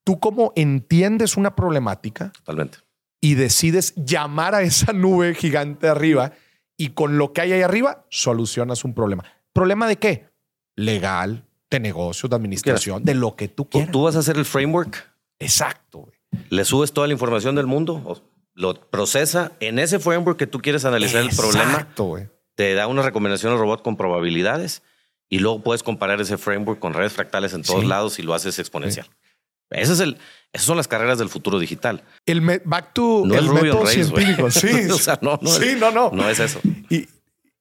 tú 0.05 0.21
cómo 0.21 0.53
entiendes 0.57 1.37
una 1.37 1.55
problemática 1.55 2.33
Totalmente. 2.41 2.79
y 3.23 3.35
decides 3.35 3.95
llamar 3.97 4.55
a 4.55 4.63
esa 4.63 4.93
nube 4.93 5.35
gigante 5.35 5.89
arriba 5.89 6.33
y 6.77 6.91
con 6.91 7.17
lo 7.17 7.33
que 7.33 7.41
hay 7.41 7.53
ahí 7.53 7.63
arriba 7.63 8.05
solucionas 8.11 8.85
un 8.85 8.93
problema. 8.95 9.25
¿Problema 9.55 9.87
de 9.89 9.97
qué? 9.97 10.29
Legal, 10.77 11.45
de 11.71 11.81
negocio, 11.81 12.29
de 12.29 12.37
administración, 12.37 13.05
de 13.05 13.15
lo 13.15 13.37
que 13.37 13.49
tú 13.49 13.69
quieras. 13.69 13.91
tú 13.93 14.03
vas 14.03 14.17
a 14.17 14.21
hacer 14.21 14.37
el 14.37 14.45
framework, 14.45 15.11
Exacto. 15.39 15.99
güey. 16.01 16.13
le 16.51 16.65
subes 16.65 16.93
toda 16.93 17.07
la 17.07 17.13
información 17.15 17.55
del 17.55 17.67
mundo, 17.67 18.23
lo 18.55 18.75
procesa 18.91 19.53
en 19.61 19.79
ese 19.79 19.99
framework 19.99 20.39
que 20.39 20.47
tú 20.47 20.61
quieres 20.61 20.85
analizar 20.85 21.23
el 21.23 21.31
problema, 21.31 21.73
Exacto, 21.73 22.05
güey. 22.05 22.29
te 22.55 22.75
da 22.75 22.87
una 22.87 23.03
recomendación 23.03 23.53
al 23.53 23.59
robot 23.59 23.83
con 23.83 23.97
probabilidades 23.97 24.83
y 25.31 25.39
luego 25.39 25.63
puedes 25.63 25.83
comparar 25.83 26.21
ese 26.21 26.37
framework 26.39 26.79
con 26.81 26.93
redes 26.95 27.13
fractales 27.13 27.53
en 27.55 27.63
todos 27.63 27.81
Sí. 27.83 27.87
lados 27.87 28.19
y 28.19 28.23
lo 28.23 28.35
haces 28.35 28.59
exponencial. 28.59 29.07
Ese 29.71 29.93
es 29.93 30.01
el, 30.01 30.17
esas 30.55 30.67
son 30.67 30.79
las 30.79 30.89
carreras 30.89 31.19
del 31.19 31.29
futuro 31.29 31.59
digital. 31.59 32.03
El 32.25 32.41
me- 32.41 32.63
back 32.65 32.95
to 32.95 33.23
No 33.27 33.35
el 33.35 33.51
método 33.53 33.87
científico. 33.87 34.51
Sí, 34.51 34.67
O 34.91 34.99
sea, 34.99 35.19
no, 35.21 35.39
no 35.43 35.51
sí, 35.51 35.65
es- 35.69 35.79
no, 35.79 35.91
no. 35.91 36.11
No 36.11 36.29
es 36.31 36.41
eso. 36.41 36.59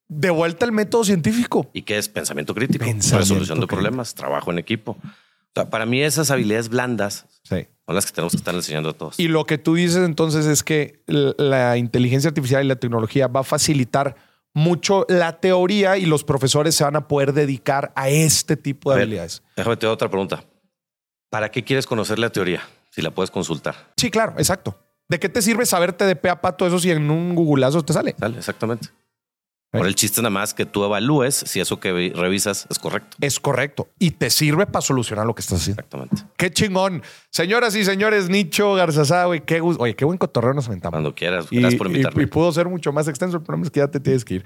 De 0.10 0.30
vuelta 0.30 0.66
al 0.66 0.72
método 0.72 1.04
científico. 1.04 1.70
¿Y 1.74 1.82
qué 1.82 1.98
es 1.98 2.08
pensamiento 2.10 2.54
crítico? 2.56 2.86
Pensamiento 2.86 3.20
resolución 3.20 3.58
de 3.58 3.62
crítico. 3.62 3.76
problemas, 3.76 4.14
trabajo 4.16 4.52
en 4.52 4.60
equipo. 4.60 4.92
O 5.04 5.52
sea, 5.54 5.70
para 5.70 5.86
mí 5.86 6.02
esas 6.02 6.32
habilidades 6.32 6.70
blandas 6.70 7.26
Sí. 7.44 7.68
son 7.86 7.96
las 7.96 8.06
que 8.06 8.12
tenemos 8.14 8.32
que 8.32 8.38
estar 8.38 8.54
enseñando 8.56 8.90
a 8.90 8.94
todos. 8.94 9.20
Y 9.20 9.28
lo 9.28 9.46
que 9.46 9.58
tú 9.58 9.76
dices 9.76 10.06
entonces 10.06 10.46
es 10.46 10.64
que 10.64 11.02
la 11.08 11.78
inteligencia 11.78 12.30
artificial 12.30 12.64
y 12.64 12.68
la 12.68 12.76
tecnología 12.78 13.28
va 13.28 13.42
a 13.42 13.44
facilitar 13.44 14.16
mucho 14.54 15.06
la 15.10 15.40
teoría 15.40 15.98
y 15.98 16.06
los 16.06 16.24
profesores 16.24 16.74
se 16.76 16.84
van 16.84 16.96
a 16.96 17.08
poder 17.08 17.34
dedicar 17.34 17.92
a 17.96 18.10
este 18.10 18.56
tipo 18.58 18.90
de 18.92 18.96
ver. 18.98 19.04
habilidades. 19.04 19.44
Déjame 19.56 19.78
te 19.78 19.86
doy 19.86 19.94
otra 19.94 20.10
pregunta. 20.10 20.44
¿Para 21.30 21.52
qué 21.52 21.64
quieres 21.64 21.86
conocer 21.86 22.18
la 22.18 22.30
teoría? 22.32 22.62
Si 22.90 23.02
la 23.02 23.12
puedes 23.12 23.30
consultar. 23.30 23.92
Sí, 23.98 24.10
claro, 24.10 24.34
exacto. 24.38 24.80
¿De 25.10 25.20
qué 25.20 25.30
te 25.30 25.42
sirve 25.42 25.66
saberte 25.66 26.06
de 26.06 26.16
pe 26.16 26.30
a 26.30 26.42
pa 26.42 26.56
todo 26.56 26.68
eso 26.70 26.80
si 26.80 26.90
en 26.92 27.10
un 27.12 27.36
googleazo 27.36 27.84
te 27.84 27.94
sale? 27.94 28.16
¿Sale? 28.18 28.38
Exactamente. 28.38 28.90
Por 29.70 29.86
el 29.86 29.96
chiste 29.96 30.22
nada 30.22 30.30
más 30.30 30.54
que 30.54 30.66
tú 30.66 30.86
evalúes 30.86 31.36
si 31.36 31.60
eso 31.60 31.80
que 31.80 31.92
vi- 31.92 32.10
revisas 32.12 32.66
es 32.70 32.80
correcto. 32.80 33.18
Es 33.20 33.40
correcto. 33.40 33.90
Y 34.00 34.12
te 34.12 34.30
sirve 34.30 34.66
para 34.66 34.82
solucionar 34.82 35.26
lo 35.28 35.36
que 35.36 35.42
estás 35.42 35.60
haciendo. 35.62 35.82
Exactamente. 35.82 36.24
Qué 36.38 36.52
chingón. 36.52 37.04
Señoras 37.30 37.76
y 37.76 37.84
señores, 37.84 38.30
Nicho 38.30 38.74
Garzazá, 38.76 39.26
güey, 39.26 39.42
qué 39.42 39.60
gusto. 39.60 39.84
Oye, 39.84 39.94
qué 39.96 40.06
buen 40.06 40.18
cotorreo 40.18 40.54
nos 40.54 40.68
aventamos. 40.68 40.94
Cuando 40.94 41.14
quieras. 41.14 41.48
Y, 41.52 41.60
Gracias 41.60 41.78
por 41.78 41.88
invitarme. 41.88 42.24
y 42.24 42.26
pudo 42.28 42.52
ser 42.54 42.70
mucho 42.70 42.94
más 42.94 43.08
extenso. 43.10 43.38
El 43.38 43.44
problema 43.44 43.66
es 43.66 43.72
que 43.72 43.82
ya 43.82 43.90
te 43.90 44.00
tienes 44.00 44.24
que 44.24 44.36
ir. 44.36 44.46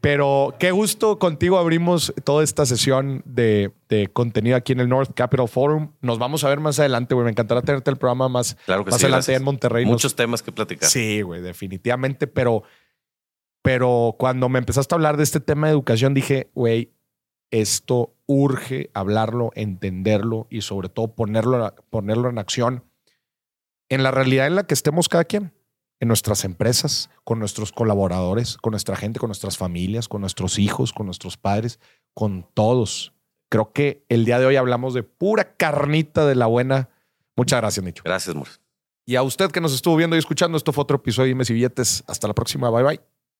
Pero 0.00 0.54
qué 0.58 0.70
gusto 0.70 1.18
contigo 1.18 1.58
abrimos 1.58 2.12
toda 2.24 2.44
esta 2.44 2.66
sesión 2.66 3.22
de, 3.24 3.72
de 3.88 4.08
contenido 4.08 4.56
aquí 4.56 4.72
en 4.72 4.80
el 4.80 4.88
North 4.88 5.12
Capital 5.14 5.48
Forum. 5.48 5.92
Nos 6.02 6.18
vamos 6.18 6.44
a 6.44 6.48
ver 6.50 6.60
más 6.60 6.78
adelante, 6.78 7.14
güey. 7.14 7.24
Me 7.24 7.30
encantará 7.30 7.62
tenerte 7.62 7.90
el 7.90 7.96
programa 7.96 8.28
más, 8.28 8.56
claro 8.66 8.84
que 8.84 8.90
más 8.90 9.00
sí. 9.00 9.06
adelante 9.06 9.24
gracias. 9.32 9.38
en 9.38 9.44
Monterrey. 9.44 9.84
Nos- 9.84 9.92
Muchos 9.92 10.14
temas 10.14 10.42
que 10.42 10.52
platicar. 10.52 10.88
Sí, 10.88 11.22
güey, 11.22 11.40
definitivamente. 11.40 12.26
Pero, 12.26 12.62
pero 13.62 14.16
cuando 14.18 14.48
me 14.48 14.58
empezaste 14.58 14.94
a 14.94 14.96
hablar 14.96 15.16
de 15.16 15.24
este 15.24 15.40
tema 15.40 15.66
de 15.66 15.72
educación, 15.72 16.14
dije, 16.14 16.50
güey, 16.54 16.92
esto 17.50 18.14
urge 18.26 18.90
hablarlo, 18.94 19.50
entenderlo 19.54 20.46
y 20.50 20.60
sobre 20.60 20.88
todo 20.88 21.14
ponerlo, 21.14 21.74
ponerlo 21.90 22.28
en 22.28 22.38
acción 22.38 22.84
en 23.88 24.02
la 24.02 24.10
realidad 24.10 24.46
en 24.46 24.54
la 24.54 24.66
que 24.66 24.74
estemos 24.74 25.08
cada 25.08 25.24
quien, 25.24 25.52
en 26.00 26.08
nuestras 26.08 26.44
empresas, 26.44 27.10
con 27.24 27.38
nuestros 27.38 27.72
colaboradores, 27.72 28.56
con 28.58 28.72
nuestra 28.72 28.96
gente, 28.96 29.18
con 29.18 29.28
nuestras 29.28 29.56
familias, 29.56 30.08
con 30.08 30.20
nuestros 30.20 30.58
hijos, 30.58 30.92
con 30.92 31.06
nuestros 31.06 31.36
padres, 31.36 31.80
con 32.14 32.46
todos. 32.54 33.14
Creo 33.48 33.72
que 33.72 34.04
el 34.08 34.24
día 34.24 34.38
de 34.38 34.46
hoy 34.46 34.56
hablamos 34.56 34.94
de 34.94 35.02
pura 35.02 35.56
carnita 35.56 36.26
de 36.26 36.34
la 36.34 36.46
buena. 36.46 36.90
Muchas 37.34 37.60
gracias, 37.60 37.84
Nicho. 37.84 38.02
Gracias, 38.04 38.36
Morris. 38.36 38.60
Y 39.06 39.16
a 39.16 39.22
usted 39.22 39.50
que 39.50 39.60
nos 39.62 39.72
estuvo 39.72 39.96
viendo 39.96 40.16
y 40.16 40.18
escuchando, 40.18 40.58
esto 40.58 40.72
fue 40.72 40.82
otro 40.82 40.98
episodio 40.98 41.24
de 41.24 41.28
Dime 41.30 41.44
si 41.46 41.54
Billetes. 41.54 42.04
Hasta 42.06 42.28
la 42.28 42.34
próxima. 42.34 42.68
Bye 42.68 42.82
bye. 42.82 43.17